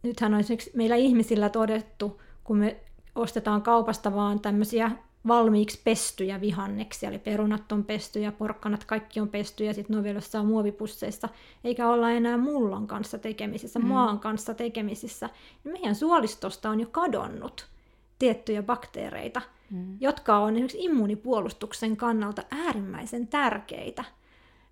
nythän 0.03 0.33
on 0.33 0.39
esimerkiksi 0.39 0.71
meillä 0.73 0.95
ihmisillä 0.95 1.49
todettu, 1.49 2.21
kun 2.43 2.57
me 2.57 2.79
ostetaan 3.15 3.61
kaupasta 3.61 4.15
vaan 4.15 4.39
tämmöisiä 4.39 4.91
valmiiksi 5.27 5.81
pestyjä 5.83 6.41
vihanneksia, 6.41 7.09
eli 7.09 7.19
perunat 7.19 7.71
on 7.71 7.83
pestyjä, 7.83 8.31
porkkanat 8.31 8.85
kaikki 8.85 9.19
on 9.19 9.29
pestyjä, 9.29 9.73
sitten 9.73 9.93
ne 9.93 9.97
on 9.97 10.03
vielä 10.03 10.17
jossain 10.17 10.45
muovipusseissa, 10.45 11.29
eikä 11.63 11.89
olla 11.89 12.11
enää 12.11 12.37
mullon 12.37 12.87
kanssa 12.87 13.17
tekemisissä, 13.17 13.79
mm. 13.79 13.85
maan 13.85 14.19
kanssa 14.19 14.53
tekemisissä. 14.53 15.29
Ja 15.65 15.71
meidän 15.71 15.95
suolistosta 15.95 16.69
on 16.69 16.79
jo 16.79 16.87
kadonnut 16.91 17.67
tiettyjä 18.19 18.63
bakteereita, 18.63 19.41
mm. 19.71 19.97
jotka 19.99 20.37
on 20.37 20.53
esimerkiksi 20.53 20.85
immuunipuolustuksen 20.85 21.97
kannalta 21.97 22.43
äärimmäisen 22.51 23.27
tärkeitä. 23.27 24.03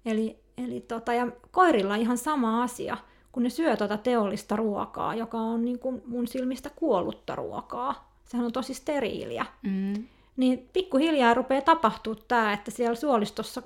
Eli, 0.05 0.39
eli 0.57 0.81
tota, 0.81 1.13
ja 1.13 1.27
koirilla 1.51 1.95
ihan 1.95 2.17
sama 2.17 2.63
asia, 2.63 2.97
kun 3.31 3.43
ne 3.43 3.49
syö 3.49 3.77
tuota 3.77 3.97
teollista 3.97 4.55
ruokaa, 4.55 5.15
joka 5.15 5.37
on 5.37 5.65
niin 5.65 5.79
kuin 5.79 6.01
mun 6.05 6.27
silmistä 6.27 6.69
kuollutta 6.75 7.35
ruokaa. 7.35 8.11
Sehän 8.25 8.45
on 8.45 8.51
tosi 8.51 8.73
steriiliä. 8.73 9.45
Mm 9.61 10.07
niin 10.37 10.69
pikkuhiljaa 10.73 11.33
rupeaa 11.33 11.61
tapahtua 11.61 12.15
tämä, 12.27 12.53
että 12.53 12.71
siellä 12.71 12.95
suolistossa 12.95 13.61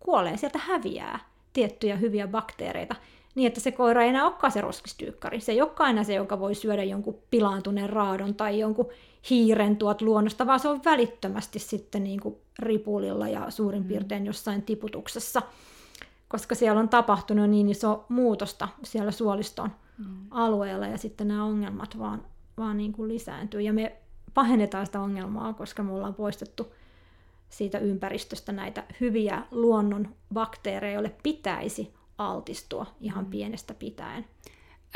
kuolee, 0.00 0.36
sieltä 0.36 0.58
häviää 0.58 1.18
tiettyjä 1.52 1.96
hyviä 1.96 2.28
bakteereita, 2.28 2.94
niin 3.34 3.46
että 3.46 3.60
se 3.60 3.72
koira 3.72 4.02
ei 4.02 4.08
enää 4.08 4.24
olekaan 4.24 4.52
se 4.52 4.60
roskistyykkari. 4.60 5.40
Se 5.40 5.52
ei 5.52 5.62
olekaan 5.62 5.90
enää 5.90 6.04
se, 6.04 6.14
joka 6.14 6.40
voi 6.40 6.54
syödä 6.54 6.84
jonkun 6.84 7.18
pilaantuneen 7.30 7.90
raadon 7.90 8.34
tai 8.34 8.58
jonkun 8.58 8.88
hiiren 9.30 9.76
tuot 9.76 10.02
luonnosta, 10.02 10.46
vaan 10.46 10.60
se 10.60 10.68
on 10.68 10.80
välittömästi 10.84 11.58
sitten 11.58 12.04
niin 12.04 12.20
kuin 12.20 12.36
ripulilla 12.58 13.28
ja 13.28 13.50
suurin 13.50 13.82
mm. 13.82 13.88
piirtein 13.88 14.26
jossain 14.26 14.62
tiputuksessa, 14.62 15.42
koska 16.28 16.54
siellä 16.54 16.80
on 16.80 16.88
tapahtunut 16.88 17.50
niin 17.50 17.68
iso 17.68 18.04
muutosta 18.08 18.68
siellä 18.84 19.10
suoliston 19.10 19.70
mm. 19.98 20.26
alueella 20.30 20.86
ja 20.86 20.98
sitten 20.98 21.28
nämä 21.28 21.44
ongelmat 21.44 21.98
vaan, 21.98 22.22
vaan 22.56 22.76
niin 22.76 22.92
kuin 22.92 23.08
lisääntyy. 23.08 23.60
Ja 23.60 23.72
me 23.72 23.96
pahennetaan 24.34 24.86
sitä 24.86 25.00
ongelmaa, 25.00 25.52
koska 25.52 25.82
me 25.82 25.92
ollaan 25.92 26.14
poistettu 26.14 26.72
siitä 27.48 27.78
ympäristöstä 27.78 28.52
näitä 28.52 28.84
hyviä 29.00 29.42
luonnon 29.50 30.14
bakteereja, 30.34 30.92
joille 30.92 31.14
pitäisi 31.22 31.94
altistua 32.18 32.86
ihan 33.00 33.24
mm. 33.24 33.30
pienestä 33.30 33.74
pitäen. 33.74 34.24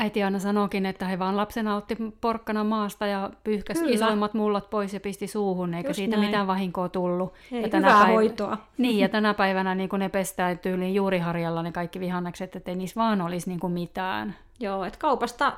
Äiti 0.03 0.23
aina 0.23 0.39
sanookin, 0.39 0.85
että 0.85 1.05
he 1.05 1.19
vaan 1.19 1.37
lapsena 1.37 1.75
otti 1.75 1.97
porkkana 2.21 2.63
maasta 2.63 3.05
ja 3.05 3.29
pyyhkäsi 3.43 3.79
Kyllä. 3.79 3.95
isoimmat 3.95 4.33
mullot 4.33 4.69
pois 4.69 4.93
ja 4.93 4.99
pisti 4.99 5.27
suuhun, 5.27 5.73
eikä 5.73 5.89
Just 5.89 5.95
siitä 5.95 6.15
näin. 6.17 6.27
mitään 6.27 6.47
vahinkoa 6.47 6.89
tullut. 6.89 7.33
Ei, 7.51 7.61
ja 7.61 7.69
tänä 7.69 7.87
päivä... 7.87 8.05
hoitoa. 8.05 8.57
Niin, 8.77 8.99
ja 8.99 9.09
tänä 9.09 9.33
päivänä 9.33 9.75
niin 9.75 9.89
kun 9.89 9.99
ne 9.99 10.09
pestää 10.09 10.55
tyyliin 10.55 10.95
juuriharjalla 10.95 11.63
ne 11.63 11.71
kaikki 11.71 11.99
vihannekset, 11.99 12.55
että 12.55 12.71
ei 12.71 12.75
niissä 12.75 13.01
vaan 13.01 13.21
olisi 13.21 13.49
niin 13.49 13.59
kuin 13.59 13.73
mitään. 13.73 14.35
Joo, 14.59 14.85
että 14.85 14.99
kaupasta 14.99 15.53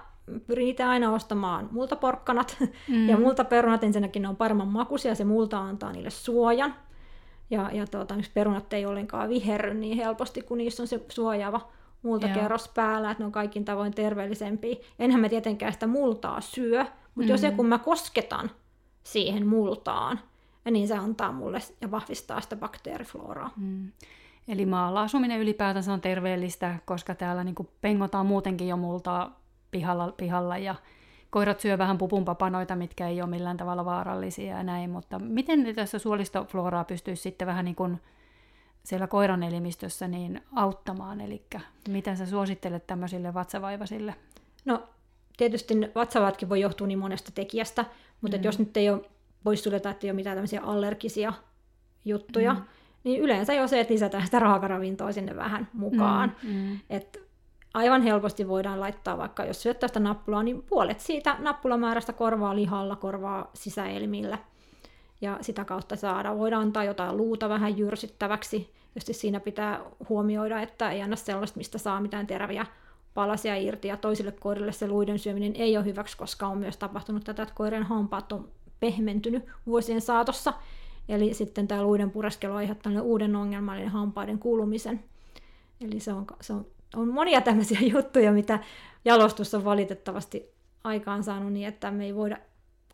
pyrin 0.47 0.67
itse 0.67 0.83
aina 0.83 1.11
ostamaan 1.11 1.69
multaporkkanat 1.71 2.57
mm. 2.89 3.09
ja 3.09 3.17
multaperunat. 3.17 3.83
Ensinnäkin 3.83 4.21
ne 4.21 4.27
on 4.27 4.35
paremman 4.35 4.67
makuisia, 4.67 5.15
se 5.15 5.23
multa 5.23 5.59
antaa 5.59 5.91
niille 5.91 6.09
suojan. 6.09 6.75
Ja, 7.49 7.69
ja 7.73 7.87
tuota, 7.87 8.15
perunat 8.33 8.73
ei 8.73 8.85
ollenkaan 8.85 9.29
viherry 9.29 9.73
niin 9.73 9.97
helposti, 9.97 10.41
kun 10.41 10.57
niissä 10.57 10.83
on 10.83 10.87
se 10.87 11.05
suojaava 11.09 11.61
multakerros 12.05 12.67
päällä, 12.67 13.11
että 13.11 13.21
ne 13.21 13.25
on 13.25 13.31
kaikin 13.31 13.65
tavoin 13.65 13.93
terveellisempiä. 13.93 14.75
Enhän 14.99 15.21
mä 15.21 15.29
tietenkään 15.29 15.73
sitä 15.73 15.87
multaa 15.87 16.41
syö, 16.41 16.79
mutta 17.15 17.27
mm. 17.27 17.27
jos 17.27 17.41
se 17.41 17.51
kun 17.51 17.65
mä 17.65 17.77
kosketan 17.77 18.51
siihen 19.03 19.47
multaan, 19.47 20.19
niin 20.71 20.87
se 20.87 20.95
antaa 20.97 21.31
mulle 21.31 21.59
ja 21.81 21.91
vahvistaa 21.91 22.41
sitä 22.41 22.55
bakteerifloraa. 22.55 23.51
Mm. 23.57 23.91
Eli 24.47 24.65
maalla 24.65 25.01
asuminen 25.01 25.39
ylipäätänsä 25.39 25.93
on 25.93 26.01
terveellistä, 26.01 26.75
koska 26.85 27.15
täällä 27.15 27.43
niin 27.43 27.55
pengotaan 27.81 28.25
muutenkin 28.25 28.67
jo 28.67 28.77
multaa 28.77 29.39
pihalla, 29.71 30.13
pihalla 30.17 30.57
ja 30.57 30.75
koirat 31.29 31.59
syö 31.59 31.77
vähän 31.77 31.97
pupunpapanoita, 31.97 32.75
mitkä 32.75 33.07
ei 33.07 33.21
ole 33.21 33.29
millään 33.29 33.57
tavalla 33.57 33.85
vaarallisia 33.85 34.57
ja 34.57 34.63
näin, 34.63 34.89
mutta 34.89 35.19
miten 35.19 35.75
tässä 35.75 35.99
suolistofloraa 35.99 36.83
pystyisi 36.83 37.21
sitten 37.21 37.47
vähän 37.47 37.65
niin 37.65 37.75
kuin 37.75 38.01
siellä 38.85 39.07
koiran 39.07 39.43
elimistössä 39.43 40.07
niin 40.07 40.41
auttamaan, 40.55 41.21
eli 41.21 41.45
miten 41.89 42.17
sä 42.17 42.25
suosittelet 42.25 42.87
tämmöisille 42.87 43.33
vatsavaivasille? 43.33 44.15
No 44.65 44.83
tietysti 45.37 45.73
vatsavatkin 45.95 46.49
voi 46.49 46.61
johtua 46.61 46.87
niin 46.87 46.99
monesta 46.99 47.31
tekijästä, 47.31 47.85
mutta 48.21 48.37
mm. 48.37 48.43
jos 48.43 48.59
nyt 48.59 48.77
ei 48.77 48.89
ole, 48.89 49.01
voisi 49.45 49.63
suleta, 49.63 49.89
että 49.89 50.07
ei 50.07 50.11
ole 50.11 50.15
mitään 50.15 50.35
tämmöisiä 50.35 50.61
allergisia 50.61 51.33
juttuja, 52.05 52.53
mm. 52.53 52.61
niin 53.03 53.21
yleensä 53.21 53.53
jo 53.53 53.67
se, 53.67 53.79
että 53.79 53.93
lisätään 53.93 54.25
sitä 54.25 54.39
raakaravintoa 54.39 55.11
sinne 55.11 55.35
vähän 55.35 55.67
mukaan. 55.73 56.35
Mm. 56.43 56.49
Mm. 56.49 56.79
Et 56.89 57.25
aivan 57.73 58.01
helposti 58.01 58.47
voidaan 58.47 58.79
laittaa 58.79 59.17
vaikka, 59.17 59.45
jos 59.45 59.61
syöttää 59.61 59.87
sitä 59.87 59.99
nappulaa, 59.99 60.43
niin 60.43 60.63
puolet 60.63 60.99
siitä 60.99 61.35
nappulamäärästä 61.39 62.13
korvaa 62.13 62.55
lihalla, 62.55 62.95
korvaa 62.95 63.51
sisäelmillä. 63.53 64.37
Ja 65.21 65.37
sitä 65.41 65.65
kautta 65.65 65.95
saada. 65.95 66.37
Voidaan 66.37 66.61
antaa 66.61 66.83
jotain 66.83 67.17
luuta 67.17 67.49
vähän 67.49 67.77
jyrsittäväksi. 67.77 68.73
Just 68.95 69.09
siinä 69.11 69.39
pitää 69.39 69.81
huomioida, 70.09 70.61
että 70.61 70.91
ei 70.91 71.01
anna 71.01 71.15
sellaista, 71.15 71.57
mistä 71.57 71.77
saa 71.77 72.01
mitään 72.01 72.27
teräviä 72.27 72.65
palasia 73.13 73.55
irti. 73.55 73.87
Ja 73.87 73.97
toisille 73.97 74.31
koirille 74.31 74.71
se 74.71 74.87
luiden 74.87 75.19
syöminen 75.19 75.55
ei 75.55 75.77
ole 75.77 75.85
hyväksi, 75.85 76.17
koska 76.17 76.47
on 76.47 76.57
myös 76.57 76.77
tapahtunut 76.77 77.23
tätä, 77.23 77.43
että 77.43 77.55
koirien 77.55 77.83
hampaat 77.83 78.31
on 78.31 78.49
pehmentynyt 78.79 79.45
vuosien 79.65 80.01
saatossa. 80.01 80.53
Eli 81.09 81.33
sitten 81.33 81.67
tämä 81.67 81.83
luiden 81.83 82.11
pureskelu 82.11 82.53
aiheuttaa 82.53 83.01
uuden 83.01 83.35
ongelman, 83.35 83.79
eli 83.79 83.87
hampaiden 83.87 84.39
kulumisen. 84.39 85.03
Eli 85.81 85.99
se 85.99 86.13
on, 86.13 86.25
se 86.41 86.53
on 86.53 86.65
on 86.95 87.07
monia 87.07 87.41
tämmöisiä 87.41 87.79
juttuja, 87.93 88.31
mitä 88.31 88.59
jalostus 89.05 89.53
on 89.53 89.65
valitettavasti 89.65 90.51
aikaan 90.83 91.23
saanut 91.23 91.53
niin, 91.53 91.67
että 91.67 91.91
me 91.91 92.05
ei 92.05 92.15
voida 92.15 92.37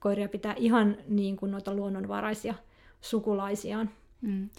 koiria 0.01 0.29
pitää 0.29 0.53
ihan 0.57 0.97
niin 1.07 1.37
kuin 1.37 1.51
noita 1.51 1.73
luonnonvaraisia 1.73 2.53
sukulaisiaan. 3.01 3.89
Mm. 4.21 4.49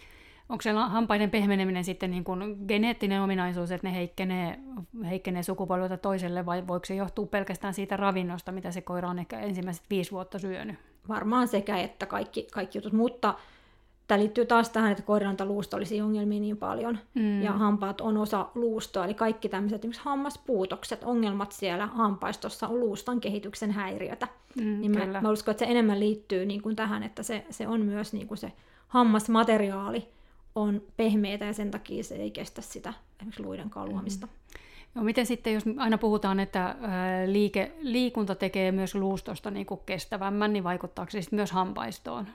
Onko 0.48 0.62
se 0.62 0.70
hampaiden 0.70 1.30
pehmeneminen 1.30 1.84
sitten 1.84 2.10
niin 2.10 2.24
kuin 2.24 2.56
geneettinen 2.68 3.22
ominaisuus, 3.22 3.70
että 3.70 3.86
ne 3.86 3.94
heikkenee, 3.94 4.58
heikkenee 5.04 5.42
sukupolvelta 5.42 5.96
toiselle, 5.96 6.46
vai 6.46 6.66
voiko 6.66 6.86
se 6.86 6.94
johtua 6.94 7.26
pelkästään 7.26 7.74
siitä 7.74 7.96
ravinnosta, 7.96 8.52
mitä 8.52 8.70
se 8.70 8.80
koira 8.80 9.08
on 9.08 9.18
ehkä 9.18 9.40
ensimmäiset 9.40 9.84
viisi 9.90 10.10
vuotta 10.10 10.38
syönyt? 10.38 10.76
Varmaan 11.08 11.48
sekä 11.48 11.78
että 11.78 12.06
kaikki, 12.06 12.46
kaikki 12.52 12.78
jutut, 12.78 12.92
mutta 12.92 13.34
Tämä 14.08 14.20
liittyy 14.20 14.46
taas 14.46 14.70
tähän, 14.70 14.92
että 14.92 15.02
koirantaluusto 15.02 15.76
olisi 15.76 16.00
ongelmia 16.00 16.40
niin 16.40 16.56
paljon, 16.56 16.98
mm. 17.14 17.42
ja 17.42 17.52
hampaat 17.52 18.00
on 18.00 18.16
osa 18.16 18.48
luustoa, 18.54 19.04
eli 19.04 19.14
kaikki 19.14 19.48
tämmöiset 19.48 19.78
esimerkiksi 19.78 20.02
hammaspuutokset, 20.04 21.04
ongelmat 21.04 21.52
siellä 21.52 21.86
hampaistossa 21.86 22.68
on 22.68 22.80
luuston 22.80 23.20
kehityksen 23.20 23.70
häiriötä. 23.70 24.28
Mm, 24.56 24.80
niin 24.80 24.98
mä, 24.98 25.20
mä 25.20 25.30
uskon, 25.30 25.52
että 25.52 25.64
se 25.64 25.70
enemmän 25.70 26.00
liittyy 26.00 26.46
niin 26.46 26.62
kuin 26.62 26.76
tähän, 26.76 27.02
että 27.02 27.22
se, 27.22 27.44
se 27.50 27.68
on 27.68 27.80
myös 27.80 28.12
niin 28.12 28.28
kuin 28.28 28.38
se 28.38 28.52
hammasmateriaali 28.88 30.08
on 30.54 30.82
pehmeitä, 30.96 31.44
ja 31.44 31.52
sen 31.52 31.70
takia 31.70 32.04
se 32.04 32.14
ei 32.14 32.30
kestä 32.30 32.62
sitä 32.62 32.94
esimerkiksi 33.16 33.42
luiden 33.42 33.70
kaluamista. 33.70 34.26
Mm. 34.26 34.32
No 34.94 35.02
miten 35.02 35.26
sitten, 35.26 35.54
jos 35.54 35.64
aina 35.76 35.98
puhutaan, 35.98 36.40
että 36.40 36.76
liike, 37.26 37.72
liikunta 37.80 38.34
tekee 38.34 38.72
myös 38.72 38.94
luustosta 38.94 39.50
niin 39.50 39.66
kuin 39.66 39.80
kestävämmän, 39.86 40.52
niin 40.52 40.64
vaikuttaako 40.64 41.10
se 41.10 41.22
sitten 41.22 41.36
myös 41.36 41.52
hampaistoon? 41.52 42.26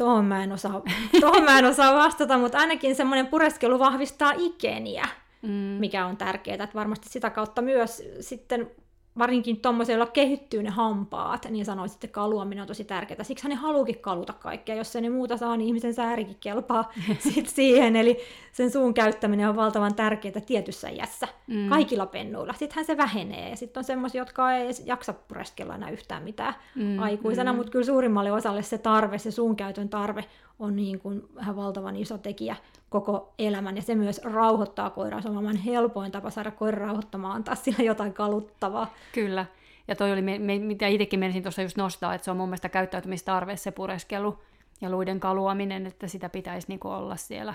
Tuohon 0.00 0.24
mä, 0.24 0.42
en 0.44 0.52
osaa, 0.52 0.82
tuohon 1.20 1.44
mä 1.44 1.58
en 1.58 1.64
osaa 1.64 1.94
vastata, 1.94 2.38
mutta 2.38 2.58
ainakin 2.58 2.94
semmoinen 2.94 3.26
pureskelu 3.26 3.78
vahvistaa 3.78 4.32
ikeniä, 4.36 5.08
mm. 5.42 5.48
mikä 5.50 6.06
on 6.06 6.16
tärkeää. 6.16 6.54
Että 6.54 6.78
varmasti 6.78 7.08
sitä 7.08 7.30
kautta 7.30 7.62
myös 7.62 8.02
sitten 8.20 8.70
varsinkin 9.18 9.60
tuommoisella 9.60 10.06
kehittyy 10.06 10.62
ne 10.62 10.70
hampaat, 10.70 11.46
niin 11.50 11.64
sanoisin, 11.64 11.96
että 11.96 12.08
kaluaminen 12.08 12.62
on 12.62 12.68
tosi 12.68 12.84
tärkeää. 12.84 13.24
Siksi 13.24 13.48
ne 13.48 13.54
haluukin 13.54 13.98
kaluta 13.98 14.32
kaikkea. 14.32 14.74
Jos 14.74 14.92
se 14.92 15.00
ne 15.00 15.10
muuta 15.10 15.36
saa, 15.36 15.56
niin 15.56 15.66
ihmisen 15.66 15.94
säärikin 15.94 16.36
kelpaa 16.40 16.92
sit 17.32 17.48
siihen. 17.48 17.96
Eli 17.96 18.18
sen 18.52 18.70
suun 18.70 18.94
käyttäminen 18.94 19.48
on 19.48 19.56
valtavan 19.56 19.94
tärkeää 19.94 20.40
tietyssä 20.46 20.88
iässä, 20.88 21.28
mm. 21.46 21.68
kaikilla 21.68 22.06
pennuilla. 22.06 22.52
Sittenhän 22.52 22.84
se 22.84 22.96
vähenee. 22.96 23.56
Sitten 23.56 23.80
on 23.80 23.84
semmoisia, 23.84 24.20
jotka 24.20 24.52
ei 24.52 24.70
jaksa 24.84 25.12
pureskella 25.12 25.74
enää 25.74 25.90
yhtään 25.90 26.22
mitään 26.22 26.54
mm. 26.74 26.98
aikuisena, 26.98 27.52
mm. 27.52 27.56
mutta 27.56 27.72
kyllä 27.72 27.86
suurimmalle 27.86 28.32
osalle 28.32 28.62
se 28.62 28.78
tarve, 28.78 29.18
se 29.18 29.30
suun 29.30 29.56
käytön 29.56 29.88
tarve 29.88 30.24
on 30.58 30.76
niin 30.76 31.00
kuin 31.00 31.22
vähän 31.34 31.56
valtavan 31.56 31.96
iso 31.96 32.18
tekijä 32.18 32.56
koko 32.90 33.34
elämän, 33.38 33.76
ja 33.76 33.82
se 33.82 33.94
myös 33.94 34.20
rauhoittaa 34.24 34.90
koiraa. 34.90 35.22
Se 35.22 35.28
on 35.28 35.34
maailman 35.34 35.56
helpoin 35.56 36.12
tapa 36.12 36.30
saada 36.30 36.50
koira 36.50 36.86
rauhoittamaan, 36.86 37.36
antaa 37.36 37.54
sillä 37.54 37.84
jotain 37.84 38.12
kaluttavaa. 38.12 38.94
Kyllä, 39.12 39.46
ja 39.88 39.96
toi 39.96 40.12
oli, 40.12 40.22
mitä 40.58 40.86
itsekin 40.86 41.20
menisin 41.20 41.42
tuossa 41.42 41.62
just 41.62 41.76
nostaa, 41.76 42.14
että 42.14 42.24
se 42.24 42.30
on 42.30 42.36
mun 42.36 42.48
mielestä 42.48 42.68
käyttäytymistarve 42.68 43.56
se 43.56 43.70
pureskelu 43.70 44.38
ja 44.80 44.90
luiden 44.90 45.20
kaluaminen, 45.20 45.86
että 45.86 46.08
sitä 46.08 46.28
pitäisi 46.28 46.68
niinku 46.68 46.88
olla 46.88 47.16
siellä 47.16 47.54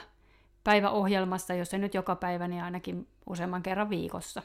päiväohjelmassa, 0.64 1.54
jos 1.54 1.74
ei 1.74 1.80
nyt 1.80 1.94
joka 1.94 2.16
päivä, 2.16 2.48
niin 2.48 2.64
ainakin 2.64 3.08
useamman 3.30 3.64
kerran 3.64 3.90
viikossa. 3.90 4.42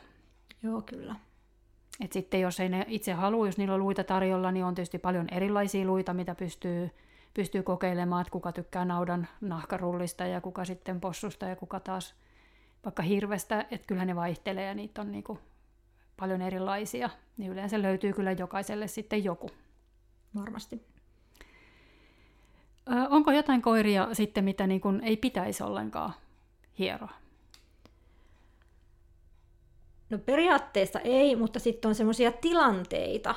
Joo, 0.62 0.82
kyllä. 0.82 1.14
Et 2.04 2.12
sitten 2.12 2.40
jos 2.40 2.60
ei 2.60 2.68
ne 2.68 2.84
itse 2.88 3.12
halua, 3.12 3.46
jos 3.46 3.58
niillä 3.58 3.74
on 3.74 3.80
luita 3.80 4.04
tarjolla, 4.04 4.52
niin 4.52 4.64
on 4.64 4.74
tietysti 4.74 4.98
paljon 4.98 5.26
erilaisia 5.30 5.86
luita, 5.86 6.14
mitä 6.14 6.34
pystyy 6.34 6.90
pystyy 7.34 7.62
kokeilemaan, 7.62 8.20
että 8.20 8.30
kuka 8.30 8.52
tykkää 8.52 8.84
naudan 8.84 9.28
nahkarullista 9.40 10.24
ja 10.24 10.40
kuka 10.40 10.64
sitten 10.64 11.00
possusta 11.00 11.46
ja 11.46 11.56
kuka 11.56 11.80
taas 11.80 12.14
vaikka 12.84 13.02
hirvestä, 13.02 13.66
että 13.70 13.86
kyllähän 13.86 14.08
ne 14.08 14.16
vaihtelee 14.16 14.66
ja 14.66 14.74
niitä 14.74 15.00
on 15.00 15.12
niin 15.12 15.24
kuin 15.24 15.38
paljon 16.16 16.42
erilaisia, 16.42 17.10
niin 17.36 17.52
yleensä 17.52 17.82
löytyy 17.82 18.12
kyllä 18.12 18.32
jokaiselle 18.32 18.86
sitten 18.86 19.24
joku. 19.24 19.50
Varmasti. 20.34 20.86
Ö, 22.88 23.08
onko 23.10 23.32
jotain 23.32 23.62
koiria 23.62 24.08
sitten, 24.12 24.44
mitä 24.44 24.66
niin 24.66 24.80
kuin 24.80 25.00
ei 25.04 25.16
pitäisi 25.16 25.62
ollenkaan 25.62 26.12
hieroa? 26.78 27.12
No 30.10 30.18
periaatteessa 30.18 31.00
ei, 31.00 31.36
mutta 31.36 31.58
sitten 31.58 31.88
on 31.88 31.94
sellaisia 31.94 32.32
tilanteita, 32.32 33.34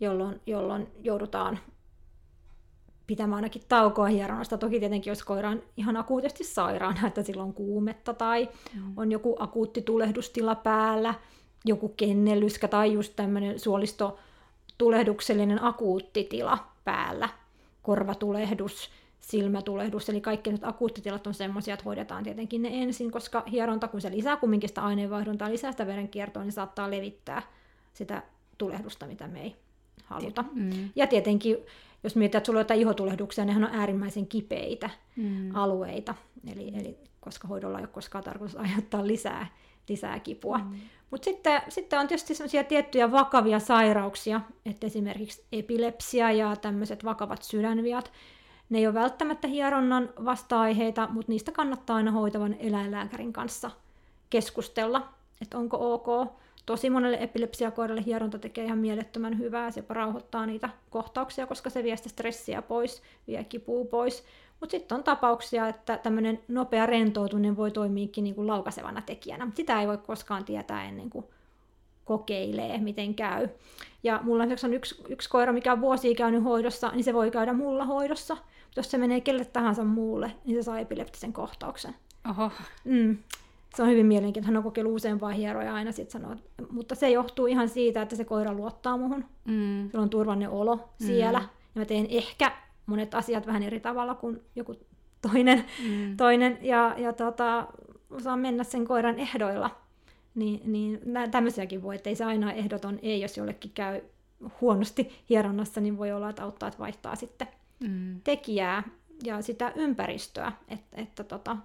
jolloin, 0.00 0.40
jolloin 0.46 0.88
joudutaan 1.02 1.58
pitämään 3.12 3.36
ainakin 3.36 3.62
taukoa 3.68 4.06
hieronnasta. 4.06 4.58
Toki 4.58 4.80
tietenkin, 4.80 5.10
jos 5.10 5.24
koira 5.24 5.50
on 5.50 5.62
ihan 5.76 5.96
akuutisti 5.96 6.44
sairaana, 6.44 7.06
että 7.06 7.22
sillä 7.22 7.42
on 7.42 7.52
kuumetta 7.52 8.14
tai 8.14 8.48
mm. 8.74 8.92
on 8.96 9.12
joku 9.12 9.36
akuutti 9.38 9.82
tulehdustila 9.82 10.54
päällä, 10.54 11.14
joku 11.64 11.88
kennellyskä 11.88 12.68
tai 12.68 12.92
just 12.92 13.12
tämmöinen 13.16 13.58
suolistotulehduksellinen 13.58 15.64
akuuttitila 15.64 16.58
päällä, 16.84 17.28
korvatulehdus, 17.82 18.90
silmätulehdus, 19.20 20.08
eli 20.08 20.20
kaikki 20.20 20.52
nyt 20.52 20.64
akuuttitilat 20.64 21.26
on 21.26 21.34
semmoisia, 21.34 21.74
että 21.74 21.84
hoidetaan 21.84 22.24
tietenkin 22.24 22.62
ne 22.62 22.68
ensin, 22.72 23.10
koska 23.10 23.44
hieronta, 23.50 23.88
kun 23.88 24.00
se 24.00 24.10
lisää 24.10 24.36
kumminkin 24.36 24.68
sitä 24.68 24.82
aineenvaihduntaa, 24.82 25.50
lisää 25.50 25.72
sitä 25.72 25.86
verenkiertoa, 25.86 26.42
niin 26.42 26.52
saattaa 26.52 26.90
levittää 26.90 27.42
sitä 27.94 28.22
tulehdusta, 28.58 29.06
mitä 29.06 29.28
me 29.28 29.42
ei 29.42 29.56
haluta. 30.04 30.44
Mm. 30.52 30.90
Ja 30.96 31.06
tietenkin, 31.06 31.56
jos 32.02 32.16
mietitään, 32.16 32.40
että 32.40 32.46
sulla 32.46 32.58
on 32.58 32.64
jotain 32.64 32.80
ihotulehduksia, 32.80 33.44
nehän 33.44 33.64
on 33.64 33.70
äärimmäisen 33.72 34.26
kipeitä 34.26 34.90
mm. 35.16 35.56
alueita, 35.56 36.14
eli, 36.52 36.72
eli 36.74 36.98
koska 37.20 37.48
hoidolla 37.48 37.78
ei 37.78 37.82
ole 37.82 37.92
koskaan 37.92 38.24
tarkoitus 38.24 38.56
aiheuttaa 38.56 39.06
lisää, 39.06 39.46
lisää 39.88 40.20
kipua. 40.20 40.58
Mm. 40.58 40.80
Mutta 41.10 41.24
sitten, 41.24 41.62
sitten 41.68 41.98
on 41.98 42.08
tietysti 42.08 42.34
sellaisia 42.34 42.64
tiettyjä 42.64 43.12
vakavia 43.12 43.58
sairauksia, 43.58 44.40
että 44.66 44.86
esimerkiksi 44.86 45.44
epilepsia 45.52 46.32
ja 46.32 46.56
tämmöiset 46.56 47.04
vakavat 47.04 47.42
sydänviat, 47.42 48.12
ne 48.70 48.78
ei 48.78 48.86
ole 48.86 48.94
välttämättä 48.94 49.48
hieronnan 49.48 50.08
vasta-aiheita, 50.24 51.08
mutta 51.12 51.32
niistä 51.32 51.52
kannattaa 51.52 51.96
aina 51.96 52.10
hoitavan 52.10 52.56
eläinlääkärin 52.58 53.32
kanssa 53.32 53.70
keskustella, 54.30 55.08
että 55.40 55.58
onko 55.58 55.94
ok. 55.94 56.32
Tosi 56.66 56.90
monelle 56.90 57.18
epilepsiakoiralle 57.20 58.02
hieronta 58.06 58.38
tekee 58.38 58.64
ihan 58.64 58.78
mielettömän 58.78 59.38
hyvää, 59.38 59.70
se 59.70 59.84
rauhoittaa 59.88 60.46
niitä 60.46 60.68
kohtauksia, 60.90 61.46
koska 61.46 61.70
se 61.70 61.82
vie 61.82 61.96
sitä 61.96 62.08
stressiä 62.08 62.62
pois, 62.62 63.02
vie 63.26 63.44
kipua 63.44 63.84
pois. 63.84 64.24
Mutta 64.60 64.70
sitten 64.70 64.96
on 64.98 65.04
tapauksia, 65.04 65.68
että 65.68 65.98
tämmöinen 65.98 66.40
nopea 66.48 66.86
rentoutuminen 66.86 67.56
voi 67.56 67.70
toimiikin 67.70 68.24
niin 68.24 68.34
kuin 68.34 68.46
laukasevana 68.46 69.02
tekijänä, 69.02 69.50
sitä 69.54 69.80
ei 69.80 69.86
voi 69.86 69.98
koskaan 69.98 70.44
tietää 70.44 70.84
ennen 70.84 71.10
kuin 71.10 71.24
kokeilee, 72.04 72.78
miten 72.78 73.14
käy. 73.14 73.48
Ja 74.02 74.20
mulla 74.22 74.42
on 74.42 74.72
yksi, 74.72 75.02
yksi 75.08 75.28
koira, 75.28 75.52
mikä 75.52 75.72
on 75.72 75.80
vuosia 75.80 76.14
käynyt 76.14 76.44
hoidossa, 76.44 76.90
niin 76.90 77.04
se 77.04 77.14
voi 77.14 77.30
käydä 77.30 77.52
mulla 77.52 77.84
hoidossa. 77.84 78.36
Jos 78.76 78.90
se 78.90 78.98
menee 78.98 79.20
kelle 79.20 79.44
tahansa 79.44 79.84
muulle, 79.84 80.32
niin 80.44 80.56
se 80.56 80.62
saa 80.62 80.78
epileptisen 80.78 81.32
kohtauksen. 81.32 81.94
Oho. 82.30 82.50
Mm. 82.84 83.18
Se 83.76 83.82
on 83.82 83.88
hyvin 83.88 84.06
mielenkiintoista. 84.06 84.46
Hän 84.46 84.56
on 84.56 84.62
kokeillut 84.62 84.94
useampaa 84.94 85.30
hieroja 85.30 85.74
aina 85.74 85.92
sit 85.92 86.10
sanoo, 86.10 86.36
mutta 86.70 86.94
se 86.94 87.10
johtuu 87.10 87.46
ihan 87.46 87.68
siitä, 87.68 88.02
että 88.02 88.16
se 88.16 88.24
koira 88.24 88.54
luottaa 88.54 88.96
muhun. 88.96 89.24
Mm. 89.44 89.88
Sillä 89.90 90.02
on 90.02 90.10
turvallinen 90.10 90.50
olo 90.50 90.76
mm. 90.76 91.06
siellä. 91.06 91.38
Ja 91.74 91.80
mä 91.80 91.84
teen 91.84 92.06
ehkä 92.10 92.52
monet 92.86 93.14
asiat 93.14 93.46
vähän 93.46 93.62
eri 93.62 93.80
tavalla 93.80 94.14
kuin 94.14 94.40
joku 94.56 94.76
toinen. 95.22 95.64
Mm. 95.88 96.16
toinen 96.16 96.58
ja, 96.62 96.94
ja 96.98 97.12
tota, 97.12 97.66
osaan 98.10 98.38
mennä 98.38 98.64
sen 98.64 98.86
koiran 98.86 99.18
ehdoilla. 99.18 99.70
Niin, 100.34 100.60
niin 100.64 101.00
tämmöisiäkin 101.30 101.82
voi, 101.82 101.94
että 101.94 102.10
ei 102.10 102.16
se 102.16 102.24
aina 102.24 102.52
ehdoton 102.52 102.98
ei, 103.02 103.20
jos 103.20 103.36
jollekin 103.36 103.70
käy 103.74 104.00
huonosti 104.60 105.10
hieronnassa, 105.30 105.80
niin 105.80 105.98
voi 105.98 106.12
olla, 106.12 106.30
että 106.30 106.44
auttaa, 106.44 106.68
että 106.68 106.78
vaihtaa 106.78 107.16
sitten 107.16 107.48
mm. 107.80 108.20
tekijää 108.24 108.82
ja 109.24 109.42
sitä 109.42 109.72
ympäristöä. 109.76 110.52
Että, 110.68 110.96
että 111.00 111.24
tota, 111.24 111.56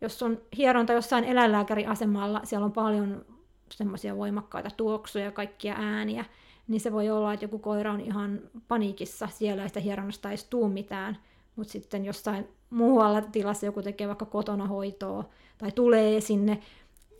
jos 0.00 0.22
on 0.22 0.40
hieronta 0.56 0.92
jossain 0.92 1.24
eläinlääkäriasemalla, 1.24 2.40
siellä 2.44 2.64
on 2.64 2.72
paljon 2.72 3.24
semmoisia 3.72 4.16
voimakkaita 4.16 4.70
tuoksuja 4.76 5.24
ja 5.24 5.32
kaikkia 5.32 5.74
ääniä, 5.78 6.24
niin 6.68 6.80
se 6.80 6.92
voi 6.92 7.10
olla, 7.10 7.32
että 7.32 7.44
joku 7.44 7.58
koira 7.58 7.92
on 7.92 8.00
ihan 8.00 8.40
paniikissa 8.68 9.28
siellä 9.32 9.62
ja 9.62 9.68
sitä 9.68 9.80
hieronnasta 9.80 10.30
ei 10.30 10.36
tuu 10.50 10.68
mitään, 10.68 11.18
mutta 11.56 11.72
sitten 11.72 12.04
jossain 12.04 12.48
muualla 12.70 13.22
tilassa 13.22 13.66
joku 13.66 13.82
tekee 13.82 14.06
vaikka 14.06 14.24
kotona 14.24 14.66
hoitoa 14.66 15.24
tai 15.58 15.72
tulee 15.72 16.20
sinne 16.20 16.58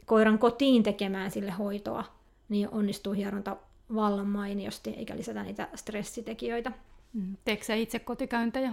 koiran 0.06 0.38
kotiin 0.38 0.82
tekemään 0.82 1.30
sille 1.30 1.50
hoitoa, 1.50 2.04
niin 2.48 2.68
onnistuu 2.70 3.12
hieronta 3.12 3.56
vallan 3.94 4.26
mainiosti, 4.26 4.90
eikä 4.90 5.16
lisätä 5.16 5.42
niitä 5.42 5.68
stressitekijöitä. 5.74 6.72
Mm. 7.12 7.36
Teekö 7.44 7.74
itse 7.74 7.98
kotikäyntejä? 7.98 8.72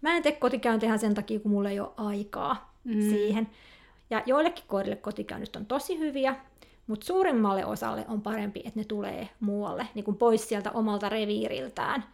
Mä 0.00 0.16
en 0.16 0.22
tee 0.22 0.32
kotikäyntejä 0.32 0.96
sen 0.98 1.14
takia, 1.14 1.40
kun 1.40 1.50
mulla 1.50 1.70
ei 1.70 1.80
ole 1.80 1.90
aikaa 1.96 2.73
mm. 2.84 3.00
siihen. 3.00 3.48
Ja 4.10 4.22
joillekin 4.26 4.64
koirille 4.66 4.96
kotikäynnit 4.96 5.56
on 5.56 5.66
tosi 5.66 5.98
hyviä, 5.98 6.36
mutta 6.86 7.06
suurimmalle 7.06 7.64
osalle 7.64 8.04
on 8.08 8.22
parempi, 8.22 8.62
että 8.64 8.80
ne 8.80 8.84
tulee 8.84 9.28
muualle, 9.40 9.88
niin 9.94 10.04
kuin 10.04 10.16
pois 10.16 10.48
sieltä 10.48 10.70
omalta 10.70 11.08
reviiriltään. 11.08 12.04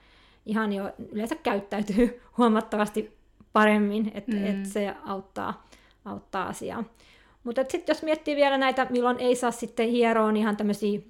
Ihan 0.47 0.73
jo 0.73 0.93
yleensä 1.13 1.35
käyttäytyy 1.35 2.21
huomattavasti 2.39 3.17
paremmin, 3.53 4.13
että 4.15 4.37
mm. 4.37 4.47
et 4.47 4.67
se 4.67 4.95
auttaa, 5.07 5.67
auttaa 6.05 6.47
asiaa. 6.47 6.85
Mutta 7.45 7.63
sitten 7.69 7.95
jos 7.95 8.03
miettii 8.03 8.37
vielä 8.37 8.59
näitä, 8.59 8.87
milloin 8.91 9.19
ei 9.19 9.37
saa 9.37 9.51
sitten 9.51 9.89
hieroon 9.89 10.37
ihan 10.37 10.57
tämmöisiä 10.57 11.01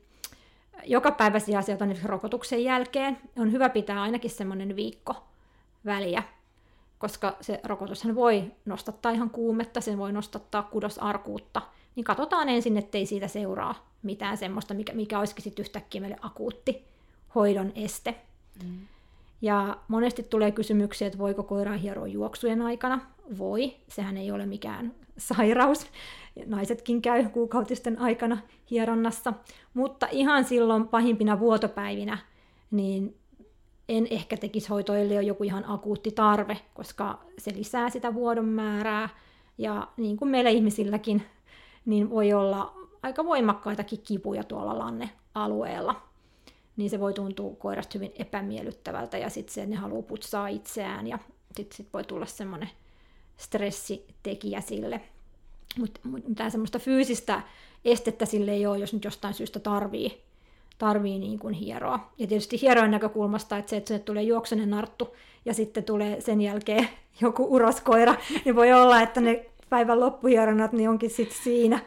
jokapäiväisiä 0.84 1.58
asioita 1.58 1.86
niin 1.86 2.04
rokotuksen 2.04 2.64
jälkeen, 2.64 3.18
on 3.38 3.52
hyvä 3.52 3.68
pitää 3.68 4.02
ainakin 4.02 4.30
semmoinen 4.30 4.76
viikko 4.76 5.14
väliä, 5.84 6.22
koska 7.00 7.36
se 7.40 7.60
rokotushan 7.64 8.14
voi 8.14 8.52
nostattaa 8.64 9.12
ihan 9.12 9.30
kuumetta, 9.30 9.80
sen 9.80 9.98
voi 9.98 10.12
nostattaa 10.12 10.62
kudosarkuutta, 10.62 11.62
niin 11.96 12.04
katsotaan 12.04 12.48
ensin, 12.48 12.76
ettei 12.76 13.06
siitä 13.06 13.28
seuraa 13.28 13.90
mitään 14.02 14.36
semmoista, 14.36 14.74
mikä, 14.74 14.92
mikä 14.92 15.18
olisikin 15.18 15.44
sitten 15.44 15.62
yhtäkkiä 15.62 16.00
meille 16.00 16.16
akuutti 16.22 16.84
hoidon 17.34 17.72
este. 17.74 18.14
Mm. 18.64 18.78
Ja 19.42 19.76
monesti 19.88 20.22
tulee 20.22 20.50
kysymyksiä, 20.50 21.06
että 21.06 21.18
voiko 21.18 21.42
koiraa 21.42 21.76
hieroa 21.76 22.06
juoksujen 22.06 22.62
aikana. 22.62 23.00
Voi, 23.38 23.76
sehän 23.88 24.16
ei 24.16 24.30
ole 24.30 24.46
mikään 24.46 24.94
sairaus. 25.18 25.86
Naisetkin 26.46 27.02
käy 27.02 27.28
kuukautisten 27.28 27.98
aikana 27.98 28.38
hieronnassa. 28.70 29.32
Mutta 29.74 30.08
ihan 30.10 30.44
silloin 30.44 30.88
pahimpina 30.88 31.40
vuotopäivinä, 31.40 32.18
niin 32.70 33.19
en 33.90 34.06
ehkä 34.10 34.36
tekisi 34.36 34.68
hoitoille 34.68 35.14
jo 35.14 35.20
joku 35.20 35.44
ihan 35.44 35.64
akuutti 35.68 36.10
tarve, 36.10 36.58
koska 36.74 37.18
se 37.38 37.52
lisää 37.54 37.90
sitä 37.90 38.14
vuodon 38.14 38.48
määrää. 38.48 39.08
Ja 39.58 39.88
niin 39.96 40.16
kuin 40.16 40.30
meillä 40.30 40.50
ihmisilläkin, 40.50 41.22
niin 41.86 42.10
voi 42.10 42.32
olla 42.32 42.74
aika 43.02 43.24
voimakkaitakin 43.24 44.00
kipuja 44.02 44.44
tuolla 44.44 44.78
lannealueella 44.78 46.10
niin 46.80 46.90
se 46.90 47.00
voi 47.00 47.14
tuntua 47.14 47.54
koirasta 47.58 47.98
hyvin 47.98 48.12
epämiellyttävältä 48.18 49.18
ja 49.18 49.30
sitten 49.30 49.54
se, 49.54 49.66
ne 49.66 49.76
haluaa 49.76 50.02
putsaa 50.02 50.48
itseään 50.48 51.06
ja 51.06 51.18
sitten 51.56 51.76
sit 51.76 51.88
voi 51.92 52.04
tulla 52.04 52.26
semmoinen 52.26 52.70
stressitekijä 53.36 54.60
sille. 54.60 55.00
Mutta 55.78 56.00
mut, 56.04 56.28
mitään 56.28 56.50
semmoista 56.50 56.78
fyysistä 56.78 57.42
estettä 57.84 58.26
sille 58.26 58.50
ei 58.50 58.66
ole, 58.66 58.78
jos 58.78 58.92
nyt 58.92 59.04
jostain 59.04 59.34
syystä 59.34 59.60
tarvii, 59.60 60.22
tarvii 60.80 61.18
niin 61.18 61.38
kuin 61.38 61.54
hieroa. 61.54 62.10
Ja 62.18 62.26
tietysti 62.26 62.60
hieroin 62.62 62.90
näkökulmasta, 62.90 63.56
että 63.56 63.70
se, 63.70 63.76
että 63.76 63.88
se 63.88 63.98
tulee 63.98 64.22
juoksunen 64.22 64.70
narttu 64.70 65.16
ja 65.44 65.54
sitten 65.54 65.84
tulee 65.84 66.20
sen 66.20 66.40
jälkeen 66.40 66.88
joku 67.20 67.46
uroskoira, 67.54 68.14
niin 68.44 68.56
voi 68.56 68.72
olla, 68.72 69.02
että 69.02 69.20
ne 69.20 69.46
päivän 69.68 70.00
loppuhieronnat 70.00 70.72
niin 70.72 70.88
onkin 70.88 71.10
sitten 71.10 71.38
siinä, 71.42 71.78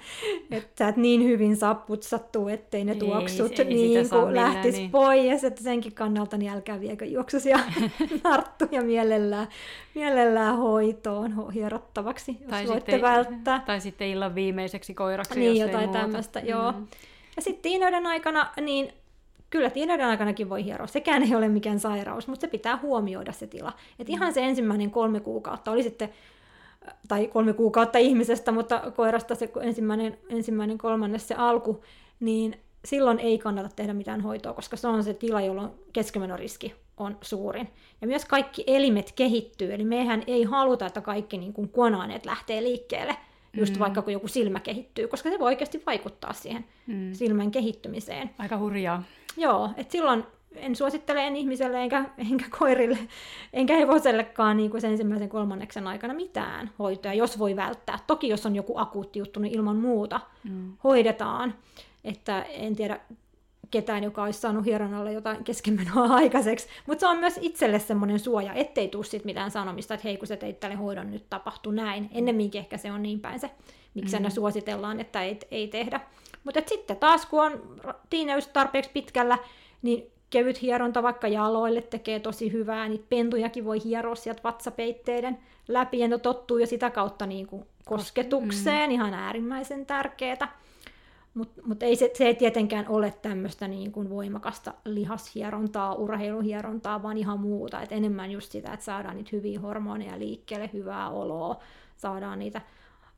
että 0.51 0.87
et 0.87 0.97
niin 0.97 1.23
hyvin 1.23 1.55
saa 1.55 1.75
putsattua, 1.75 2.51
ettei 2.51 2.83
ne 2.85 2.95
tuoksut 2.95 3.59
ei, 3.59 3.65
niin 3.65 4.09
kuin 4.09 4.35
lähtisi 4.35 4.77
niin. 4.77 4.91
pois, 4.91 5.43
että 5.43 5.63
senkin 5.63 5.93
kannalta 5.93 6.37
niin 6.37 6.51
älkää 6.51 6.79
viekö 6.79 7.05
juoksusia 7.05 7.59
narttuja 8.23 8.81
mielellään, 8.81 9.47
mielellään 9.95 10.57
hoitoon 10.57 11.51
hierottavaksi, 11.53 12.37
jos 12.41 12.49
tai 12.49 12.67
voitte 12.67 12.91
sitten, 12.91 13.01
välttää. 13.01 13.63
Tai 13.65 13.81
sitten 13.81 14.07
illan 14.07 14.35
viimeiseksi 14.35 14.93
koiraksi, 14.93 15.39
Niin, 15.39 15.55
jos 15.55 15.71
jotain 15.71 15.89
tämmöistä, 15.89 16.39
mm. 16.39 16.47
joo. 16.47 16.73
Ja 17.35 17.41
sitten 17.41 17.61
tiinoiden 17.61 18.05
aikana, 18.05 18.51
niin 18.61 18.93
kyllä 19.49 19.69
tiinoiden 19.69 20.05
aikanakin 20.05 20.49
voi 20.49 20.63
hieroa. 20.63 20.87
Sekään 20.87 21.23
ei 21.23 21.35
ole 21.35 21.49
mikään 21.49 21.79
sairaus, 21.79 22.27
mutta 22.27 22.41
se 22.41 22.47
pitää 22.47 22.77
huomioida 22.81 23.31
se 23.31 23.47
tila. 23.47 23.73
Et 23.99 24.09
ihan 24.09 24.33
se 24.33 24.41
ensimmäinen 24.41 24.91
kolme 24.91 25.19
kuukautta 25.19 25.71
oli 25.71 25.83
sitten 25.83 26.09
tai 27.07 27.27
kolme 27.27 27.53
kuukautta 27.53 27.97
ihmisestä, 27.97 28.51
mutta 28.51 28.91
koirasta 28.95 29.35
se 29.35 29.51
ensimmäinen, 29.61 30.17
ensimmäinen 30.29 30.77
kolmannes 30.77 31.27
se 31.27 31.35
alku, 31.35 31.83
niin 32.19 32.59
silloin 32.85 33.19
ei 33.19 33.37
kannata 33.37 33.69
tehdä 33.75 33.93
mitään 33.93 34.21
hoitoa, 34.21 34.53
koska 34.53 34.77
se 34.77 34.87
on 34.87 35.03
se 35.03 35.13
tila, 35.13 35.41
jolloin 35.41 35.69
keskemenoriski 35.93 36.75
on 36.97 37.17
suurin. 37.21 37.69
Ja 38.01 38.07
myös 38.07 38.25
kaikki 38.25 38.63
elimet 38.67 39.11
kehittyy, 39.11 39.73
eli 39.73 39.83
mehän 39.83 40.23
ei 40.27 40.43
haluta, 40.43 40.85
että 40.85 41.01
kaikki 41.01 41.37
niin 41.37 41.53
kuin 41.53 41.69
konaaneet 41.69 42.25
lähtee 42.25 42.63
liikkeelle, 42.63 43.15
just 43.53 43.73
mm. 43.73 43.79
vaikka 43.79 44.01
kun 44.01 44.13
joku 44.13 44.27
silmä 44.27 44.59
kehittyy, 44.59 45.07
koska 45.07 45.29
se 45.29 45.39
voi 45.39 45.45
oikeasti 45.45 45.83
vaikuttaa 45.85 46.33
siihen 46.33 46.65
mm. 46.87 47.13
silmän 47.13 47.51
kehittymiseen. 47.51 48.29
Aika 48.37 48.57
hurjaa. 48.57 49.03
Joo, 49.37 49.69
että 49.77 49.91
silloin 49.91 50.23
en 50.55 50.75
suosittele 50.75 51.27
en 51.27 51.35
ihmiselle 51.35 51.81
enkä, 51.81 52.05
enkä 52.31 52.45
koirille, 52.59 52.97
enkä 53.53 53.75
hevosellekaan 53.75 54.57
niin 54.57 54.71
kuin 54.71 54.81
sen 54.81 54.91
ensimmäisen 54.91 55.29
kolmanneksen 55.29 55.87
aikana 55.87 56.13
mitään 56.13 56.71
hoitoja, 56.79 57.13
jos 57.13 57.39
voi 57.39 57.55
välttää. 57.55 57.99
Toki 58.07 58.29
jos 58.29 58.45
on 58.45 58.55
joku 58.55 58.77
akuutti 58.77 59.19
juttu, 59.19 59.39
niin 59.39 59.55
ilman 59.55 59.75
muuta 59.75 60.19
mm. 60.43 60.73
hoidetaan. 60.83 61.53
Että 62.03 62.41
en 62.41 62.75
tiedä 62.75 62.99
ketään, 63.71 64.03
joka 64.03 64.23
olisi 64.23 64.39
saanut 64.39 64.65
hieronnalle 64.65 65.13
jotain 65.13 65.43
keskenmenoa 65.43 66.15
aikaiseksi. 66.15 66.67
Mutta 66.87 66.99
se 66.99 67.07
on 67.07 67.17
myös 67.17 67.39
itselle 67.41 67.79
semmoinen 67.79 68.19
suoja, 68.19 68.53
ettei 68.53 68.87
tule 68.87 69.03
sit 69.03 69.25
mitään 69.25 69.51
sanomista, 69.51 69.93
että 69.93 70.07
hei 70.07 70.17
kun 70.17 70.27
sä 70.27 70.37
teit 70.37 70.59
tälle 70.59 70.75
hoidon, 70.75 71.11
nyt 71.11 71.29
tapahtui 71.29 71.75
näin. 71.75 72.09
Ennemminkin 72.13 72.59
ehkä 72.59 72.77
se 72.77 72.91
on 72.91 73.03
niin 73.03 73.19
päin 73.19 73.39
se, 73.39 73.49
miksi 73.93 74.19
mm. 74.19 74.29
suositellaan, 74.29 74.99
että 74.99 75.21
ei, 75.23 75.39
ei 75.51 75.67
tehdä. 75.67 75.99
Mutta 76.43 76.61
sitten 76.67 76.97
taas 76.97 77.25
kun 77.25 77.45
on 77.45 77.63
tiineys 78.09 78.47
tarpeeksi 78.47 78.91
pitkällä, 78.93 79.37
niin 79.81 80.11
kevyt 80.29 80.61
hieronta 80.61 81.03
vaikka 81.03 81.27
jaloille 81.27 81.81
tekee 81.81 82.19
tosi 82.19 82.51
hyvää, 82.51 82.89
niin 82.89 83.05
pentujakin 83.09 83.65
voi 83.65 83.83
hieroa 83.83 84.15
sieltä 84.15 84.43
vatsapeitteiden 84.43 85.37
läpi, 85.67 85.99
ja 85.99 86.07
ne 86.07 86.17
tottuu 86.17 86.57
jo 86.57 86.65
sitä 86.65 86.89
kautta 86.89 87.25
niin 87.25 87.47
kuin 87.47 87.65
kosketukseen, 87.85 88.89
mm. 88.89 88.93
ihan 88.93 89.13
äärimmäisen 89.13 89.85
tärkeää. 89.85 90.59
Mutta 91.33 91.61
mut 91.65 91.83
ei 91.83 91.95
se, 91.95 92.11
se 92.13 92.25
ei 92.25 92.35
tietenkään 92.35 92.87
ole 92.87 93.13
tämmöistä 93.21 93.67
niin 93.67 93.91
kuin 93.91 94.09
voimakasta 94.09 94.73
lihashierontaa, 94.85 95.93
urheiluhierontaa, 95.95 97.03
vaan 97.03 97.17
ihan 97.17 97.39
muuta. 97.39 97.81
Et 97.81 97.91
enemmän 97.91 98.31
just 98.31 98.51
sitä, 98.51 98.73
että 98.73 98.85
saadaan 98.85 99.15
niitä 99.15 99.29
hyviä 99.33 99.59
hormoneja 99.59 100.19
liikkeelle, 100.19 100.69
hyvää 100.73 101.09
oloa, 101.09 101.59
saadaan 101.97 102.39
niitä 102.39 102.61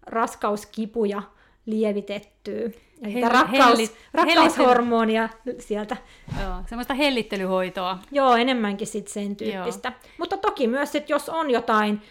raskauskipuja 0.01 1.21
lievitettyä. 1.65 2.69
Hel- 3.03 3.29
rakkaus, 3.29 3.69
hellit, 3.69 3.95
rakkaushormonia 4.13 5.21
hellittely. 5.21 5.61
sieltä. 5.61 5.97
Joo, 6.41 6.55
semmoista 6.69 6.93
hellittelyhoitoa. 6.93 7.97
Joo, 8.11 8.35
enemmänkin 8.35 8.87
sit 8.87 9.07
sen 9.07 9.35
tyyppistä. 9.35 9.89
Joo. 9.89 10.13
Mutta 10.17 10.37
toki 10.37 10.67
myös, 10.67 10.95
että 10.95 11.13
jos 11.13 11.29
on 11.29 11.51
jotain 11.51 12.01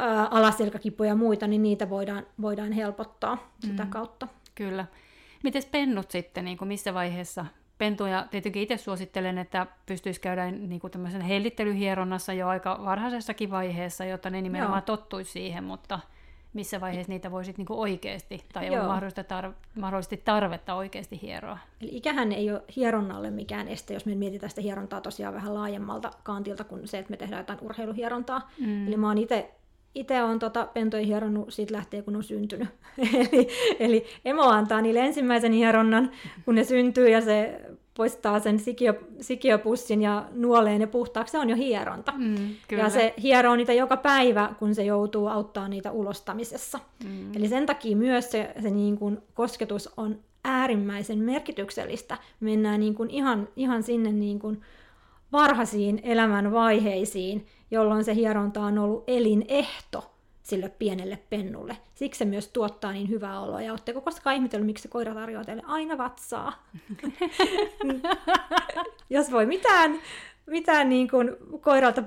ä, 0.00 0.24
alaselkäkipuja 0.24 1.08
ja 1.08 1.16
muita, 1.16 1.46
niin 1.46 1.62
niitä 1.62 1.90
voidaan, 1.90 2.26
voidaan 2.40 2.72
helpottaa 2.72 3.34
mm. 3.34 3.70
sitä 3.70 3.86
kautta. 3.90 4.28
Kyllä. 4.54 4.86
Miten 5.42 5.62
pennut 5.70 6.10
sitten, 6.10 6.44
niin 6.44 6.58
kuin 6.58 6.68
missä 6.68 6.94
vaiheessa? 6.94 7.46
Pentuja 7.78 8.26
tietenkin 8.30 8.62
itse 8.62 8.76
suosittelen, 8.76 9.38
että 9.38 9.66
pystyisi 9.86 10.20
käydä 10.20 10.50
niin 10.50 10.80
kuin 10.80 10.90
tämmöisen 10.90 11.20
hellittelyhieronnassa 11.20 12.32
jo 12.32 12.48
aika 12.48 12.80
varhaisessakin 12.84 13.50
vaiheessa, 13.50 14.04
jotta 14.04 14.30
ne 14.30 14.42
nimenomaan 14.42 14.82
Joo. 14.88 14.96
tottuisi 14.96 15.32
siihen, 15.32 15.64
mutta 15.64 16.00
missä 16.52 16.80
vaiheessa 16.80 17.12
niitä 17.12 17.30
voisi 17.30 17.54
niin 17.56 17.66
oikeasti, 17.70 18.44
tai 18.52 18.78
on 18.78 18.86
mahdollisesti, 18.86 19.34
tar- 19.34 19.80
mahdollisesti 19.80 20.16
tarvetta 20.16 20.74
oikeasti 20.74 21.22
hieroa. 21.22 21.58
Eli 21.80 21.90
ikähän 21.92 22.32
ei 22.32 22.50
ole 22.50 22.62
hieronnalle 22.76 23.30
mikään 23.30 23.68
este, 23.68 23.94
jos 23.94 24.06
me 24.06 24.14
mietitään 24.14 24.50
sitä 24.50 24.60
hierontaa 24.60 25.00
tosiaan 25.00 25.34
vähän 25.34 25.54
laajemmalta 25.54 26.10
kantilta 26.22 26.64
kuin 26.64 26.88
se, 26.88 26.98
että 26.98 27.10
me 27.10 27.16
tehdään 27.16 27.40
jotain 27.40 27.58
urheiluhierontaa. 27.62 28.50
Mm. 28.60 28.88
Eli 28.88 28.96
mä 28.96 29.08
oon 29.08 29.18
itse 29.18 29.54
itse 29.94 30.22
on 30.22 30.38
tota 30.38 30.66
pentoja 30.66 31.06
hieronnut 31.06 31.52
siitä 31.52 31.72
lähtien, 31.72 32.04
kun 32.04 32.16
on 32.16 32.24
syntynyt. 32.24 32.68
eli, 33.32 33.48
eli 33.80 34.04
emo 34.24 34.42
antaa 34.42 34.80
niille 34.80 35.00
ensimmäisen 35.00 35.52
hieronnan, 35.52 36.10
kun 36.44 36.54
ne 36.54 36.64
syntyy 36.64 37.08
ja 37.08 37.20
se 37.20 37.60
poistaa 37.94 38.40
sen 38.40 38.58
sikiö, 38.58 38.94
sikiöpussin 39.20 40.02
ja 40.02 40.28
nuolee 40.32 40.78
ne 40.78 40.86
puhtaaksi, 40.86 41.32
se 41.32 41.38
on 41.38 41.50
jo 41.50 41.56
hieronta. 41.56 42.12
Mm, 42.16 42.54
ja 42.70 42.90
se 42.90 43.14
hieroo 43.22 43.56
niitä 43.56 43.72
joka 43.72 43.96
päivä, 43.96 44.54
kun 44.58 44.74
se 44.74 44.84
joutuu 44.84 45.26
auttaa 45.26 45.68
niitä 45.68 45.90
ulostamisessa. 45.90 46.78
Mm. 47.04 47.36
Eli 47.36 47.48
sen 47.48 47.66
takia 47.66 47.96
myös 47.96 48.30
se, 48.30 48.52
se 48.62 48.70
niin 48.70 48.98
kuin 48.98 49.18
kosketus 49.34 49.90
on 49.96 50.18
äärimmäisen 50.44 51.18
merkityksellistä. 51.18 52.18
Mennään 52.40 52.80
niin 52.80 52.94
kuin 52.94 53.10
ihan, 53.10 53.48
ihan 53.56 53.82
sinne 53.82 54.12
niin 54.12 54.38
kuin 54.38 54.60
varhaisiin 55.32 56.00
elämän 56.02 56.52
vaiheisiin, 56.52 57.46
jolloin 57.72 58.04
se 58.04 58.14
hieronta 58.14 58.60
on 58.60 58.78
ollut 58.78 59.04
elinehto 59.06 60.12
sille 60.42 60.68
pienelle 60.68 61.18
pennulle. 61.30 61.76
Siksi 61.94 62.18
se 62.18 62.24
myös 62.24 62.48
tuottaa 62.48 62.92
niin 62.92 63.08
hyvää 63.08 63.40
oloa. 63.40 63.62
Ja 63.62 63.72
oletteko 63.72 64.00
koskaan 64.00 64.36
ihmetellyt, 64.36 64.66
miksi 64.66 64.82
se 64.82 64.88
koira 64.88 65.14
tarjoaa 65.14 65.44
teille 65.44 65.62
aina 65.66 65.98
vatsaa? 65.98 66.62
Jos 69.10 69.32
voi 69.32 69.46
mitään, 69.46 69.98
mitään 70.46 70.88
niin 70.88 71.10
kuin 71.10 71.36
koiralta 71.60 72.02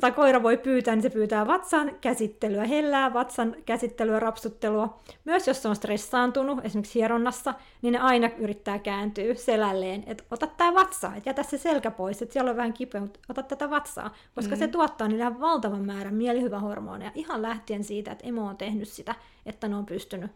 tai 0.00 0.12
koira 0.12 0.42
voi 0.42 0.56
pyytää, 0.56 0.94
niin 0.94 1.02
se 1.02 1.10
pyytää 1.10 1.46
vatsan 1.46 1.92
käsittelyä, 2.00 2.64
hellää 2.64 3.12
vatsan 3.12 3.56
käsittelyä, 3.66 4.20
rapsuttelua. 4.20 5.00
Myös 5.24 5.46
jos 5.46 5.62
se 5.62 5.68
on 5.68 5.76
stressaantunut, 5.76 6.64
esimerkiksi 6.64 6.98
hieronnassa, 6.98 7.54
niin 7.82 7.92
ne 7.92 7.98
aina 7.98 8.30
yrittää 8.38 8.78
kääntyä 8.78 9.34
selälleen, 9.34 10.04
että 10.06 10.24
ota 10.30 10.46
tämä 10.46 10.74
vatsa, 10.74 11.12
että 11.16 11.30
jätä 11.30 11.42
se 11.42 11.58
selkä 11.58 11.90
pois, 11.90 12.22
että 12.22 12.32
siellä 12.32 12.50
on 12.50 12.56
vähän 12.56 12.72
kipeä, 12.72 13.00
mutta 13.00 13.20
ota 13.28 13.42
tätä 13.42 13.70
vatsaa, 13.70 14.14
koska 14.34 14.54
mm. 14.54 14.58
se 14.58 14.68
tuottaa 14.68 15.08
niille 15.08 15.40
valtavan 15.40 15.86
määrän 15.86 16.14
mielihyvähormoneja, 16.14 17.10
ihan 17.14 17.42
lähtien 17.42 17.84
siitä, 17.84 18.12
että 18.12 18.26
emo 18.26 18.46
on 18.46 18.56
tehnyt 18.56 18.88
sitä, 18.88 19.14
että 19.46 19.68
ne 19.68 19.76
on 19.76 19.86
pystynyt 19.86 20.30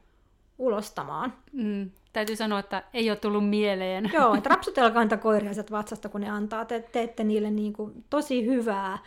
ulostamaan. 0.60 1.32
Mm. 1.52 1.90
Täytyy 2.12 2.36
sanoa, 2.36 2.58
että 2.58 2.82
ei 2.94 3.10
ole 3.10 3.16
tullut 3.16 3.48
mieleen. 3.48 4.10
Joo, 4.14 4.34
että 4.34 4.48
rapsutelkaa 4.54 5.02
niitä 5.02 5.16
koiria 5.16 5.50
vatsasta, 5.70 6.08
kun 6.08 6.20
ne 6.20 6.30
antaa. 6.30 6.64
Te 6.64 6.84
teette 6.92 7.24
niille 7.24 7.50
niin 7.50 7.72
kuin 7.72 8.04
tosi 8.10 8.46
hyvää 8.46 8.98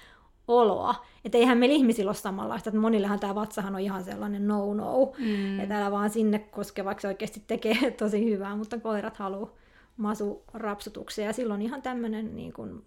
oloa. 0.47 0.95
Että 1.25 1.37
eihän 1.37 1.57
meillä 1.57 1.75
ihmisillä 1.75 2.09
ole 2.09 2.15
samanlaista, 2.15 2.69
että 2.69 2.79
monillehan 2.79 3.19
tämä 3.19 3.35
vatsahan 3.35 3.75
on 3.75 3.81
ihan 3.81 4.03
sellainen 4.03 4.47
no-no, 4.47 5.11
mm. 5.17 5.59
että 5.59 5.77
älä 5.77 5.91
vaan 5.91 6.09
sinne 6.09 6.39
koske, 6.39 6.85
vaikka 6.85 7.01
se 7.01 7.07
oikeasti 7.07 7.43
tekee 7.47 7.91
tosi 7.99 8.25
hyvää, 8.25 8.55
mutta 8.55 8.79
koirat 8.79 9.17
haluaa 9.17 9.51
masurapsutuksia, 9.97 11.25
ja 11.25 11.33
silloin 11.33 11.61
ihan 11.61 11.81
tämmöinen 11.81 12.35
niin 12.35 12.53
kuin, 12.53 12.83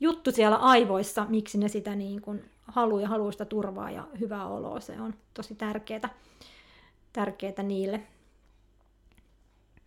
juttu 0.00 0.32
siellä 0.32 0.56
aivoissa, 0.56 1.26
miksi 1.28 1.58
ne 1.58 1.68
sitä 1.68 1.94
niin 1.94 2.20
kuin, 2.20 2.44
haluaa 2.62 3.02
ja 3.02 3.08
haluaa 3.08 3.32
sitä 3.32 3.44
turvaa 3.44 3.90
ja 3.90 4.08
hyvää 4.20 4.46
oloa, 4.46 4.80
se 4.80 5.00
on 5.00 5.14
tosi 5.34 5.54
tärkeää, 5.54 6.14
tärkeää 7.12 7.62
niille. 7.62 8.00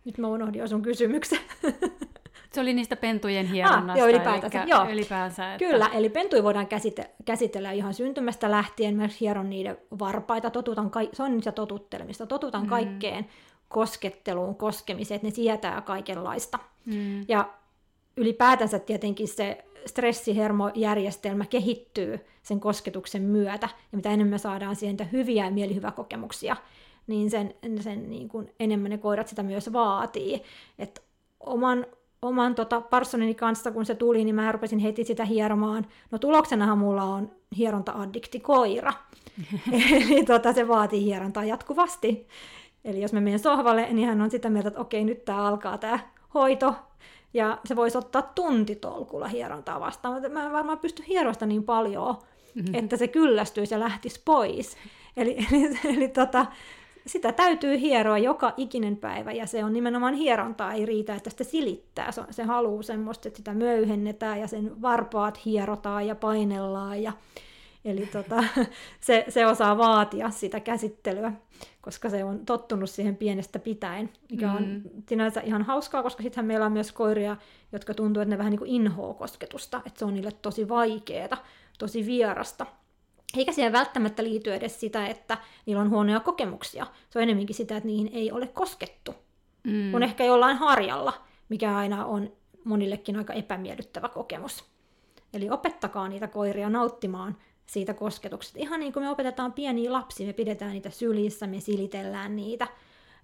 Nyt 0.04 0.18
mä 0.18 0.28
unohdin 0.28 0.60
jo 0.60 0.68
sun 0.68 0.82
kysymyksen. 0.82 1.38
Se 2.52 2.60
oli 2.60 2.72
niistä 2.72 2.96
pentujen 2.96 3.46
hieronnasta. 3.46 3.92
Ah, 3.92 3.98
joo, 3.98 4.08
ylipäätänsä. 4.08 4.64
Joo. 4.66 4.90
ylipäänsä 4.90 5.54
että... 5.54 5.64
Kyllä, 5.64 5.90
eli 5.94 6.08
pentuja 6.08 6.42
voidaan 6.42 6.66
käsite- 6.66 7.10
käsitellä 7.24 7.72
ihan 7.72 7.94
syntymästä 7.94 8.50
lähtien. 8.50 8.96
Mä 8.96 9.08
hieron 9.20 9.50
niiden 9.50 9.78
varpaita, 9.98 10.50
totutan 10.50 10.90
ka- 10.90 11.00
se 11.12 11.22
on 11.22 11.36
niitä 11.36 11.52
totuttelemista. 11.52 12.26
Totutan 12.26 12.62
mm. 12.62 12.68
kaikkeen 12.68 13.26
kosketteluun, 13.68 14.54
koskemiseen, 14.54 15.16
että 15.16 15.26
ne 15.26 15.34
sietää 15.34 15.80
kaikenlaista. 15.80 16.58
Mm. 16.86 17.24
Ja 17.28 17.48
ylipäätänsä 18.16 18.78
tietenkin 18.78 19.28
se 19.28 19.64
stressihermojärjestelmä 19.86 21.46
kehittyy 21.46 22.20
sen 22.42 22.60
kosketuksen 22.60 23.22
myötä, 23.22 23.68
ja 23.92 23.96
mitä 23.96 24.10
enemmän 24.10 24.38
saadaan 24.38 24.76
sieltä 24.76 25.04
hyviä 25.04 25.44
ja 25.44 25.50
mielihyväkokemuksia, 25.50 26.56
niin 27.06 27.30
sen, 27.30 27.54
sen 27.80 28.10
niin 28.10 28.28
kuin 28.28 28.52
enemmän 28.60 28.90
ne 28.90 28.98
koirat 28.98 29.28
sitä 29.28 29.42
myös 29.42 29.72
vaatii. 29.72 30.42
Et 30.78 31.02
oman 31.40 31.86
oman 32.22 32.54
tota, 32.54 32.80
Parsonini 32.80 33.34
kanssa, 33.34 33.70
kun 33.70 33.86
se 33.86 33.94
tuli, 33.94 34.24
niin 34.24 34.34
mä 34.34 34.52
rupesin 34.52 34.78
heti 34.78 35.04
sitä 35.04 35.24
hieromaan. 35.24 35.86
No 36.10 36.18
tuloksenahan 36.18 36.78
mulla 36.78 37.02
on 37.02 37.30
hieronta-addikti 37.56 38.40
koira. 38.40 38.92
Eli 39.92 40.24
tota, 40.24 40.52
se 40.52 40.68
vaatii 40.68 41.04
hierontaa 41.04 41.44
jatkuvasti. 41.44 42.26
Eli 42.84 43.02
jos 43.02 43.12
mä 43.12 43.20
menen 43.20 43.38
sohvalle, 43.38 43.88
niin 43.92 44.08
hän 44.08 44.20
on 44.20 44.30
sitä 44.30 44.50
mieltä, 44.50 44.68
että 44.68 44.80
okei, 44.80 45.04
nyt 45.04 45.24
tämä 45.24 45.48
alkaa 45.48 45.78
tämä 45.78 45.98
hoito. 46.34 46.74
Ja 47.34 47.58
se 47.64 47.76
voisi 47.76 47.98
ottaa 47.98 48.22
tuntitolkulla 48.22 49.28
hierontaa 49.28 49.80
vastaan, 49.80 50.14
mutta 50.14 50.28
mä 50.28 50.46
en 50.46 50.52
varmaan 50.52 50.78
pysty 50.78 51.04
hierosta 51.08 51.46
niin 51.46 51.64
paljon, 51.64 52.16
mm-hmm. 52.54 52.74
että 52.74 52.96
se 52.96 53.08
kyllästyisi 53.08 53.74
ja 53.74 53.80
lähtisi 53.80 54.22
pois. 54.24 54.76
Eli, 55.16 55.36
eli, 55.52 55.78
eli 55.84 56.08
tota, 56.08 56.46
sitä 57.10 57.32
täytyy 57.32 57.80
hieroa 57.80 58.18
joka 58.18 58.54
ikinen 58.56 58.96
päivä, 58.96 59.32
ja 59.32 59.46
se 59.46 59.64
on 59.64 59.72
nimenomaan 59.72 60.14
hierontaa, 60.14 60.72
ei 60.72 60.86
riitä, 60.86 61.14
että 61.14 61.30
sitä 61.30 61.44
silittää. 61.44 62.12
Se, 62.12 62.22
se 62.30 62.42
haluaa 62.42 62.82
semmoista, 62.82 63.28
että 63.28 63.36
sitä 63.36 63.54
möyhennetään, 63.54 64.40
ja 64.40 64.46
sen 64.46 64.82
varpaat 64.82 65.44
hierotaan 65.44 66.06
ja 66.06 66.14
painellaan, 66.14 67.02
ja 67.02 67.12
Eli 67.84 68.06
tota, 68.06 68.44
se, 69.06 69.24
se 69.28 69.46
osaa 69.46 69.78
vaatia 69.78 70.30
sitä 70.30 70.60
käsittelyä, 70.60 71.32
koska 71.80 72.10
se 72.10 72.24
on 72.24 72.46
tottunut 72.46 72.90
siihen 72.90 73.16
pienestä 73.16 73.58
pitäen, 73.58 74.10
mikä 74.30 74.52
on 74.52 74.68
mm. 74.68 74.82
sinänsä 75.08 75.40
ihan 75.40 75.62
hauskaa, 75.62 76.02
koska 76.02 76.22
sittenhän 76.22 76.46
meillä 76.46 76.66
on 76.66 76.72
myös 76.72 76.92
koiria, 76.92 77.36
jotka 77.72 77.94
tuntuu, 77.94 78.20
että 78.20 78.30
ne 78.30 78.38
vähän 78.38 78.50
niin 78.50 78.58
kuin 78.58 78.70
inhoa 78.70 79.14
kosketusta, 79.14 79.82
että 79.86 79.98
se 79.98 80.04
on 80.04 80.14
niille 80.14 80.32
tosi 80.32 80.68
vaikeaa, 80.68 81.44
tosi 81.78 82.06
vierasta. 82.06 82.66
Eikä 83.36 83.52
siihen 83.52 83.72
välttämättä 83.72 84.24
liity 84.24 84.54
edes 84.54 84.80
sitä, 84.80 85.06
että 85.06 85.38
niillä 85.66 85.82
on 85.82 85.90
huonoja 85.90 86.20
kokemuksia. 86.20 86.86
Se 87.10 87.18
on 87.18 87.22
enemmänkin 87.22 87.56
sitä, 87.56 87.76
että 87.76 87.86
niihin 87.86 88.10
ei 88.12 88.32
ole 88.32 88.46
koskettu. 88.46 89.14
Mm. 89.64 89.92
Kun 89.92 90.02
ehkä 90.02 90.24
jollain 90.24 90.56
harjalla 90.56 91.12
mikä 91.50 91.76
aina 91.76 92.06
on 92.06 92.32
monillekin 92.64 93.16
aika 93.16 93.32
epämiellyttävä 93.32 94.08
kokemus. 94.08 94.64
Eli 95.32 95.50
opettakaa 95.50 96.08
niitä 96.08 96.28
koiria 96.28 96.70
nauttimaan 96.70 97.36
siitä 97.66 97.94
kosketuksesta. 97.94 98.58
Ihan 98.58 98.80
niin 98.80 98.92
kuin 98.92 99.02
me 99.04 99.10
opetetaan 99.10 99.52
pieniä 99.52 99.92
lapsia, 99.92 100.26
me 100.26 100.32
pidetään 100.32 100.72
niitä 100.72 100.90
sylissä, 100.90 101.46
me 101.46 101.60
silitellään 101.60 102.36
niitä, 102.36 102.68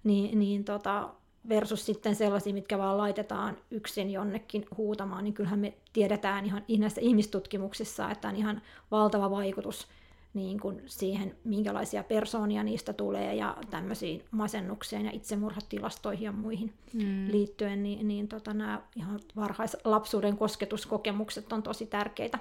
niin, 0.03 0.39
niin 0.39 0.63
tota, 0.63 1.09
versus 1.49 1.85
sitten 1.85 2.15
sellaisia, 2.15 2.53
mitkä 2.53 2.77
vaan 2.77 2.97
laitetaan 2.97 3.57
yksin 3.71 4.11
jonnekin 4.11 4.65
huutamaan, 4.77 5.23
niin 5.23 5.33
kyllähän 5.33 5.59
me 5.59 5.73
tiedetään 5.93 6.45
ihan 6.45 6.63
näissä 6.77 7.01
ihmistutkimuksissa, 7.01 8.11
että 8.11 8.27
on 8.27 8.35
ihan 8.35 8.61
valtava 8.91 9.31
vaikutus 9.31 9.87
niin 10.33 10.59
kuin 10.59 10.81
siihen, 10.85 11.35
minkälaisia 11.43 12.03
persoonia 12.03 12.63
niistä 12.63 12.93
tulee 12.93 13.35
ja 13.35 13.57
tämmöisiin 13.69 14.23
masennukseen 14.31 15.05
ja 15.05 15.11
itsemurhatilastoihin 15.11 16.25
ja 16.25 16.31
muihin 16.31 16.73
mm. 16.93 17.31
liittyen, 17.31 17.83
niin, 17.83 18.07
niin 18.07 18.27
tota, 18.27 18.53
nämä 18.53 18.81
ihan 18.95 19.19
varhaislapsuuden 19.35 20.37
kosketuskokemukset 20.37 21.53
on 21.53 21.63
tosi 21.63 21.85
tärkeitä. 21.85 22.39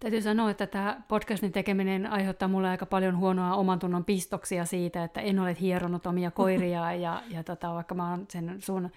Täytyy 0.00 0.22
sanoa, 0.22 0.50
että 0.50 0.66
tämä 0.66 1.00
podcastin 1.08 1.52
tekeminen 1.52 2.06
aiheuttaa 2.06 2.48
mulle 2.48 2.68
aika 2.68 2.86
paljon 2.86 3.16
huonoa 3.16 3.54
oman 3.54 3.78
tunnon 3.78 4.04
pistoksia 4.04 4.64
siitä, 4.64 5.04
että 5.04 5.20
en 5.20 5.38
ole 5.38 5.56
hieronut 5.60 6.06
omia 6.06 6.30
koiria 6.30 6.92
ja, 7.04 7.22
ja 7.28 7.44
tota, 7.44 7.74
vaikka 7.74 7.94
mä 7.94 8.10
oon 8.10 8.26
sen 8.28 8.56
sun 8.58 8.90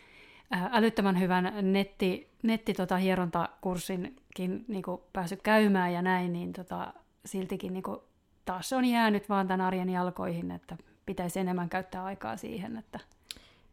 älyttömän 0.71 1.19
hyvän 1.19 1.53
netti, 1.61 2.29
netti 2.43 2.73
tota, 2.73 2.97
hierontakurssinkin 2.97 4.65
niin 4.67 4.83
päässyt 5.13 5.41
käymään 5.41 5.93
ja 5.93 6.01
näin, 6.01 6.33
niin 6.33 6.53
tota, 6.53 6.93
siltikin 7.25 7.73
niin 7.73 7.83
kuin, 7.83 7.99
taas 8.45 8.69
se 8.69 8.75
on 8.75 8.85
jäänyt 8.85 9.29
vaan 9.29 9.47
tämän 9.47 9.65
arjen 9.65 9.89
jalkoihin, 9.89 10.51
että 10.51 10.77
pitäisi 11.05 11.39
enemmän 11.39 11.69
käyttää 11.69 12.03
aikaa 12.03 12.37
siihen, 12.37 12.77
että 12.77 12.99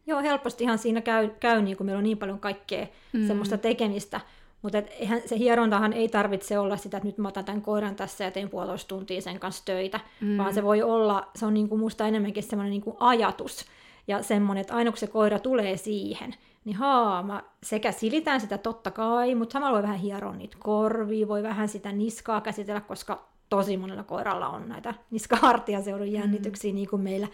Joo, 0.07 0.21
helpostihan 0.21 0.77
siinä 0.77 1.01
käy, 1.01 1.29
käy 1.39 1.61
niin 1.61 1.77
kuin 1.77 1.85
meillä 1.85 1.97
on 1.97 2.03
niin 2.03 2.17
paljon 2.17 2.39
kaikkea 2.39 2.87
mm. 3.13 3.27
semmoista 3.27 3.57
tekemistä, 3.57 4.21
mutta 4.61 4.77
eihän, 4.77 5.21
se 5.25 5.37
hierontahan 5.37 5.93
ei 5.93 6.09
tarvitse 6.09 6.59
olla 6.59 6.77
sitä, 6.77 6.97
että 6.97 7.07
nyt 7.07 7.17
mä 7.17 7.27
otan 7.27 7.45
tämän 7.45 7.61
koiran 7.61 7.95
tässä 7.95 8.23
ja 8.23 8.31
teen 8.31 8.49
puolitoista 8.49 8.87
tuntia 8.87 9.21
sen 9.21 9.39
kanssa 9.39 9.65
töitä, 9.65 9.99
mm. 10.21 10.37
vaan 10.37 10.53
se 10.53 10.63
voi 10.63 10.81
olla, 10.81 11.29
se 11.35 11.45
on 11.45 11.53
niin 11.53 11.69
kuin 11.69 11.79
musta 11.79 12.07
enemmänkin 12.07 12.43
semmoinen 12.43 12.71
niin 12.71 12.81
kuin 12.81 12.97
ajatus 12.99 13.65
ja 14.07 14.23
semmoinen, 14.23 14.61
että 14.61 14.75
aina 14.75 14.91
kun 14.91 14.97
se 14.97 15.07
koira 15.07 15.39
tulee 15.39 15.77
siihen, 15.77 16.35
niin 16.65 16.75
haa, 16.75 17.23
mä 17.23 17.43
sekä 17.63 17.91
silitään 17.91 18.41
sitä 18.41 18.57
totta 18.57 18.91
kai, 18.91 19.35
mutta 19.35 19.53
samalla 19.53 19.73
voi 19.73 19.83
vähän 19.83 19.99
hieroa 19.99 20.35
niitä 20.35 20.57
korvia, 20.59 21.27
voi 21.27 21.43
vähän 21.43 21.67
sitä 21.67 21.91
niskaa 21.91 22.41
käsitellä, 22.41 22.81
koska 22.81 23.27
tosi 23.49 23.77
monella 23.77 24.03
koiralla 24.03 24.49
on 24.49 24.69
näitä 24.69 24.93
niskahartiaseudun 25.11 26.11
jännityksiä, 26.11 26.71
mm. 26.71 26.75
niin 26.75 26.89
kuin 26.89 27.01
meillä 27.01 27.27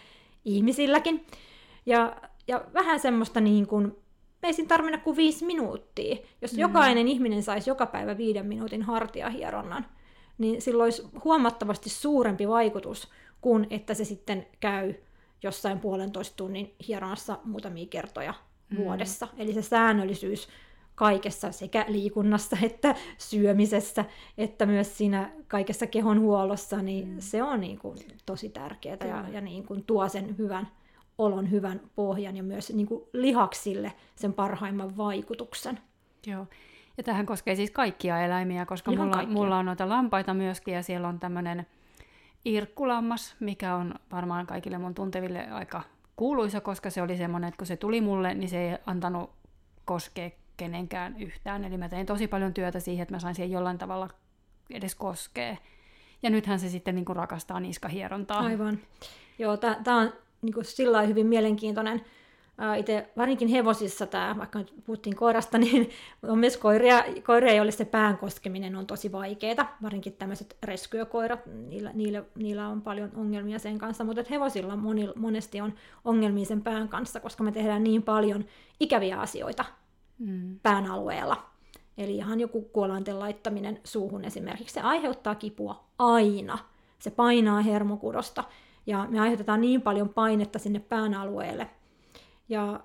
ihmisilläkin. 0.46 1.26
Ja, 1.86 2.16
ja 2.48 2.66
vähän 2.74 3.00
semmoista 3.00 3.42
niin 3.42 3.68
kuin, 3.68 3.96
me 4.44 4.48
ei 4.48 4.54
siinä 4.54 4.68
tarvitse 4.68 4.98
kuin 4.98 5.18
viisi 5.18 5.46
minuuttia. 5.46 6.18
Jos 6.42 6.54
mm. 6.54 6.60
jokainen 6.60 7.08
ihminen 7.08 7.44
saisi 7.44 7.70
joka 7.70 7.86
päivä 7.86 8.18
viiden 8.18 8.46
minuutin 8.46 8.82
hartiahieronnan, 8.82 9.86
niin 10.38 10.62
sillä 10.62 10.84
olisi 10.84 11.04
huomattavasti 11.24 11.90
suurempi 11.90 12.48
vaikutus 12.48 13.12
kuin 13.42 13.68
että 13.70 13.94
se 13.94 14.06
sitten 14.06 14.48
käy 14.60 14.94
jossain 15.44 15.80
puolentoista 15.80 16.36
tunnin 16.36 16.74
hieronnassa 16.88 17.40
muutamia 17.44 17.86
kertoja 17.90 18.34
mm. 18.70 18.78
vuodessa. 18.78 19.28
Eli 19.38 19.54
se 19.54 19.62
säännöllisyys 19.62 20.48
kaikessa 20.96 21.52
sekä 21.52 21.86
liikunnassa 21.88 22.58
että 22.62 22.96
syömisessä, 23.18 24.06
että 24.38 24.66
myös 24.66 24.98
siinä 24.98 25.32
kaikessa 25.48 25.88
kehonhuollossa, 25.88 26.82
niin 26.82 27.08
mm. 27.08 27.16
se 27.20 27.44
on 27.44 27.62
niin 27.62 27.78
kuin 27.80 27.98
tosi 28.26 28.50
tärkeää 28.50 29.08
ja, 29.08 29.26
ja 29.32 29.42
niin 29.42 29.66
kuin 29.66 29.84
tuo 29.84 30.10
sen 30.10 30.38
hyvän 30.38 30.68
olon, 31.18 31.52
hyvän 31.52 31.82
pohjan 31.96 32.38
ja 32.38 32.44
myös 32.44 32.74
niin 32.74 32.88
kuin 32.88 33.04
lihaksille 33.14 33.94
sen 34.16 34.34
parhaimman 34.34 34.98
vaikutuksen. 34.98 35.80
Joo. 36.28 36.48
Ja 36.98 37.04
tähän 37.04 37.26
koskee 37.26 37.56
siis 37.56 37.72
kaikkia 37.72 38.22
eläimiä, 38.22 38.66
koska 38.66 38.92
mulla, 38.92 39.26
mulla 39.26 39.58
on 39.58 39.66
noita 39.66 39.90
lampaita 39.90 40.34
myöskin 40.34 40.74
ja 40.74 40.84
siellä 40.84 41.08
on 41.08 41.20
tämmöinen 41.20 41.66
irkkulammas, 42.46 43.36
mikä 43.40 43.76
on 43.76 43.96
varmaan 44.12 44.48
kaikille 44.48 44.78
mun 44.78 44.94
tunteville 44.94 45.48
aika 45.52 45.82
kuuluisa, 46.16 46.62
koska 46.62 46.90
se 46.90 47.02
oli 47.02 47.18
semmoinen, 47.18 47.48
että 47.48 47.58
kun 47.58 47.68
se 47.68 47.78
tuli 47.78 48.02
mulle, 48.02 48.34
niin 48.34 48.50
se 48.50 48.72
ei 48.72 48.78
antanut 48.86 49.30
koskea 49.86 50.30
kenenkään 50.58 51.22
yhtään. 51.22 51.64
Eli 51.64 51.78
mä 51.78 51.90
tein 51.90 52.06
tosi 52.06 52.28
paljon 52.28 52.54
työtä 52.54 52.80
siihen, 52.80 53.04
että 53.04 53.16
mä 53.16 53.20
sain 53.20 53.36
siihen 53.36 53.52
jollain 53.52 53.78
tavalla 53.78 54.10
edes 54.70 54.96
koskea. 54.96 55.58
Ja 56.24 56.30
nythän 56.30 56.60
se 56.60 56.70
sitten 56.70 56.96
niin 56.96 57.06
kuin 57.06 57.16
rakastaa 57.16 57.60
niskahierontaa. 57.60 58.40
Aivan. 58.40 58.80
Joo, 59.40 59.58
tämä 59.58 59.98
on 59.98 60.14
niin 60.44 60.54
kuin 60.54 60.66
sillä 60.66 61.02
hyvin 61.02 61.28
mielenkiintoinen. 61.28 62.02
Itse 62.78 63.10
varsinkin 63.18 63.48
hevosissa 63.48 64.08
tämä, 64.08 64.36
vaikka 64.38 64.60
nyt 64.60 64.74
puhuttiin 64.86 65.16
koirasta, 65.16 65.58
niin 65.64 65.90
on 66.24 66.40
myös 66.40 66.58
koiria, 66.58 67.04
koiria 67.26 67.54
joille 67.54 67.72
se 67.72 67.86
pään 67.86 68.18
koskeminen 68.18 68.76
on 68.76 68.88
tosi 68.88 69.12
vaikeaa. 69.12 69.78
Varsinkin 69.82 70.14
tämmöiset 70.14 70.58
reskyökoirat, 70.64 71.46
niillä, 71.46 71.92
niillä, 71.94 72.24
niillä 72.36 72.68
on 72.68 72.82
paljon 72.82 73.12
ongelmia 73.16 73.60
sen 73.60 73.78
kanssa, 73.78 74.04
mutta 74.04 74.24
hevosilla 74.30 74.76
moni, 74.76 75.10
monesti 75.16 75.62
on 75.62 75.74
ongelmia 76.06 76.46
sen 76.46 76.62
pään 76.62 76.90
kanssa, 76.90 77.20
koska 77.20 77.44
me 77.44 77.52
tehdään 77.52 77.84
niin 77.84 78.04
paljon 78.04 78.46
ikäviä 78.80 79.20
asioita 79.20 79.66
mm. 80.20 80.60
pään 80.64 80.86
alueella. 80.86 81.54
Eli 81.98 82.16
ihan 82.16 82.40
joku 82.40 82.62
kuolainten 82.62 83.20
laittaminen 83.20 83.80
suuhun 83.84 84.26
esimerkiksi, 84.26 84.74
se 84.74 84.82
aiheuttaa 84.82 85.36
kipua 85.36 85.84
aina. 86.00 86.58
Se 87.00 87.12
painaa 87.12 87.62
hermokudosta 87.62 88.44
ja 88.86 89.08
me 89.10 89.20
aiheutetaan 89.20 89.62
niin 89.62 89.82
paljon 89.82 90.10
painetta 90.10 90.60
sinne 90.60 90.80
pään 90.80 91.14
alueelle. 91.14 91.70
Ja 92.50 92.80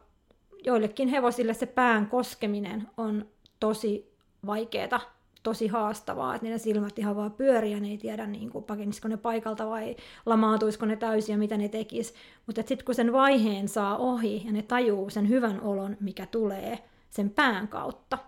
joillekin 0.64 1.08
hevosille 1.08 1.54
se 1.54 1.66
pään 1.66 2.06
koskeminen 2.06 2.88
on 2.96 3.26
tosi 3.60 4.12
vaikeaa, 4.46 5.00
tosi 5.42 5.66
haastavaa, 5.66 6.34
että 6.34 6.46
ne 6.46 6.58
silmät 6.58 6.98
ihan 6.98 7.16
vaan 7.16 7.32
pyörii 7.32 7.72
ja 7.72 7.80
ne 7.80 7.88
ei 7.88 7.98
tiedä, 7.98 8.26
niin 8.26 8.50
kuin, 8.50 8.64
pakenisiko 8.64 9.08
ne 9.08 9.16
paikalta 9.16 9.66
vai 9.70 9.96
lamaantuisiko 10.26 10.86
ne 10.86 10.96
täysin 10.96 11.32
ja 11.32 11.38
mitä 11.38 11.56
ne 11.56 11.68
tekis. 11.68 12.14
Mutta 12.46 12.62
sitten 12.66 12.84
kun 12.84 12.94
sen 12.94 13.12
vaiheen 13.12 13.68
saa 13.68 13.96
ohi 13.96 14.42
ja 14.46 14.52
ne 14.52 14.62
tajuu 14.62 15.10
sen 15.10 15.28
hyvän 15.28 15.60
olon, 15.60 15.96
mikä 16.00 16.26
tulee, 16.26 16.78
sen 17.10 17.30
pään 17.30 17.68
kautta. 17.68 18.18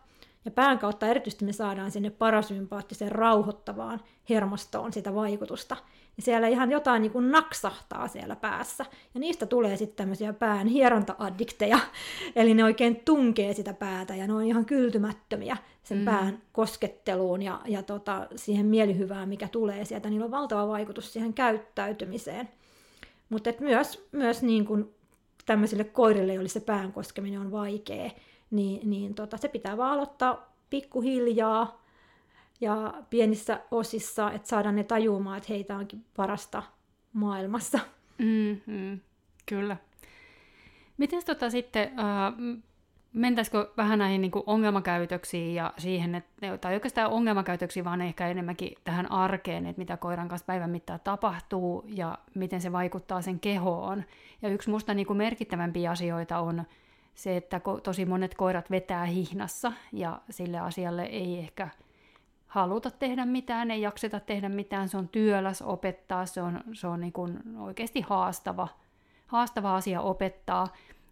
Ja 0.45 0.51
pään 0.51 0.79
kautta 0.79 1.07
erityisesti 1.07 1.45
me 1.45 1.53
saadaan 1.53 1.91
sinne 1.91 2.11
parasympaattiseen 2.11 3.13
rauhoittavaan 3.13 4.01
hermostoon 4.29 4.93
sitä 4.93 5.15
vaikutusta. 5.15 5.77
Ja 6.17 6.23
siellä 6.23 6.49
ihan 6.49 6.71
jotain 6.71 7.03
niin 7.03 7.13
kuin 7.13 7.31
naksahtaa 7.31 8.09
siellä 8.09 8.37
päässä. 8.37 8.87
Ja 9.15 9.21
niistä 9.21 9.47
tulee 9.47 9.77
sitten 9.77 9.97
tämmöisiä 9.97 10.33
pään 10.33 10.67
hieronta-addikteja. 10.67 11.79
Eli 12.37 12.55
ne 12.55 12.65
oikein 12.65 12.97
tunkee 13.05 13.55
sitä 13.55 13.75
päätä 13.75 14.15
ja 14.15 14.27
ne 14.27 14.33
on 14.33 14.45
ihan 14.45 14.65
kyltymättömiä 14.65 15.57
sen 15.83 15.99
mm. 15.99 16.05
pään 16.05 16.43
kosketteluun 16.53 17.43
ja, 17.43 17.61
ja 17.65 17.83
tota, 17.83 18.27
siihen 18.37 18.67
mielihyvään, 18.67 19.29
mikä 19.29 19.49
tulee 19.49 19.85
sieltä. 19.85 20.11
Niillä 20.11 20.25
on 20.25 20.31
valtava 20.31 20.69
vaikutus 20.69 21.13
siihen 21.13 21.35
käyttäytymiseen. 21.35 22.49
Mutta 23.29 23.51
myös, 23.61 24.09
myös 24.13 24.43
niin 24.43 24.65
kuin 24.65 24.95
tämmöisille 25.47 25.85
koirille, 25.85 26.35
joille 26.35 26.49
se 26.49 26.61
pään 26.61 26.93
koskeminen 26.93 27.41
on 27.41 27.51
vaikea, 27.51 28.11
niin, 28.51 28.91
niin 28.91 29.15
tota, 29.15 29.37
se 29.37 29.49
pitää 29.49 29.77
vaan 29.77 29.93
aloittaa 29.93 30.57
pikkuhiljaa 30.71 31.80
ja 32.61 32.95
pienissä 33.11 33.61
osissa, 33.71 34.31
että 34.31 34.49
saadaan 34.49 34.77
ne 34.77 34.85
tajumaan, 34.85 35.37
että 35.37 35.53
heitä 35.53 35.77
onkin 35.77 36.05
parasta 36.17 36.63
maailmassa. 37.13 37.79
Mm-hmm, 38.19 39.01
kyllä. 39.47 39.77
Miten 40.99 41.25
tota 41.27 41.51
sitten, 41.51 41.99
äh, 41.99 42.61
mentäisikö 43.13 43.71
vähän 43.77 43.99
näihin 43.99 44.21
niin 44.21 44.33
ongelmakäytöksiin 44.47 45.55
ja 45.55 45.73
siihen, 45.79 46.15
että, 46.15 46.59
tai 46.59 46.75
oikeastaan 46.75 47.11
ongelmakäytöksiin, 47.11 47.85
vaan 47.85 48.01
ehkä 48.01 48.29
enemmänkin 48.29 48.77
tähän 48.85 49.13
arkeen, 49.13 49.67
että 49.67 49.81
mitä 49.81 49.97
koiran 49.97 50.29
kanssa 50.29 50.47
päivän 50.47 50.71
mittaan 50.71 51.01
tapahtuu 51.05 51.85
ja 51.87 52.19
miten 52.35 52.61
se 52.61 52.73
vaikuttaa 52.73 53.23
sen 53.23 53.41
kehoon. 53.41 54.05
Ja 54.43 54.49
yksi 54.49 54.71
musta 54.71 54.95
niin 54.95 55.17
merkittävämpiä 55.17 55.91
asioita 55.91 56.39
on 56.39 56.65
se, 57.15 57.37
että 57.37 57.61
tosi 57.83 58.05
monet 58.05 58.35
koirat 58.35 58.71
vetää 58.71 59.05
hihnassa 59.05 59.73
ja 59.93 60.21
sille 60.31 60.59
asialle 60.59 61.03
ei 61.03 61.39
ehkä 61.39 61.69
haluta 62.51 62.91
tehdä 62.91 63.27
mitään, 63.27 63.71
ei 63.71 63.83
jakseta 63.83 64.21
tehdä 64.21 64.49
mitään, 64.49 64.89
se 64.89 64.97
on 64.97 65.09
työläs 65.09 65.63
opettaa, 65.63 66.27
se 66.27 66.43
on, 66.43 66.61
se 66.73 66.87
on 66.87 67.01
niin 67.01 67.13
kuin 67.13 67.39
oikeasti 67.59 68.01
haastava, 68.01 68.69
haastava 69.27 69.77
asia 69.77 70.01
opettaa. 70.01 70.69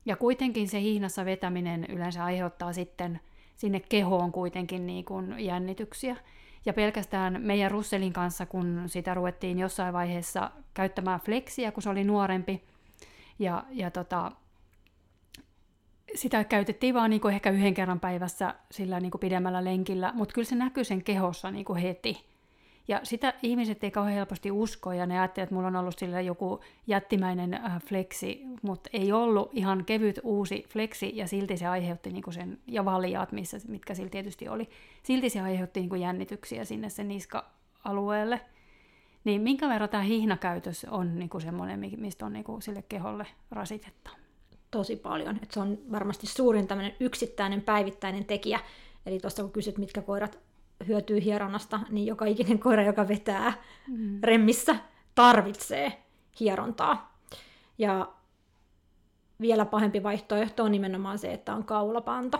Ja 0.06 0.16
kuitenkin 0.16 0.68
se 0.68 0.80
hihnassa 0.80 1.24
vetäminen 1.24 1.86
yleensä 1.88 2.24
aiheuttaa 2.24 2.72
sitten 2.72 3.20
sinne 3.56 3.80
kehoon 3.80 4.32
kuitenkin 4.32 4.86
niin 4.86 5.04
kuin 5.04 5.34
jännityksiä. 5.38 6.16
Ja 6.66 6.72
pelkästään 6.72 7.42
meidän 7.42 7.70
Russelin 7.70 8.12
kanssa, 8.12 8.46
kun 8.46 8.82
sitä 8.86 9.14
ruvettiin 9.14 9.58
jossain 9.58 9.94
vaiheessa 9.94 10.50
käyttämään 10.74 11.20
fleksiä, 11.20 11.72
kun 11.72 11.82
se 11.82 11.90
oli 11.90 12.04
nuorempi, 12.04 12.62
ja, 13.38 13.64
ja 13.70 13.90
tota, 13.90 14.32
sitä 16.14 16.44
käytettiin 16.44 16.94
vaan 16.94 17.10
niin 17.10 17.20
kuin 17.20 17.34
ehkä 17.34 17.50
yhden 17.50 17.74
kerran 17.74 18.00
päivässä 18.00 18.54
sillä 18.70 19.00
niin 19.00 19.10
kuin 19.10 19.20
pidemmällä 19.20 19.64
lenkillä, 19.64 20.12
mutta 20.14 20.32
kyllä 20.32 20.48
se 20.48 20.54
näkyy 20.54 20.84
sen 20.84 21.04
kehossa 21.04 21.50
niin 21.50 21.64
kuin 21.64 21.78
heti. 21.78 22.28
Ja 22.88 23.00
sitä 23.02 23.34
ihmiset 23.42 23.84
ei 23.84 23.90
kauhean 23.90 24.14
helposti 24.14 24.50
usko, 24.50 24.92
ja 24.92 25.06
ne 25.06 25.20
ajattelee, 25.20 25.44
että 25.44 25.54
mulla 25.54 25.68
on 25.68 25.76
ollut 25.76 25.98
sillä 25.98 26.20
joku 26.20 26.60
jättimäinen 26.86 27.54
äh, 27.54 27.82
fleksi, 27.82 28.42
mutta 28.62 28.90
ei 28.92 29.12
ollut 29.12 29.50
ihan 29.52 29.84
kevyt 29.84 30.20
uusi 30.22 30.64
fleksi, 30.68 31.16
ja 31.16 31.26
silti 31.26 31.56
se 31.56 31.66
aiheutti 31.66 32.10
niinku 32.10 32.32
sen, 32.32 32.58
ja 32.66 32.84
valjaat, 32.84 33.32
missä, 33.32 33.58
mitkä 33.68 33.94
sillä 33.94 34.10
tietysti 34.10 34.48
oli, 34.48 34.68
silti 35.02 35.30
se 35.30 35.40
aiheutti 35.40 35.80
niinku 35.80 35.94
jännityksiä 35.94 36.64
sinne 36.64 36.88
sen 36.88 37.08
niska-alueelle. 37.08 38.40
Niin 39.24 39.42
minkä 39.42 39.68
verran 39.68 39.88
tämä 39.88 40.02
hihnakäytös 40.02 40.86
on 40.90 41.18
niinku 41.18 41.40
semmoinen, 41.40 41.80
mistä 41.96 42.26
on 42.26 42.32
niinku 42.32 42.60
sille 42.60 42.84
keholle 42.88 43.26
rasitetta? 43.50 44.10
Tosi 44.70 44.96
paljon. 44.96 45.38
Et 45.42 45.50
se 45.50 45.60
on 45.60 45.78
varmasti 45.92 46.26
suurin 46.26 46.66
tämmöinen 46.66 46.96
yksittäinen 47.00 47.62
päivittäinen 47.62 48.24
tekijä. 48.24 48.60
Eli 49.06 49.18
tuossa 49.18 49.42
kun 49.42 49.52
kysyt, 49.52 49.78
mitkä 49.78 50.02
koirat 50.02 50.38
hyötyy 50.88 51.24
hieronnasta, 51.24 51.80
niin 51.90 52.06
joka 52.06 52.24
ikinen 52.24 52.58
koira, 52.58 52.82
joka 52.82 53.08
vetää 53.08 53.52
mm. 53.88 54.18
remmissä, 54.22 54.76
tarvitsee 55.14 56.02
hierontaa. 56.40 57.18
Ja 57.78 58.08
vielä 59.40 59.64
pahempi 59.64 60.02
vaihtoehto 60.02 60.64
on 60.64 60.72
nimenomaan 60.72 61.18
se, 61.18 61.32
että 61.32 61.54
on 61.54 61.64
kaulapanta. 61.64 62.38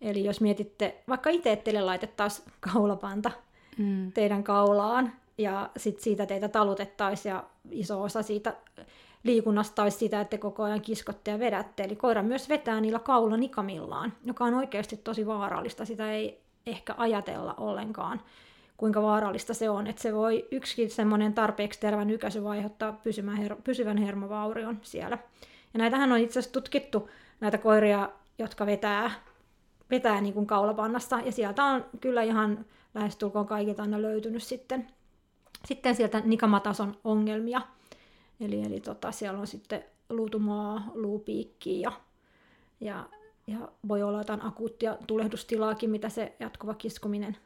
Eli 0.00 0.24
jos 0.24 0.40
mietitte, 0.40 1.02
vaikka 1.08 1.30
itse 1.30 1.56
teille 1.56 1.82
laitettaisiin 1.82 2.52
kaulapanta 2.72 3.30
mm. 3.78 4.12
teidän 4.12 4.44
kaulaan, 4.44 5.12
ja 5.38 5.70
sitten 5.76 6.04
siitä 6.04 6.26
teitä 6.26 6.48
talutettaisiin, 6.48 7.30
ja 7.30 7.44
iso 7.70 8.02
osa 8.02 8.22
siitä 8.22 8.56
liikunnasta 9.22 9.82
olisi 9.82 9.98
sitä, 9.98 10.20
että 10.20 10.38
koko 10.38 10.62
ajan 10.62 10.80
kiskotte 10.80 11.30
ja 11.30 11.38
vedätte. 11.38 11.82
Eli 11.82 11.96
koira 11.96 12.22
myös 12.22 12.48
vetää 12.48 12.80
niillä 12.80 12.98
kaulanikamillaan, 12.98 14.12
joka 14.24 14.44
on 14.44 14.54
oikeasti 14.54 14.96
tosi 14.96 15.26
vaarallista. 15.26 15.84
Sitä 15.84 16.12
ei 16.12 16.40
ehkä 16.66 16.94
ajatella 16.96 17.54
ollenkaan, 17.58 18.20
kuinka 18.76 19.02
vaarallista 19.02 19.54
se 19.54 19.70
on. 19.70 19.86
Että 19.86 20.02
se 20.02 20.14
voi 20.14 20.48
yksikin 20.50 20.90
semmoinen 20.90 21.32
tarpeeksi 21.32 21.80
tervä 21.80 22.04
nykäisy 22.04 22.48
aiheuttaa 22.48 22.92
pysyvän, 22.92 23.36
her- 23.36 23.62
pysyvän 23.64 23.96
hermovaurion 23.96 24.78
siellä. 24.82 25.18
Ja 25.74 25.78
näitähän 25.78 26.12
on 26.12 26.18
itse 26.18 26.38
asiassa 26.38 26.52
tutkittu, 26.52 27.08
näitä 27.40 27.58
koiria, 27.58 28.08
jotka 28.38 28.66
vetää, 28.66 29.10
vetää 29.90 30.20
niin 30.20 30.34
kuin 30.34 30.46
kaulapannasta, 30.46 31.20
ja 31.24 31.32
sieltä 31.32 31.64
on 31.64 31.84
kyllä 32.00 32.22
ihan 32.22 32.64
lähestulkoon 32.94 33.46
kaikilta 33.46 33.82
aina 33.82 34.02
löytynyt 34.02 34.42
sitten, 34.42 34.86
sitten 35.64 35.94
sieltä 35.94 36.20
nikamatason 36.24 36.96
ongelmia. 37.04 37.60
Eli, 38.40 38.62
eli 38.62 38.80
tota, 38.80 39.12
siellä 39.12 39.40
on 39.40 39.46
sitten 39.46 39.84
luutumaa, 40.08 40.90
luupiikki 40.94 41.80
ja, 41.80 41.92
ja 42.80 43.06
ja 43.50 43.68
voi 43.88 44.02
olla 44.02 44.18
jotain 44.18 44.44
akuuttia 44.44 44.96
tulehdustilaakin, 45.06 45.90
mitä 45.90 46.08
se 46.08 46.36
jatkuva 46.40 46.74
kiskuminen 46.74 47.36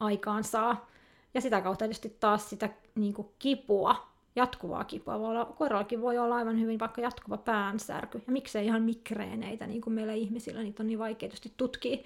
aikaan 0.00 0.44
saa. 0.44 0.90
Ja 1.34 1.40
sitä 1.40 1.60
kautta 1.60 1.84
tietysti 1.84 2.16
taas 2.20 2.50
sitä 2.50 2.70
niin 2.94 3.14
kuin 3.14 3.28
kipua, 3.38 4.08
jatkuvaa 4.36 4.84
kipua. 4.84 5.18
Voi 5.18 5.28
olla, 5.28 5.44
koirallakin 5.44 6.02
voi 6.02 6.18
olla 6.18 6.36
aivan 6.36 6.60
hyvin 6.60 6.78
vaikka 6.78 7.00
jatkuva 7.00 7.36
päänsärky. 7.36 8.22
Ja 8.26 8.32
miksei 8.32 8.66
ihan 8.66 8.82
mikreeneitä, 8.82 9.66
niin 9.66 9.80
kuin 9.80 9.94
meillä 9.94 10.12
ihmisillä, 10.12 10.62
niitä 10.62 10.82
on 10.82 10.86
niin 10.86 10.98
vaikea 10.98 11.28
tietysti 11.28 11.52
tutkia, 11.56 11.96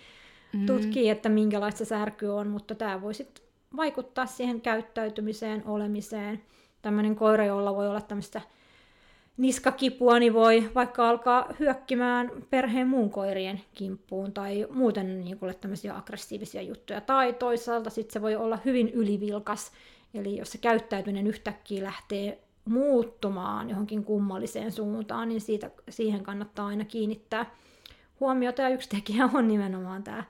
mm. 0.53 0.66
tutkia, 0.66 1.12
että 1.12 1.28
minkälaista 1.28 1.85
särky 1.85 2.26
on, 2.26 2.49
mutta 2.49 2.74
tämä 2.74 3.03
voi 3.03 3.14
sitten 3.14 3.45
vaikuttaa 3.76 4.26
siihen 4.26 4.61
käyttäytymiseen, 4.61 5.62
olemiseen. 5.66 6.43
Tämmöinen 6.83 7.16
koira, 7.16 7.45
jolla 7.45 7.76
voi 7.76 7.89
olla 7.89 8.01
tämmöistä 8.01 8.41
niskakipua, 9.37 10.18
niin 10.18 10.35
voi 10.35 10.70
vaikka 10.74 11.09
alkaa 11.09 11.49
hyökkimään 11.61 12.30
perheen 12.51 12.89
muun 12.89 13.11
koirien 13.11 13.61
kimppuun 13.74 14.33
tai 14.33 14.66
muuten 14.70 15.24
niin 15.24 15.39
kuin 15.39 15.55
tämmöisiä 15.61 15.97
aggressiivisia 15.97 16.62
juttuja. 16.62 17.01
Tai 17.01 17.33
toisaalta 17.33 17.91
sitten 17.91 18.12
se 18.12 18.22
voi 18.22 18.37
olla 18.37 18.59
hyvin 18.64 18.89
ylivilkas, 18.89 19.72
eli 20.14 20.37
jos 20.37 20.53
se 20.53 20.59
käyttäytyminen 20.59 21.26
yhtäkkiä 21.26 21.83
lähtee 21.83 22.39
muuttumaan 22.64 23.70
johonkin 23.70 24.05
kummalliseen 24.05 24.72
suuntaan, 24.72 25.28
niin 25.28 25.41
siitä, 25.41 25.70
siihen 25.89 26.22
kannattaa 26.22 26.66
aina 26.66 26.85
kiinnittää 26.85 27.51
huomiota. 28.20 28.62
Ja 28.62 28.68
yksi 28.68 28.89
tekijä 28.89 29.28
on 29.35 29.49
nimenomaan 29.49 30.03
tämä 30.03 30.24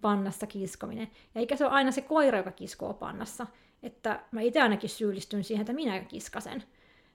pannassa 0.00 0.46
kiskominen. 0.46 1.08
Ja 1.34 1.40
eikä 1.40 1.56
se 1.56 1.64
ole 1.64 1.72
aina 1.72 1.90
se 1.90 2.00
koira, 2.00 2.38
joka 2.38 2.52
kiskoo 2.52 2.94
pannassa. 2.94 3.46
Että 3.82 4.20
mä 4.30 4.40
itse 4.40 4.60
ainakin 4.60 4.90
syyllistyn 4.90 5.44
siihen, 5.44 5.62
että 5.62 5.72
minä 5.72 6.00
kiskasen. 6.00 6.62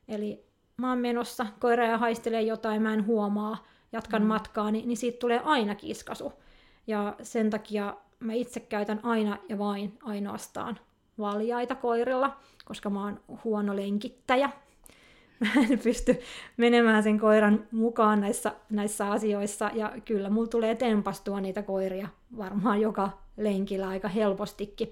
Eli 0.08 0.46
mä 0.78 0.90
oon 0.90 1.00
menossa, 1.00 1.46
koira 1.60 1.86
ja 1.86 1.98
haistelee 1.98 2.42
jotain, 2.42 2.82
mä 2.82 2.94
en 2.94 3.06
huomaa, 3.06 3.66
jatkan 3.92 4.22
mm. 4.22 4.28
matkaa, 4.28 4.72
niin, 4.72 4.88
niin 4.88 4.98
siitä 4.98 5.20
tulee 5.20 5.42
aina 5.44 5.76
kiskasu. 5.76 6.34
Ja 6.88 7.16
sen 7.22 7.50
takia 7.50 7.98
mä 8.20 8.34
itse 8.34 8.60
käytän 8.60 9.00
aina 9.04 9.38
ja 9.50 9.58
vain 9.58 9.98
ainoastaan 10.04 10.80
valjaita 11.20 11.76
koirilla, 11.76 12.38
koska 12.66 12.90
mä 12.90 13.04
oon 13.04 13.20
huono 13.44 13.76
lenkittäjä. 13.76 14.50
Mä 15.40 15.62
en 15.70 15.80
pysty 15.80 16.20
menemään 16.58 17.04
sen 17.04 17.20
koiran 17.20 17.68
mukaan 17.72 18.22
näissä, 18.22 18.52
näissä 18.70 19.12
asioissa, 19.12 19.72
ja 19.74 19.94
kyllä 20.06 20.30
mulla 20.30 20.48
tulee 20.48 20.76
tempastua 20.76 21.42
niitä 21.42 21.62
koiria 21.62 22.08
varmaan 22.38 22.82
joka 22.82 23.10
lenkillä 23.38 23.88
aika 23.88 24.08
helpostikin. 24.08 24.90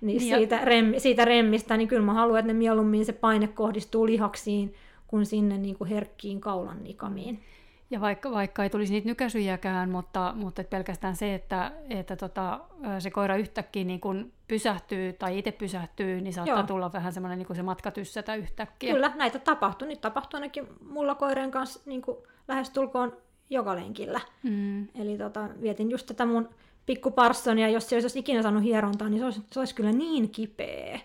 Niin, 0.00 0.18
niin 0.18 0.36
siitä, 0.36 0.58
rem, 0.64 0.94
siitä 0.98 1.24
remmistä, 1.24 1.76
niin 1.76 1.88
kyllä 1.88 2.02
mä 2.02 2.12
haluan, 2.12 2.38
että 2.38 2.52
ne 2.52 2.58
mieluummin 2.58 3.04
se 3.04 3.12
paine 3.12 3.46
kohdistuu 3.46 4.06
lihaksiin, 4.06 4.74
kuin 5.06 5.26
sinne 5.26 5.58
niin 5.58 5.76
kuin 5.78 5.90
herkkiin 5.90 6.40
kaulan 6.40 6.84
nikamiin. 6.84 7.42
Ja 7.90 8.00
vaikka, 8.00 8.30
vaikka 8.30 8.62
ei 8.62 8.70
tulisi 8.70 8.92
niitä 8.92 9.08
nykäisyjäkään, 9.08 9.90
mutta, 9.90 10.32
mutta 10.36 10.64
pelkästään 10.64 11.16
se, 11.16 11.34
että, 11.34 11.72
että 11.88 12.16
tota, 12.16 12.60
se 12.98 13.10
koira 13.10 13.36
yhtäkkiä 13.36 13.84
niin 13.84 14.00
kun 14.00 14.32
pysähtyy 14.48 15.12
tai 15.12 15.38
itse 15.38 15.52
pysähtyy, 15.52 16.20
niin 16.20 16.32
saattaa 16.32 16.56
Joo. 16.56 16.66
tulla 16.66 16.92
vähän 16.92 17.12
semmoinen 17.12 17.38
niin 17.38 17.56
se 17.56 17.62
matka 17.62 17.90
tyssätä 17.90 18.34
yhtäkkiä. 18.34 18.92
Kyllä, 18.92 19.12
näitä 19.16 19.38
tapahtuu. 19.38 19.88
Nyt 19.88 20.00
tapahtuu 20.00 20.38
ainakin 20.38 20.66
mulla 20.90 21.14
koireen 21.14 21.50
kanssa 21.50 21.80
niin 21.86 22.02
lähestulkoon 22.48 23.16
joka 23.50 23.76
lenkillä. 23.76 24.20
Mm. 24.42 24.88
Eli 24.94 25.18
tota, 25.18 25.48
vietin 25.62 25.90
just 25.90 26.06
tätä 26.06 26.26
mun 26.26 26.48
pikkuparsonia, 26.86 27.68
jos 27.68 27.88
se 27.88 27.96
olisi 27.96 28.18
ikinä 28.18 28.42
saanut 28.42 28.62
hierontaa, 28.62 29.08
niin 29.08 29.18
se 29.18 29.24
olisi, 29.24 29.42
se 29.52 29.58
olisi 29.58 29.74
kyllä 29.74 29.92
niin 29.92 30.30
kipeä 30.30 31.00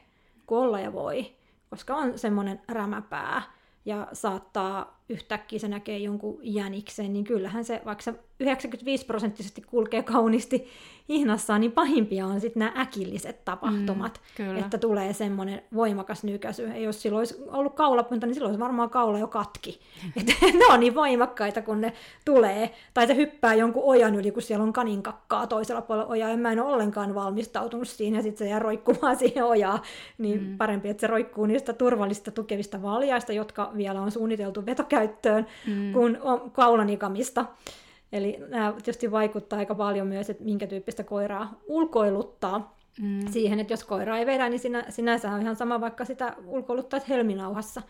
kuin 0.45 0.59
olla 0.59 0.79
ja 0.79 0.93
voi, 0.93 1.35
koska 1.69 1.95
on 1.95 2.19
semmoinen 2.19 2.61
rämäpää 2.67 3.41
ja 3.85 4.07
saattaa 4.13 5.01
yhtäkkiä 5.09 5.59
se 5.59 5.67
näkee 5.67 5.97
jonkun 5.97 6.39
jäniksen, 6.41 7.13
niin 7.13 7.25
kyllähän 7.25 7.65
se, 7.65 7.81
vaikka 7.85 8.03
se 8.03 8.13
95 8.39 9.05
prosenttisesti 9.05 9.61
kulkee 9.61 10.03
kauniisti 10.03 10.67
hihnassaan, 11.09 11.61
niin 11.61 11.71
pahimpia 11.71 12.25
on 12.25 12.41
sitten 12.41 12.59
nämä 12.59 12.81
äkilliset 12.81 13.45
tapahtumat, 13.45 14.21
mm, 14.39 14.57
että 14.57 14.77
tulee 14.77 15.13
semmoinen 15.13 15.61
voimakas 15.73 16.23
nykäisy. 16.23 16.67
Ja 16.67 16.77
jos 16.77 17.01
silloin 17.01 17.19
olisi 17.19 17.43
ollut 17.47 17.75
kaulapunta, 17.75 18.27
niin 18.27 18.33
silloin 18.33 18.49
olisi 18.49 18.63
varmaan 18.63 18.89
kaula 18.89 19.19
jo 19.19 19.27
katki. 19.27 19.79
että 20.17 20.33
ne 20.59 20.65
on 20.69 20.79
niin 20.79 20.95
voimakkaita, 20.95 21.61
kun 21.61 21.81
ne 21.81 21.93
tulee. 22.25 22.73
Tai 22.93 23.07
se 23.07 23.15
hyppää 23.15 23.53
jonkun 23.53 23.83
ojan 23.83 24.15
yli, 24.15 24.31
kun 24.31 24.41
siellä 24.41 24.63
on 24.63 24.73
kaninkakkaa 24.73 25.47
toisella 25.47 25.81
puolella 25.81 26.09
ojaa, 26.09 26.29
ja 26.29 26.37
mä 26.37 26.51
en 26.51 26.59
ole 26.59 26.73
ollenkaan 26.73 27.15
valmistautunut 27.15 27.87
siinä, 27.87 28.17
ja 28.17 28.23
sitten 28.23 28.47
se 28.47 28.49
jää 28.49 28.59
roikkumaan 28.59 29.17
siihen 29.19 29.45
ojaan. 29.45 29.79
Niin 30.17 30.43
mm. 30.43 30.57
parempi, 30.57 30.89
että 30.89 31.01
se 31.01 31.07
roikkuu 31.07 31.45
niistä 31.45 31.73
turvallista 31.73 32.31
tukevista 32.31 32.81
valjaista, 32.81 33.33
jotka 33.33 33.71
vielä 33.77 34.01
on 34.01 34.11
suunniteltu 34.11 34.65
vetokäyttöön, 34.65 35.47
mm. 35.67 35.93
kuin 35.93 36.17
kaulanikamista. 36.51 37.45
Eli 38.11 38.37
nämä 38.49 38.71
tietysti 38.71 39.11
vaikuttaa 39.11 39.59
aika 39.59 39.75
paljon 39.75 40.07
myös, 40.07 40.29
että 40.29 40.43
minkä 40.43 40.67
tyyppistä 40.67 41.03
koiraa 41.03 41.59
ulkoiluttaa 41.67 42.77
mm. 43.01 43.27
siihen, 43.31 43.59
että 43.59 43.73
jos 43.73 43.83
koira 43.83 44.17
ei 44.17 44.25
vedä, 44.25 44.49
niin 44.49 44.59
sinä, 44.59 44.85
sinänsä 44.89 45.31
on 45.31 45.41
ihan 45.41 45.55
sama, 45.55 45.81
vaikka 45.81 46.05
sitä 46.05 46.35
ulkoiluttaa 46.45 46.99
helminauhassa. 47.09 47.81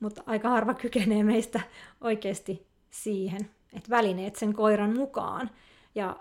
Mutta 0.00 0.22
aika 0.26 0.48
harva 0.48 0.74
kykenee 0.74 1.22
meistä 1.22 1.60
oikeasti 2.00 2.66
siihen, 2.90 3.40
että 3.76 3.90
välineet 3.90 4.36
sen 4.36 4.52
koiran 4.52 4.96
mukaan. 4.96 5.50
Ja 5.94 6.16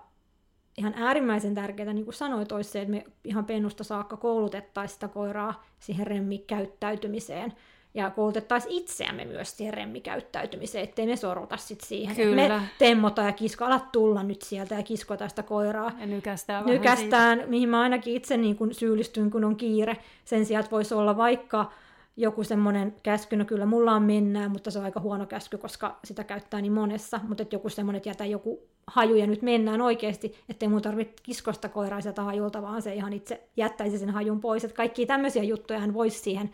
ihan 0.77 0.93
äärimmäisen 0.97 1.55
tärkeää, 1.55 1.93
niin 1.93 2.05
kuin 2.05 2.15
sanoit, 2.15 2.51
olisi 2.51 2.69
se, 2.69 2.81
että 2.81 2.91
me 2.91 3.05
ihan 3.23 3.45
pennusta 3.45 3.83
saakka 3.83 4.17
koulutettaisiin 4.17 4.93
sitä 4.93 5.07
koiraa 5.07 5.63
siihen 5.79 6.07
remmikäyttäytymiseen 6.07 7.53
ja 7.93 8.09
koulutettaisiin 8.09 8.73
itseämme 8.73 9.25
myös 9.25 9.57
siihen 9.57 9.73
remmikäyttäytymiseen, 9.73 10.83
ettei 10.83 11.05
me 11.05 11.15
sorruta 11.15 11.57
sit 11.57 11.81
siihen. 11.81 12.15
Kyllä. 12.15 12.47
Me 12.47 12.61
temmota 12.79 13.21
ja 13.21 13.31
kisko, 13.31 13.65
ala 13.65 13.79
tulla 13.79 14.23
nyt 14.23 14.41
sieltä 14.41 14.75
ja 14.75 14.83
kiskota 14.83 15.29
sitä 15.29 15.43
koiraa. 15.43 15.91
Ja 15.99 16.05
nykästään 16.05 16.65
Nykästään, 16.65 17.43
mihin 17.47 17.69
mä 17.69 17.81
ainakin 17.81 18.15
itse 18.15 18.37
niin 18.37 18.55
kun 18.55 18.73
syyllistyn, 18.73 19.31
kun 19.31 19.43
on 19.43 19.55
kiire. 19.55 19.97
Sen 20.25 20.45
sijaan, 20.45 20.59
että 20.63 20.71
voisi 20.71 20.93
olla 20.93 21.17
vaikka 21.17 21.71
joku 22.17 22.43
semmoinen 22.43 22.95
käsky, 23.03 23.35
no 23.35 23.45
kyllä 23.45 23.65
mulla 23.65 23.91
on 23.91 24.03
mennään, 24.03 24.51
mutta 24.51 24.71
se 24.71 24.79
on 24.79 24.85
aika 24.85 24.99
huono 24.99 25.25
käsky, 25.25 25.57
koska 25.57 25.99
sitä 26.03 26.23
käyttää 26.23 26.61
niin 26.61 26.73
monessa, 26.73 27.19
mutta 27.27 27.43
että 27.43 27.55
joku 27.55 27.69
semmoinen, 27.69 27.97
että 27.97 28.09
jätä 28.09 28.25
joku 28.25 28.59
haju 28.87 29.15
ja 29.15 29.27
nyt 29.27 29.41
mennään 29.41 29.81
oikeasti, 29.81 30.35
ettei 30.49 30.69
mun 30.69 30.81
tarvitse 30.81 31.13
kiskosta 31.23 31.69
koiraa 31.69 32.01
sieltä 32.01 32.21
hajulta, 32.21 32.61
vaan 32.61 32.81
se 32.81 32.93
ihan 32.93 33.13
itse 33.13 33.41
jättäisi 33.57 33.97
sen 33.97 34.09
hajun 34.09 34.41
pois. 34.41 34.63
Että 34.63 34.75
kaikki 34.75 35.05
tämmöisiä 35.05 35.43
juttuja 35.43 35.79
hän 35.79 35.93
voisi 35.93 36.19
siihen 36.19 36.49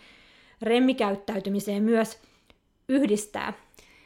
remmikäyttäytymiseen 0.62 1.84
myös 1.84 2.22
yhdistää. 2.90 3.54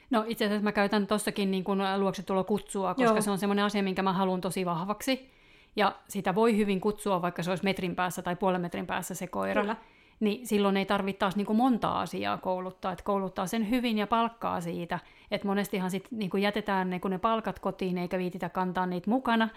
No 0.10 0.26
itse 0.28 0.46
asiassa 0.46 0.64
mä 0.64 0.72
käytän 0.72 1.08
tossakin 1.08 1.52
niin 1.52 1.64
kuin 1.64 1.80
luoksetulo 1.98 2.44
kutsua, 2.44 2.94
koska 2.94 3.14
Joo. 3.14 3.22
se 3.22 3.32
on 3.32 3.38
semmoinen 3.38 3.66
asia, 3.66 3.84
minkä 3.84 4.02
mä 4.02 4.14
haluan 4.14 4.42
tosi 4.42 4.66
vahvaksi. 4.66 5.32
ja 5.76 5.96
sitä 6.08 6.36
voi 6.36 6.58
hyvin 6.58 6.82
kutsua, 6.82 7.22
vaikka 7.22 7.44
se 7.44 7.50
olisi 7.50 7.64
metrin 7.64 7.96
päässä 7.96 8.22
tai 8.22 8.36
puolen 8.36 8.62
metrin 8.62 8.88
päässä 8.88 9.16
se 9.16 9.28
koira, 9.28 9.62
Kyllä. 9.62 9.76
niin 10.20 10.48
silloin 10.48 10.78
ei 10.78 10.86
tarvitse 10.86 11.20
taas 11.20 11.36
niin 11.36 11.46
kuin 11.46 11.58
monta 11.58 12.02
asiaa 12.02 12.38
kouluttaa, 12.38 12.92
että 12.92 13.04
kouluttaa 13.04 13.48
sen 13.48 13.70
hyvin 13.70 13.98
ja 13.98 14.08
palkkaa 14.08 14.62
siitä, 14.62 15.00
että 15.32 15.48
monestihan 15.48 15.92
sitten 15.92 16.20
niin 16.20 16.30
kuin 16.30 16.44
jätetään 16.44 16.90
ne, 16.90 17.00
kun 17.00 17.12
ne 17.12 17.18
palkat 17.18 17.60
kotiin 17.60 17.98
eikä 17.98 18.18
viititä 18.18 18.50
kantaa 18.50 18.86
niitä 18.86 19.10
mukana, 19.10 19.50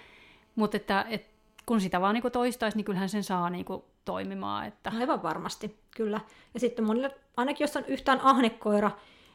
mutta 0.55 0.77
että, 0.77 1.07
että 1.09 1.29
kun 1.67 1.81
sitä 1.81 2.01
vaan 2.01 2.15
niin 2.15 2.23
kuin 2.23 2.33
toistaisi, 2.33 2.77
niin 2.77 2.85
kyllähän 2.85 3.09
sen 3.09 3.25
saa 3.25 3.51
niin 3.51 3.65
kuin 3.65 3.83
toimimaan. 4.05 4.67
Että... 4.67 4.93
Aivan 4.99 5.23
varmasti, 5.23 5.77
kyllä. 5.97 6.21
Ja 6.55 6.61
sitten 6.61 6.85
monille, 6.85 7.11
ainakin 7.37 7.65
jos 7.65 7.77
on 7.77 7.85
yhtään 7.89 8.21
ahnekoira, 8.21 8.91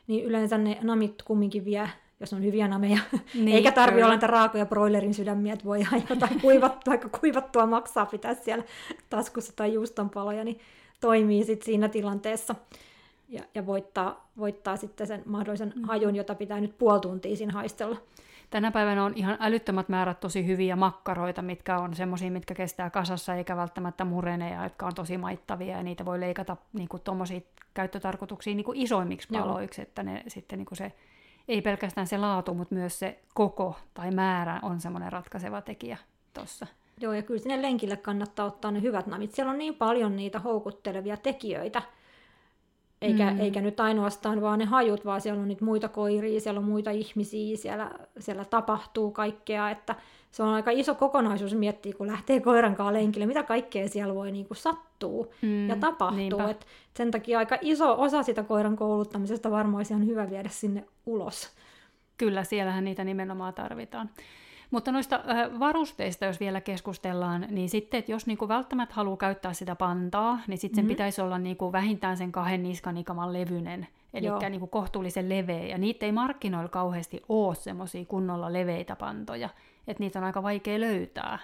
niin 0.07 0.26
yleensä 0.26 0.57
ne 0.57 0.78
namit 0.82 1.22
kumminkin 1.24 1.65
vie, 1.65 1.89
jos 2.20 2.34
on 2.34 2.43
hyviä 2.43 2.67
nameja. 2.67 2.99
Niin, 3.34 3.55
Eikä 3.55 3.72
tarvi 3.72 3.93
kyllä. 3.93 4.05
olla 4.05 4.15
niitä 4.15 4.28
raakoja 4.28 4.65
broilerin 4.65 5.13
sydämiä, 5.13 5.53
että 5.53 5.65
voi 5.65 5.80
ihan 5.80 6.03
jotain 6.09 6.41
kuivattua, 6.41 6.91
vaikka 6.91 7.20
kuivattua 7.20 7.65
maksaa 7.65 8.05
pitää 8.05 8.34
siellä 8.34 8.63
taskussa 9.09 9.53
tai 9.55 9.74
juustonpaloja, 9.74 10.43
niin 10.43 10.59
toimii 11.01 11.43
sitten 11.43 11.65
siinä 11.65 11.89
tilanteessa. 11.89 12.55
Ja, 13.30 13.43
ja 13.55 13.65
voittaa, 13.65 14.30
voittaa 14.38 14.78
sitten 14.78 15.07
sen 15.07 15.24
mahdollisen 15.26 15.74
Mm. 15.76 15.84
hajun, 15.84 16.15
jota 16.15 16.36
pitää 16.36 16.61
nyt 16.61 16.78
puoli 16.78 16.99
tuntia 16.99 17.36
siinä 17.36 17.53
haistella. 17.53 17.97
Tänä 18.50 18.72
päivänä 18.72 19.04
on 19.04 19.14
ihan 19.16 19.38
älyttömät 19.39 19.89
määrät 19.89 20.20
tosi 20.20 20.47
hyviä 20.47 20.76
makkaroita, 20.76 21.41
mitkä 21.41 21.78
on 21.78 21.95
semmoisia, 21.95 22.32
mitkä 22.32 22.54
kestää 22.54 22.89
kasassa 22.89 23.36
eikä 23.36 23.58
välttämättä 23.58 24.06
murene 24.06 24.50
ja 24.50 24.64
jotka 24.64 24.86
on 24.86 24.95
tosi 24.95 25.18
maittavia 25.18 25.78
ja 25.78 25.84
niitä 25.84 26.06
voi 26.06 26.20
leikata 26.20 26.58
niin 26.74 26.89
tuommoisiin 27.04 27.45
käyttötarkoituksiin 27.74 28.58
niin 28.58 28.66
kuin 28.66 28.78
isoimmiksi 28.78 29.28
Joo. 29.32 29.43
paloiksi, 29.43 29.82
että 29.82 30.04
ne 30.04 30.24
sitten 30.28 30.60
niin 30.60 30.66
kuin 30.66 30.78
se, 30.78 30.91
ei 31.47 31.62
pelkästään 31.62 32.08
se 32.08 32.18
laatu, 32.18 32.54
mutta 32.54 32.76
myös 32.76 33.00
se 33.00 33.20
koko 33.34 33.76
tai 33.93 34.12
määrä 34.12 34.60
on 34.62 34.82
semmoinen 34.82 35.12
ratkaiseva 35.12 35.62
tekijä 35.62 35.97
tuossa. 36.34 36.68
Joo, 37.02 37.14
ja 37.14 37.22
kyllä 37.22 37.39
sinne 37.39 37.62
lenkille 37.62 37.97
kannattaa 37.97 38.45
ottaa 38.45 38.72
ne 38.72 38.82
hyvät 38.82 39.08
namit. 39.08 39.32
Siellä 39.32 39.52
on 39.52 39.58
niin 39.58 39.76
paljon 39.76 40.16
niitä 40.16 40.39
houkuttelevia 40.39 41.18
tekijöitä, 41.18 41.82
eikä, 43.02 43.32
mm. 43.32 43.39
eikä 43.39 43.62
nyt 43.62 43.80
ainoastaan 43.80 44.41
vaan 44.41 44.60
ne 44.60 44.66
hajut, 44.66 45.06
vaan 45.06 45.22
siellä 45.22 45.41
on 45.41 45.47
niitä 45.47 45.66
muita 45.66 45.89
koiria, 45.89 46.39
siellä 46.39 46.60
on 46.60 46.66
muita 46.66 46.91
ihmisiä, 46.91 47.58
siellä, 47.58 47.91
siellä 48.20 48.45
tapahtuu 48.45 49.12
kaikkea, 49.12 49.70
että 49.70 49.95
se 50.32 50.43
on 50.43 50.50
aika 50.50 50.72
iso 50.72 50.95
kokonaisuus 50.95 51.56
miettiä, 51.56 51.93
kun 51.93 52.08
lähtee 52.08 52.39
koiran 52.39 52.76
kanssa 52.76 52.93
lenkille, 52.93 53.26
mitä 53.26 53.43
kaikkea 53.43 53.89
siellä 53.89 54.16
voi 54.16 54.32
niin 54.32 54.47
kuin 54.47 54.58
sattuu 54.58 54.89
Mm, 55.41 55.70
ja 55.70 55.76
tapahtuu. 55.76 56.39
Et 56.50 56.68
sen 56.93 57.12
takia 57.12 57.39
aika 57.39 57.58
iso 57.62 58.02
osa 58.02 58.24
sitä 58.24 58.43
koiran 58.43 58.76
kouluttamisesta 58.76 59.52
varmaan 59.52 59.76
olisi 59.76 59.93
ihan 59.93 60.06
hyvä 60.06 60.30
viedä 60.30 60.50
sinne 60.50 60.86
ulos. 61.06 61.50
Kyllä, 62.18 62.43
siellähän 62.43 62.84
niitä 62.84 63.04
nimenomaan 63.04 63.54
tarvitaan. 63.54 64.10
Mutta 64.72 64.91
noista 64.91 65.15
äh, 65.30 65.59
varusteista, 65.59 66.26
jos 66.26 66.39
vielä 66.39 66.61
keskustellaan, 66.61 67.45
niin 67.49 67.70
sitten, 67.70 67.97
että 67.97 68.11
jos 68.11 68.28
niinku 68.28 68.47
välttämättä 68.47 68.95
haluaa 68.95 69.17
käyttää 69.17 69.53
sitä 69.53 69.76
pantaa, 69.76 70.39
niin 70.47 70.57
sitten 70.57 70.76
sen 70.76 70.86
mm-hmm. 70.86 70.93
pitäisi 70.93 71.22
olla 71.22 71.38
niinku 71.38 71.72
vähintään 71.72 72.17
sen 72.17 72.32
kahden 72.32 72.63
niskanikaman 72.63 73.34
levyinen, 73.34 73.88
eli 74.13 74.28
niinku 74.49 74.67
kohtuullisen 74.67 75.30
leveä. 75.30 75.65
Ja 75.65 75.78
niitä 75.78 76.05
ei 76.05 76.11
markkinoilla 76.11 76.70
kauheasti 76.70 77.22
ole 77.30 77.55
semmoisia 77.55 78.05
kunnolla 78.05 78.53
leveitä 78.53 78.95
pantoja, 78.95 79.49
että 79.88 80.03
niitä 80.03 80.20
on 80.20 80.26
aika 80.26 80.43
vaikea 80.43 80.80
löytää. 80.80 81.39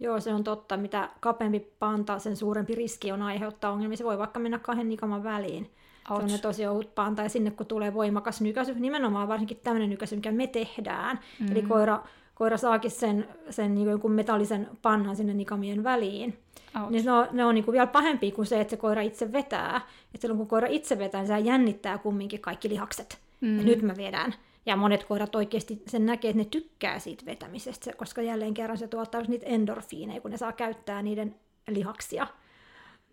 Joo, 0.00 0.20
se 0.20 0.34
on 0.34 0.44
totta. 0.44 0.76
Mitä 0.76 1.08
kapeampi 1.20 1.60
panta, 1.78 2.18
sen 2.18 2.36
suurempi 2.36 2.74
riski 2.74 3.12
on 3.12 3.22
aiheuttaa 3.22 3.72
ongelmia. 3.72 3.96
Se 3.96 4.04
voi 4.04 4.18
vaikka 4.18 4.40
mennä 4.40 4.58
kahden 4.58 4.88
nikaman 4.88 5.24
väliin. 5.24 5.70
Ouch. 6.10 6.20
Se 6.20 6.24
on 6.24 6.32
ne 6.32 6.38
tosi 6.38 6.66
ohut 6.66 6.94
panta 6.94 7.22
ja 7.22 7.28
sinne 7.28 7.50
kun 7.50 7.66
tulee 7.66 7.94
voimakas 7.94 8.40
nykäisy, 8.40 8.74
nimenomaan 8.74 9.28
varsinkin 9.28 9.60
tämmöinen 9.64 9.90
nykäisy, 9.90 10.16
mikä 10.16 10.32
me 10.32 10.46
tehdään. 10.46 11.16
Mm-hmm. 11.16 11.52
Eli 11.52 11.62
koira, 11.62 12.02
koira 12.36 12.56
saakin 12.56 12.90
sen, 12.90 13.28
sen 13.50 13.74
niin 13.74 13.88
jonkun 13.88 14.12
metallisen 14.12 14.68
pannan 14.82 15.16
sinne 15.16 15.34
nikamien 15.34 15.84
väliin. 15.84 16.38
Ouch. 16.80 16.90
Niin 16.90 17.04
ne 17.04 17.12
on, 17.12 17.26
ne 17.32 17.44
on 17.44 17.54
niin 17.54 17.64
kuin 17.64 17.72
vielä 17.72 17.86
pahempia 17.86 18.34
kuin 18.34 18.46
se, 18.46 18.60
että 18.60 18.70
se 18.70 18.76
koira 18.76 19.02
itse 19.02 19.32
vetää. 19.32 19.76
Että 19.76 20.20
silloin 20.20 20.38
kun 20.38 20.46
koira 20.46 20.68
itse 20.68 20.98
vetää, 20.98 21.20
niin 21.20 21.28
se 21.28 21.38
jännittää 21.38 21.98
kumminkin 21.98 22.40
kaikki 22.40 22.68
lihakset. 22.68 23.18
Mm. 23.40 23.64
nyt 23.64 23.82
mä 23.82 23.94
vedän. 23.96 24.34
Ja 24.66 24.76
monet 24.76 25.04
koirat 25.04 25.34
oikeasti 25.34 25.82
sen 25.86 26.06
näkee, 26.06 26.30
että 26.30 26.42
ne 26.42 26.44
tykkää 26.44 26.98
siitä 26.98 27.26
vetämisestä, 27.26 27.92
koska 27.96 28.22
jälleen 28.22 28.54
kerran 28.54 28.78
se 28.78 28.88
tuottaa 28.88 29.20
niitä 29.20 29.46
endorfiineja, 29.46 30.20
kun 30.20 30.30
ne 30.30 30.36
saa 30.36 30.52
käyttää 30.52 31.02
niiden 31.02 31.34
lihaksia. 31.68 32.26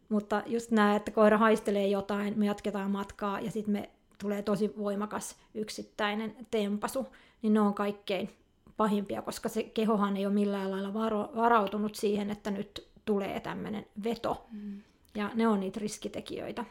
Mutta 0.10 0.44
just 0.46 0.72
nämä, 0.72 0.96
että 0.96 1.12
koira 1.12 1.38
haistelee 1.38 1.88
jotain, 1.88 2.34
me 2.40 2.46
jatketaan 2.46 2.92
matkaa 2.92 3.40
ja 3.40 3.52
sitten 3.52 3.72
me 3.72 3.90
tulee 4.22 4.42
tosi 4.42 4.74
voimakas 4.78 5.36
yksittäinen 5.54 6.36
tempasu, 6.52 7.08
niin 7.42 7.54
ne 7.54 7.62
on 7.62 7.74
kaikkein 7.74 8.30
pahimpia, 8.78 9.22
koska 9.22 9.50
se 9.50 9.64
kehohan 9.64 10.18
ei 10.18 10.26
ole 10.26 10.34
millään 10.34 10.72
lailla 10.72 10.94
varo, 10.94 11.30
varautunut 11.36 11.96
siihen, 11.96 12.32
että 12.32 12.52
nyt 12.52 12.88
tulee 13.06 13.40
tämmöinen 13.40 13.86
veto. 14.04 14.46
Mm. 14.52 14.82
Ja 15.16 15.32
ne 15.34 15.48
on 15.48 15.60
niitä 15.60 15.80
riskitekijöitä. 15.80 16.66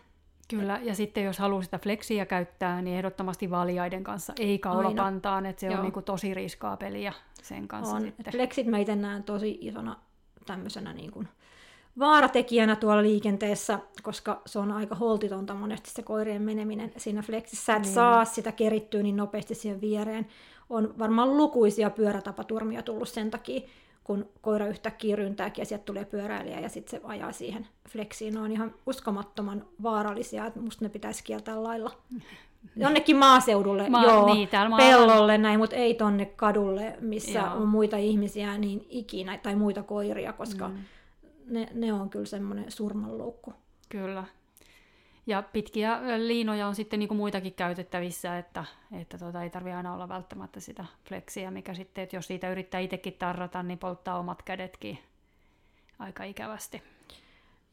Kyllä, 0.48 0.80
ja 0.82 0.94
sitten 0.94 1.24
jos 1.24 1.38
haluaa 1.38 1.62
sitä 1.62 1.78
fleksiä 1.78 2.26
käyttää, 2.26 2.82
niin 2.82 2.96
ehdottomasti 2.96 3.50
valjaiden 3.50 4.04
kanssa, 4.04 4.32
ei 4.40 4.58
kaulapantaan, 4.58 5.46
että 5.46 5.60
se 5.60 5.66
Joo. 5.66 5.76
on 5.76 5.82
niinku 5.82 6.02
tosi 6.02 6.34
riskaa 6.34 6.76
peliä 6.76 7.12
sen 7.42 7.68
kanssa 7.68 7.96
on. 7.96 8.02
sitten. 8.02 8.32
Flexit 8.32 8.66
mä 8.66 8.78
itse 8.78 8.96
näen 8.96 9.22
tosi 9.22 9.58
isona 9.60 9.96
tämmöisenä 10.46 10.92
niin 10.92 11.10
kuin 11.10 11.28
vaaratekijänä 11.98 12.76
tuolla 12.76 13.02
liikenteessä, 13.02 13.78
koska 14.02 14.42
se 14.46 14.58
on 14.58 14.72
aika 14.72 14.94
holtitonta 14.94 15.54
monesti 15.54 15.90
se 15.90 16.02
koirien 16.02 16.42
meneminen 16.42 16.92
siinä 16.96 17.22
flexissä, 17.22 17.72
että 17.72 17.86
niin. 17.86 17.94
saa 17.94 18.24
sitä 18.24 18.52
kerittyä 18.52 19.02
niin 19.02 19.16
nopeasti 19.16 19.54
siihen 19.54 19.80
viereen. 19.80 20.26
On 20.72 20.94
varmaan 20.98 21.36
lukuisia 21.36 21.90
pyörätapaturmia 21.90 22.82
tullut 22.82 23.08
sen 23.08 23.30
takia, 23.30 23.60
kun 24.04 24.28
koira 24.40 24.66
yhtäkkiä 24.66 25.16
ryntääkin 25.16 25.62
ja 25.62 25.66
sieltä 25.66 25.84
tulee 25.84 26.04
pyöräilijä 26.04 26.60
ja 26.60 26.68
sitten 26.68 26.90
se 26.90 27.06
ajaa 27.06 27.32
siihen 27.32 27.66
fleksiin. 27.88 28.34
Ne 28.34 28.40
on 28.40 28.52
ihan 28.52 28.74
uskomattoman 28.86 29.64
vaarallisia, 29.82 30.46
että 30.46 30.60
musta 30.60 30.84
ne 30.84 30.88
pitäisi 30.88 31.24
kieltää 31.24 31.62
lailla. 31.62 31.90
Jonnekin 32.76 33.16
maaseudulle, 33.16 33.88
Ma- 33.88 34.04
joo, 34.04 34.34
niin, 34.34 34.48
pellolle 34.76 35.38
näin, 35.38 35.58
mutta 35.60 35.76
ei 35.76 35.94
tonne 35.94 36.24
kadulle, 36.24 36.96
missä 37.00 37.38
Joo. 37.38 37.54
on 37.54 37.68
muita 37.68 37.96
ihmisiä 37.96 38.58
niin 38.58 38.86
ikinä, 38.88 39.38
tai 39.38 39.54
muita 39.54 39.82
koiria, 39.82 40.32
koska 40.32 40.68
mm. 40.68 40.78
ne, 41.46 41.68
ne 41.74 41.92
on 41.92 42.10
kyllä 42.10 42.26
semmoinen 42.26 42.72
surmanloukku. 42.72 43.52
Kyllä. 43.88 44.24
Ja 45.26 45.42
pitkiä 45.42 46.00
liinoja 46.18 46.66
on 46.66 46.74
sitten 46.74 46.98
niin 46.98 47.08
kuin 47.08 47.18
muitakin 47.18 47.54
käytettävissä, 47.54 48.38
että, 48.38 48.64
että 49.00 49.18
tuota, 49.18 49.42
ei 49.42 49.50
tarvitse 49.50 49.76
aina 49.76 49.94
olla 49.94 50.08
välttämättä 50.08 50.60
sitä 50.60 50.84
fleksiä, 51.08 51.50
mikä 51.50 51.74
sitten, 51.74 52.04
että 52.04 52.16
jos 52.16 52.26
siitä 52.26 52.50
yrittää 52.50 52.80
itsekin 52.80 53.12
tarrata, 53.12 53.62
niin 53.62 53.78
polttaa 53.78 54.18
omat 54.18 54.42
kädetkin 54.42 54.98
aika 55.98 56.24
ikävästi. 56.24 56.82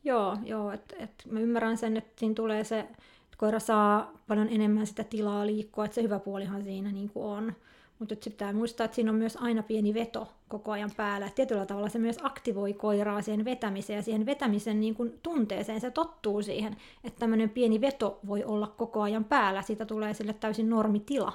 Joo, 0.04 0.38
joo 0.44 0.72
että 0.72 0.96
et 1.00 1.12
mä 1.32 1.40
ymmärrän 1.40 1.78
sen, 1.78 1.98
että 1.98 2.20
siinä 2.20 2.36
tulee 2.36 2.64
se, 2.64 2.80
että 2.80 3.38
koira 3.38 3.60
saa 3.60 4.12
paljon 4.28 4.50
enemmän 4.50 4.88
sitä 4.88 5.04
tilaa 5.04 5.46
liikkua, 5.46 5.86
että 5.86 5.96
se 5.96 6.04
hyvä 6.04 6.20
puolihan 6.20 6.64
siinä 6.64 6.92
niin 6.92 7.10
kuin 7.10 7.26
on. 7.26 7.56
Mutta 8.00 8.16
sitten 8.16 8.32
pitää 8.32 8.54
muistaa, 8.54 8.86
että 8.86 8.96
siinä 8.96 9.12
on 9.12 9.18
myös 9.18 9.38
aina 9.42 9.64
pieni 9.64 9.94
veto 9.94 10.28
koko 10.48 10.72
ajan 10.72 10.92
päällä. 10.98 11.28
Et 11.28 11.36
tietyllä 11.36 11.66
tavalla 11.66 11.90
se 11.90 12.00
myös 12.00 12.18
aktivoi 12.24 12.74
koiraa 12.74 13.22
siihen 13.22 13.46
vetämiseen 13.46 13.98
ja 13.98 14.04
siihen 14.04 14.26
vetämisen 14.26 14.80
niin 14.80 14.96
kuin 14.96 15.20
tunteeseen. 15.24 15.82
Se 15.82 15.92
tottuu 15.92 16.42
siihen, 16.42 16.78
että 17.04 17.20
tämmöinen 17.20 17.50
pieni 17.50 17.82
veto 17.82 18.20
voi 18.28 18.44
olla 18.44 18.68
koko 18.68 19.02
ajan 19.02 19.26
päällä. 19.26 19.62
Siitä 19.62 19.86
tulee 19.86 20.14
sille 20.14 20.34
täysin 20.34 20.70
normitila. 20.70 21.34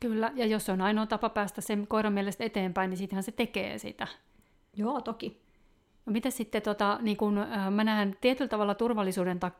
Kyllä, 0.00 0.32
ja 0.34 0.46
jos 0.46 0.66
se 0.66 0.72
on 0.72 0.80
ainoa 0.80 1.06
tapa 1.06 1.28
päästä 1.28 1.60
sen 1.60 1.86
koiran 1.86 2.12
mielestä 2.12 2.44
eteenpäin, 2.44 2.90
niin 2.90 2.98
sittenhän 2.98 3.22
se 3.22 3.32
tekee 3.32 3.78
sitä. 3.78 4.06
Joo, 4.76 5.00
toki. 5.00 5.42
No 6.06 6.12
miten 6.12 6.32
sitten, 6.32 6.62
tota, 6.62 6.98
niin 7.02 7.16
kun, 7.16 7.38
äh, 7.38 7.70
mä 7.70 7.84
näen 7.84 8.16
tietyllä 8.20 8.48
tavalla 8.48 8.74
turvallisuuden, 8.74 9.40
ta- 9.40 9.50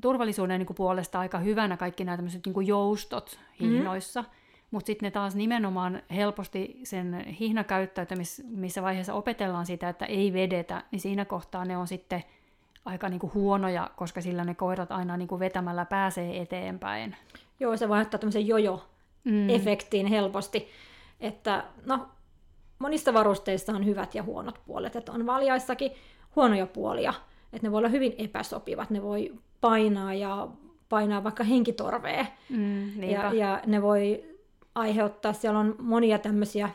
turvallisuuden 0.00 0.58
niin 0.58 0.66
kun 0.66 0.76
puolesta 0.76 1.20
aika 1.20 1.38
hyvänä 1.38 1.76
kaikki 1.76 2.04
nämä 2.04 2.16
tämmöiset 2.16 2.46
niin 2.46 2.54
kun 2.54 2.66
joustot 2.66 3.38
hihnoissa, 3.60 4.22
mm. 4.22 4.28
Mutta 4.70 4.86
sitten 4.86 5.06
ne 5.06 5.10
taas 5.10 5.34
nimenomaan 5.34 6.02
helposti 6.10 6.80
sen 6.84 7.24
hihnakäyttäytymis, 7.26 8.42
missä 8.48 8.82
vaiheessa 8.82 9.14
opetellaan 9.14 9.66
sitä, 9.66 9.88
että 9.88 10.04
ei 10.04 10.32
vedetä, 10.32 10.82
niin 10.90 11.00
siinä 11.00 11.24
kohtaa 11.24 11.64
ne 11.64 11.76
on 11.76 11.88
sitten 11.88 12.24
aika 12.84 13.08
niin 13.08 13.20
kuin 13.20 13.34
huonoja, 13.34 13.90
koska 13.96 14.20
sillä 14.20 14.44
ne 14.44 14.54
koirat 14.54 14.92
aina 14.92 15.16
niin 15.16 15.28
kuin 15.28 15.38
vetämällä 15.38 15.84
pääsee 15.84 16.40
eteenpäin. 16.40 17.16
Joo, 17.60 17.76
se 17.76 17.88
vaikuttaa 17.88 18.18
tämmöisen 18.18 18.46
jojo-efektiin 18.46 20.06
helposti. 20.06 20.68
Että 21.20 21.64
no, 21.84 22.08
monista 22.78 23.14
varusteista 23.14 23.72
on 23.72 23.86
hyvät 23.86 24.14
ja 24.14 24.22
huonot 24.22 24.60
puolet. 24.66 24.96
Että 24.96 25.12
on 25.12 25.26
valjaissakin 25.26 25.90
huonoja 26.36 26.66
puolia. 26.66 27.14
Että 27.52 27.66
ne 27.66 27.72
voi 27.72 27.78
olla 27.78 27.88
hyvin 27.88 28.14
epäsopivat. 28.18 28.90
Ne 28.90 29.02
voi 29.02 29.32
painaa 29.60 30.14
ja 30.14 30.48
painaa 30.88 31.24
vaikka 31.24 31.44
henkitorvea. 31.44 32.26
Mm, 32.48 33.02
ja, 33.02 33.32
ja 33.32 33.62
ne 33.66 33.82
voi 33.82 34.35
aiheuttaa, 34.76 35.32
siellä 35.32 35.58
on 35.60 35.74
monia 35.78 36.18
tämmöisiä 36.18 36.70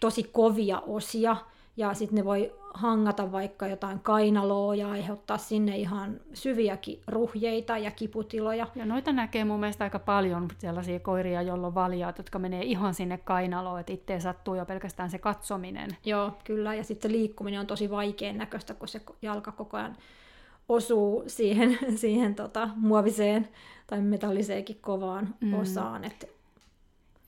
tosi 0.00 0.22
kovia 0.22 0.80
osia, 0.80 1.36
ja 1.76 1.94
sitten 1.94 2.16
ne 2.16 2.24
voi 2.24 2.54
hangata 2.74 3.32
vaikka 3.32 3.66
jotain 3.66 4.00
kainaloa 4.00 4.74
ja 4.74 4.90
aiheuttaa 4.90 5.38
sinne 5.38 5.76
ihan 5.76 6.20
syviäkin 6.34 7.00
ruhjeita 7.06 7.78
ja 7.78 7.90
kiputiloja. 7.90 8.66
Ja 8.74 8.86
noita 8.86 9.12
näkee 9.12 9.44
mun 9.44 9.60
mielestä 9.60 9.84
aika 9.84 9.98
paljon 9.98 10.48
sellaisia 10.58 11.00
koiria, 11.00 11.42
joilla 11.42 11.66
on 11.66 11.74
valjaat, 11.74 12.18
jotka 12.18 12.38
menee 12.38 12.62
ihan 12.62 12.94
sinne 12.94 13.18
kainaloon, 13.18 13.80
että 13.80 13.92
itse 13.92 14.20
sattuu 14.20 14.54
jo 14.54 14.66
pelkästään 14.66 15.10
se 15.10 15.18
katsominen. 15.18 15.90
Joo, 16.04 16.32
kyllä. 16.44 16.74
Ja 16.74 16.84
sitten 16.84 17.10
se 17.10 17.16
liikkuminen 17.16 17.60
on 17.60 17.66
tosi 17.66 17.90
vaikean 17.90 18.38
näköistä, 18.38 18.74
kun 18.74 18.88
se 18.88 19.00
jalka 19.22 19.52
koko 19.52 19.76
ajan 19.76 19.96
osuu 20.68 21.24
siihen, 21.26 21.78
siihen 22.00 22.34
tota, 22.34 22.68
muoviseen 22.76 23.48
tai 23.86 24.00
metalliseenkin 24.00 24.78
kovaan 24.80 25.34
mm. 25.40 25.54
osaan. 25.54 26.04
Et 26.04 26.35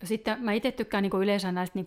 sitten 0.04 0.44
mä 0.44 0.52
itse 0.52 0.72
tykkään 0.72 1.02
niin 1.02 1.22
yleensä 1.22 1.52
näistä 1.52 1.78
niin 1.78 1.86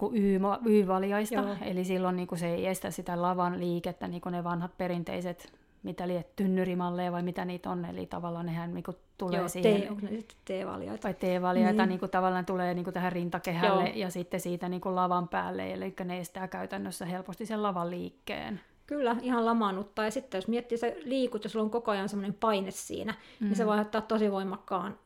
Y-valjaista, 0.65 1.57
eli 1.61 1.85
silloin 1.85 2.15
niin 2.15 2.27
se 2.35 2.53
ei 2.53 2.67
estä 2.67 2.91
sitä 2.91 3.21
lavan 3.21 3.59
liikettä, 3.59 4.07
niin 4.07 4.21
kuin 4.21 4.33
ne 4.33 4.43
vanhat 4.43 4.77
perinteiset, 4.77 5.53
mitä 5.83 6.07
liet 6.07 6.35
tynnyrimalleja 6.35 7.11
vai 7.11 7.23
mitä 7.23 7.45
niitä 7.45 7.69
on, 7.69 7.85
eli 7.85 8.05
tavallaan 8.05 8.45
nehän 8.45 8.73
niin 8.73 8.83
tulee 9.17 9.39
Joo, 9.39 9.47
siihen. 9.47 9.91
Onko 9.91 10.01
ne 10.05 10.09
sitten 10.17 10.37
T-valjaita? 10.45 11.03
Vai 11.03 11.13
T-valjaita, 11.13 11.81
niin. 11.81 11.89
niin 11.89 11.99
kuin 11.99 12.11
tavallaan 12.11 12.45
tulee 12.45 12.73
niin 12.73 12.83
kuin 12.83 12.93
tähän 12.93 13.11
rintakehälle 13.11 13.83
Joo. 13.83 13.95
ja 13.95 14.09
sitten 14.09 14.39
siitä 14.39 14.69
niin 14.69 14.81
kuin 14.81 14.95
lavan 14.95 15.27
päälle, 15.27 15.73
eli 15.73 15.95
ne 16.05 16.19
estää 16.19 16.47
käytännössä 16.47 17.05
helposti 17.05 17.45
sen 17.45 17.63
lavan 17.63 17.91
liikkeen. 17.91 18.61
Kyllä, 18.87 19.15
ihan 19.21 19.45
lamaannuttaa. 19.45 20.05
Ja 20.05 20.11
sitten 20.11 20.37
jos 20.37 20.47
miettii 20.47 20.77
se 20.77 20.97
liikut, 21.03 21.43
jos 21.43 21.53
sulla 21.53 21.65
on 21.65 21.71
koko 21.71 21.91
ajan 21.91 22.09
semmoinen 22.09 22.37
paine 22.39 22.71
siinä, 22.71 23.13
mm. 23.39 23.47
niin 23.47 23.55
se 23.55 23.65
voi 23.65 23.79
ottaa 23.79 24.01
tosi 24.01 24.31
voimakkaan 24.31 24.99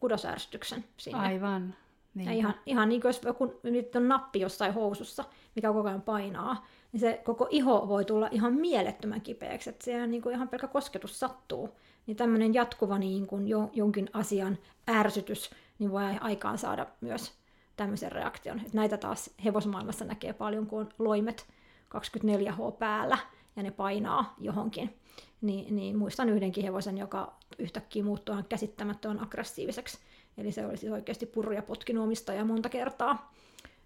kudosärsytyksen 0.00 0.84
sinne. 0.96 1.18
Aivan. 1.18 1.74
Ja 2.14 2.32
ihan, 2.32 2.54
ihan 2.66 2.88
niin 2.88 3.00
kuin 3.00 3.08
jos 3.08 3.20
joku, 3.24 3.60
nyt 3.62 3.96
on 3.96 4.08
nappi 4.08 4.40
jossain 4.40 4.74
housussa, 4.74 5.24
mikä 5.56 5.72
koko 5.72 5.88
ajan 5.88 6.02
painaa, 6.02 6.66
niin 6.92 7.00
se 7.00 7.20
koko 7.24 7.46
iho 7.50 7.88
voi 7.88 8.04
tulla 8.04 8.28
ihan 8.30 8.54
mielettömän 8.54 9.20
kipeäksi, 9.20 9.70
että 9.70 9.84
siellä 9.84 10.06
niin 10.06 10.22
kuin 10.22 10.34
ihan 10.34 10.48
pelkä 10.48 10.68
kosketus 10.68 11.20
sattuu. 11.20 11.76
Niin 12.06 12.16
tämmöinen 12.16 12.54
jatkuva 12.54 12.98
niin 12.98 13.26
kuin 13.26 13.48
jo, 13.48 13.70
jonkin 13.72 14.10
asian 14.12 14.58
ärsytys 14.90 15.50
niin 15.78 15.92
voi 15.92 16.02
aikaan 16.20 16.58
saada 16.58 16.86
myös 17.00 17.32
tämmöisen 17.76 18.12
reaktion. 18.12 18.60
Et 18.66 18.74
näitä 18.74 18.96
taas 18.96 19.30
hevosmaailmassa 19.44 20.04
näkee 20.04 20.32
paljon, 20.32 20.66
kun 20.66 20.80
on 20.80 20.88
loimet 20.98 21.46
24H 21.94 22.72
päällä 22.78 23.18
ja 23.56 23.62
ne 23.62 23.70
painaa 23.70 24.34
johonkin. 24.38 24.96
Niin, 25.40 25.76
niin 25.76 25.98
muistan 25.98 26.28
yhdenkin 26.28 26.64
hevosen, 26.64 26.98
joka 26.98 27.34
yhtäkkiä 27.58 28.04
muuttui 28.04 28.42
käsittämättömän 28.48 29.22
aggressiiviseksi 29.22 29.98
Eli 30.40 30.52
se 30.52 30.66
olisi 30.66 30.90
oikeasti 30.90 31.26
purruja 31.26 31.62
potkinut 31.62 32.04
omistajaa 32.04 32.44
monta 32.44 32.68
kertaa. 32.68 33.32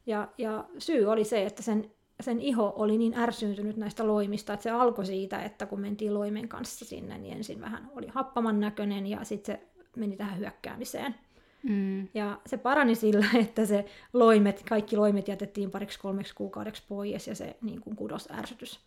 Ja, 0.07 0.29
ja 0.39 0.65
syy 0.79 1.07
oli 1.07 1.25
se, 1.25 1.47
että 1.47 1.63
sen, 1.63 1.91
sen 2.21 2.41
iho 2.41 2.73
oli 2.77 2.99
niin 2.99 3.15
ärsyyntynyt 3.15 3.77
näistä 3.77 4.07
loimista, 4.07 4.53
että 4.53 4.63
se 4.63 4.71
alkoi 4.71 5.07
siitä, 5.07 5.43
että 5.43 5.67
kun 5.67 5.81
mentiin 5.81 6.15
loimen 6.15 6.49
kanssa 6.49 6.85
sinne, 6.85 7.19
niin 7.19 7.37
ensin 7.37 7.61
vähän 7.61 7.91
oli 7.97 8.07
happaman 8.09 8.61
näköinen 8.61 9.07
ja 9.07 9.25
sitten 9.25 9.57
se 9.57 9.67
meni 9.97 10.17
tähän 10.17 10.39
hyökkäämiseen. 10.39 11.15
Mm. 11.63 12.09
Ja 12.15 12.41
se 12.47 12.57
parani 12.57 12.95
sillä, 12.95 13.27
että 13.45 13.67
se 13.67 13.85
loimet, 14.13 14.63
kaikki 14.69 14.97
loimet 14.97 15.29
jätettiin 15.29 15.71
pariksi 15.71 15.99
kolmeksi 15.99 16.35
kuukaudeksi 16.35 16.83
pois 16.89 17.29
ja 17.29 17.35
se 17.35 17.57
niin 17.63 17.81
kuin 17.81 17.97
ärsytys 18.31 18.81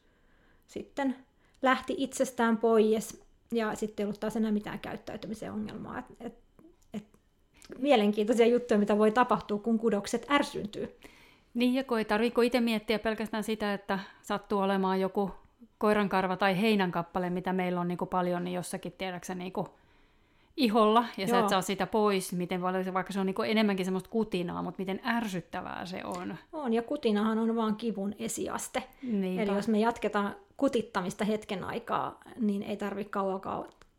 sitten 0.67 1.15
lähti 1.61 1.95
itsestään 1.97 2.57
pois 2.57 3.23
ja 3.51 3.75
sitten 3.75 4.03
ei 4.03 4.05
ollut 4.05 4.19
taas 4.19 4.35
enää 4.35 4.51
mitään 4.51 4.79
käyttäytymisen 4.79 5.51
ongelmaa. 5.51 5.99
Et, 5.99 6.05
et 6.19 6.33
mielenkiintoisia 7.79 8.47
juttuja, 8.47 8.79
mitä 8.79 8.97
voi 8.97 9.11
tapahtua, 9.11 9.59
kun 9.59 9.79
kudokset 9.79 10.25
ärsyyntyy. 10.29 10.97
Niin, 11.53 11.73
ja 11.73 11.83
kun 11.83 11.97
ei 11.97 12.05
tarvitse 12.05 12.45
itse 12.45 12.61
miettiä 12.61 12.99
pelkästään 12.99 13.43
sitä, 13.43 13.73
että 13.73 13.99
sattuu 14.21 14.59
olemaan 14.59 15.01
joku 15.01 15.31
koirankarva 15.77 16.37
tai 16.37 16.61
heinänkappale, 16.61 17.29
mitä 17.29 17.53
meillä 17.53 17.81
on 17.81 17.87
niin 17.87 17.97
kuin 17.97 18.09
paljon, 18.09 18.43
niin 18.43 18.55
jossakin 18.55 18.91
tiedäksä 18.97 19.35
niin 19.35 19.51
kuin 19.51 19.67
iholla, 20.57 21.05
ja 21.17 21.23
Joo. 21.23 21.27
sä 21.27 21.39
et 21.39 21.49
saa 21.49 21.61
sitä 21.61 21.87
pois, 21.87 22.33
miten 22.33 22.61
paljon, 22.61 22.93
vaikka 22.93 23.13
se 23.13 23.19
on 23.19 23.25
niin 23.25 23.35
kuin 23.35 23.49
enemmänkin 23.49 23.85
semmoista 23.85 24.09
kutinaa, 24.09 24.61
mutta 24.61 24.79
miten 24.81 24.99
ärsyttävää 25.05 25.85
se 25.85 26.01
on. 26.03 26.35
On, 26.53 26.73
ja 26.73 26.81
kutinahan 26.81 27.37
on 27.37 27.55
vaan 27.55 27.75
kivun 27.75 28.15
esiaste. 28.19 28.83
Niinpä. 29.03 29.43
Eli 29.43 29.51
jos 29.51 29.67
me 29.67 29.79
jatketaan 29.79 30.35
kutittamista 30.57 31.25
hetken 31.25 31.63
aikaa, 31.63 32.19
niin 32.39 32.63
ei 32.63 32.77
tarvitse 32.77 33.11
kauan 33.11 33.41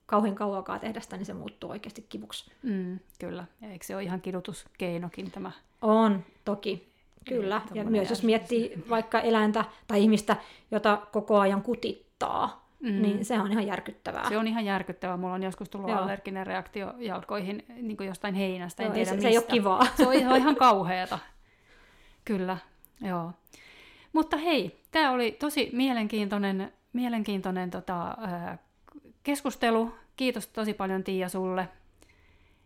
kauhean 0.09 0.35
kauakaan 0.35 0.81
tehdä 0.81 1.01
sitä, 1.01 1.17
niin 1.17 1.27
se 1.27 1.35
muuttuu 1.35 1.71
oikeasti 1.71 2.07
kivuksi. 2.09 2.51
Mm, 2.63 2.99
kyllä, 3.19 3.45
ja 3.61 3.71
eikö 3.71 3.85
se 3.85 3.95
ole 3.95 4.03
ihan 4.03 4.21
kidutuskeinokin 4.21 5.31
tämä? 5.31 5.53
On, 5.83 6.25
toki. 6.45 6.89
Kyllä, 7.29 7.63
ja 7.75 7.85
myös 7.85 8.11
jos 8.11 8.23
miettii 8.23 8.85
vaikka 8.91 9.21
eläintä 9.21 9.65
tai 9.87 10.03
ihmistä, 10.03 10.37
jota 10.71 11.07
koko 11.13 11.39
ajan 11.39 11.63
kutittaa, 11.63 12.69
mm. 12.81 13.03
niin 13.03 13.25
se 13.25 13.41
on 13.41 13.53
ihan 13.53 13.67
järkyttävää. 13.67 14.29
Se 14.29 14.39
on 14.39 14.47
ihan 14.47 14.65
järkyttävää. 14.65 15.17
Mulla 15.17 15.35
on 15.35 15.43
joskus 15.43 15.69
tullut 15.69 15.91
Joo. 15.91 15.99
allerginen 15.99 16.47
reaktio 16.47 16.95
jalkoihin 16.99 17.65
niin 17.69 17.97
kuin 17.97 18.07
jostain 18.07 18.35
heinästä, 18.35 18.83
en 18.83 18.87
Joo, 18.87 18.95
tiedä 18.95 19.11
se, 19.11 19.15
mistä. 19.15 19.29
Se 19.29 19.33
ei 19.33 19.39
ole 19.39 19.47
kivaa. 19.47 19.87
Se 19.97 20.07
on 20.07 20.15
ihan, 20.15 20.37
ihan 20.37 20.57
kauheata. 20.57 21.19
Kyllä, 22.25 22.57
joo. 23.01 23.33
Mutta 24.13 24.37
hei, 24.37 24.81
tämä 24.91 25.11
oli 25.11 25.33
tosi 25.33 25.71
mielenkiintoinen, 25.73 26.73
mielenkiintoinen 26.93 27.71
tota, 27.71 28.17
keskustelu. 29.29 29.95
Kiitos 30.17 30.47
tosi 30.47 30.75
paljon 30.75 31.05
Tiia 31.05 31.29
sulle. 31.29 31.69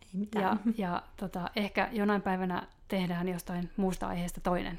Ei 0.02 0.08
mitään. 0.12 0.60
Ja, 0.64 0.72
ja 0.76 1.02
tota, 1.16 1.50
ehkä 1.56 1.88
jonain 1.92 2.22
päivänä 2.22 2.66
tehdään 2.88 3.28
jostain 3.28 3.70
muusta 3.76 4.06
aiheesta 4.06 4.40
toinen. 4.40 4.78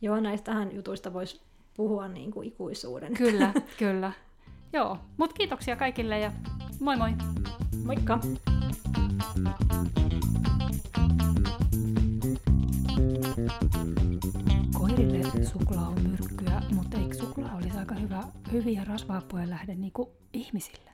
Joo, 0.00 0.20
näistähän 0.20 0.74
jutuista 0.74 1.12
voisi 1.12 1.40
puhua 1.76 2.08
niin 2.08 2.30
kuin 2.30 2.48
ikuisuuden. 2.48 3.14
Kyllä, 3.14 3.52
kyllä. 3.78 4.12
Joo, 4.72 4.98
mutta 5.16 5.34
kiitoksia 5.34 5.76
kaikille 5.76 6.18
ja 6.18 6.32
moi 6.80 6.96
moi! 6.96 7.10
Moikka! 7.84 8.20
Koirille 14.78 15.44
suklaa 15.44 15.88
on 15.88 16.02
myrkkyä, 16.02 16.62
mutta 16.74 16.98
eikö 16.98 17.14
suklaa 17.14 17.56
olisi 17.56 17.78
aika 17.78 17.94
hyvä, 17.94 18.22
hyviä 18.52 18.84
rasvahappojen 18.84 19.50
lähde 19.50 19.74
niin 19.74 19.92
kuin 19.92 20.08
ihmisille? 20.32 20.91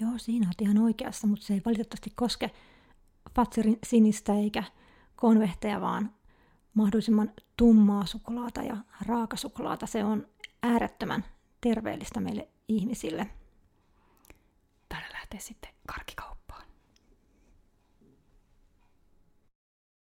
Joo, 0.00 0.10
siinä 0.16 0.46
olet 0.46 0.60
ihan 0.60 0.78
oikeassa, 0.78 1.26
mutta 1.26 1.46
se 1.46 1.54
ei 1.54 1.62
valitettavasti 1.66 2.12
koske 2.14 2.50
Fatserin 3.34 3.78
sinistä 3.86 4.34
eikä 4.34 4.64
konvehteja, 5.16 5.80
vaan 5.80 6.14
mahdollisimman 6.74 7.32
tummaa 7.56 8.06
suklaata 8.06 8.62
ja 8.62 8.76
raakasuklaata. 9.06 9.86
Se 9.86 10.04
on 10.04 10.26
äärettömän 10.62 11.24
terveellistä 11.60 12.20
meille 12.20 12.48
ihmisille. 12.68 13.26
Täällä 14.88 15.08
lähtee 15.12 15.40
sitten 15.40 15.70
karkikauppaan. 15.86 16.43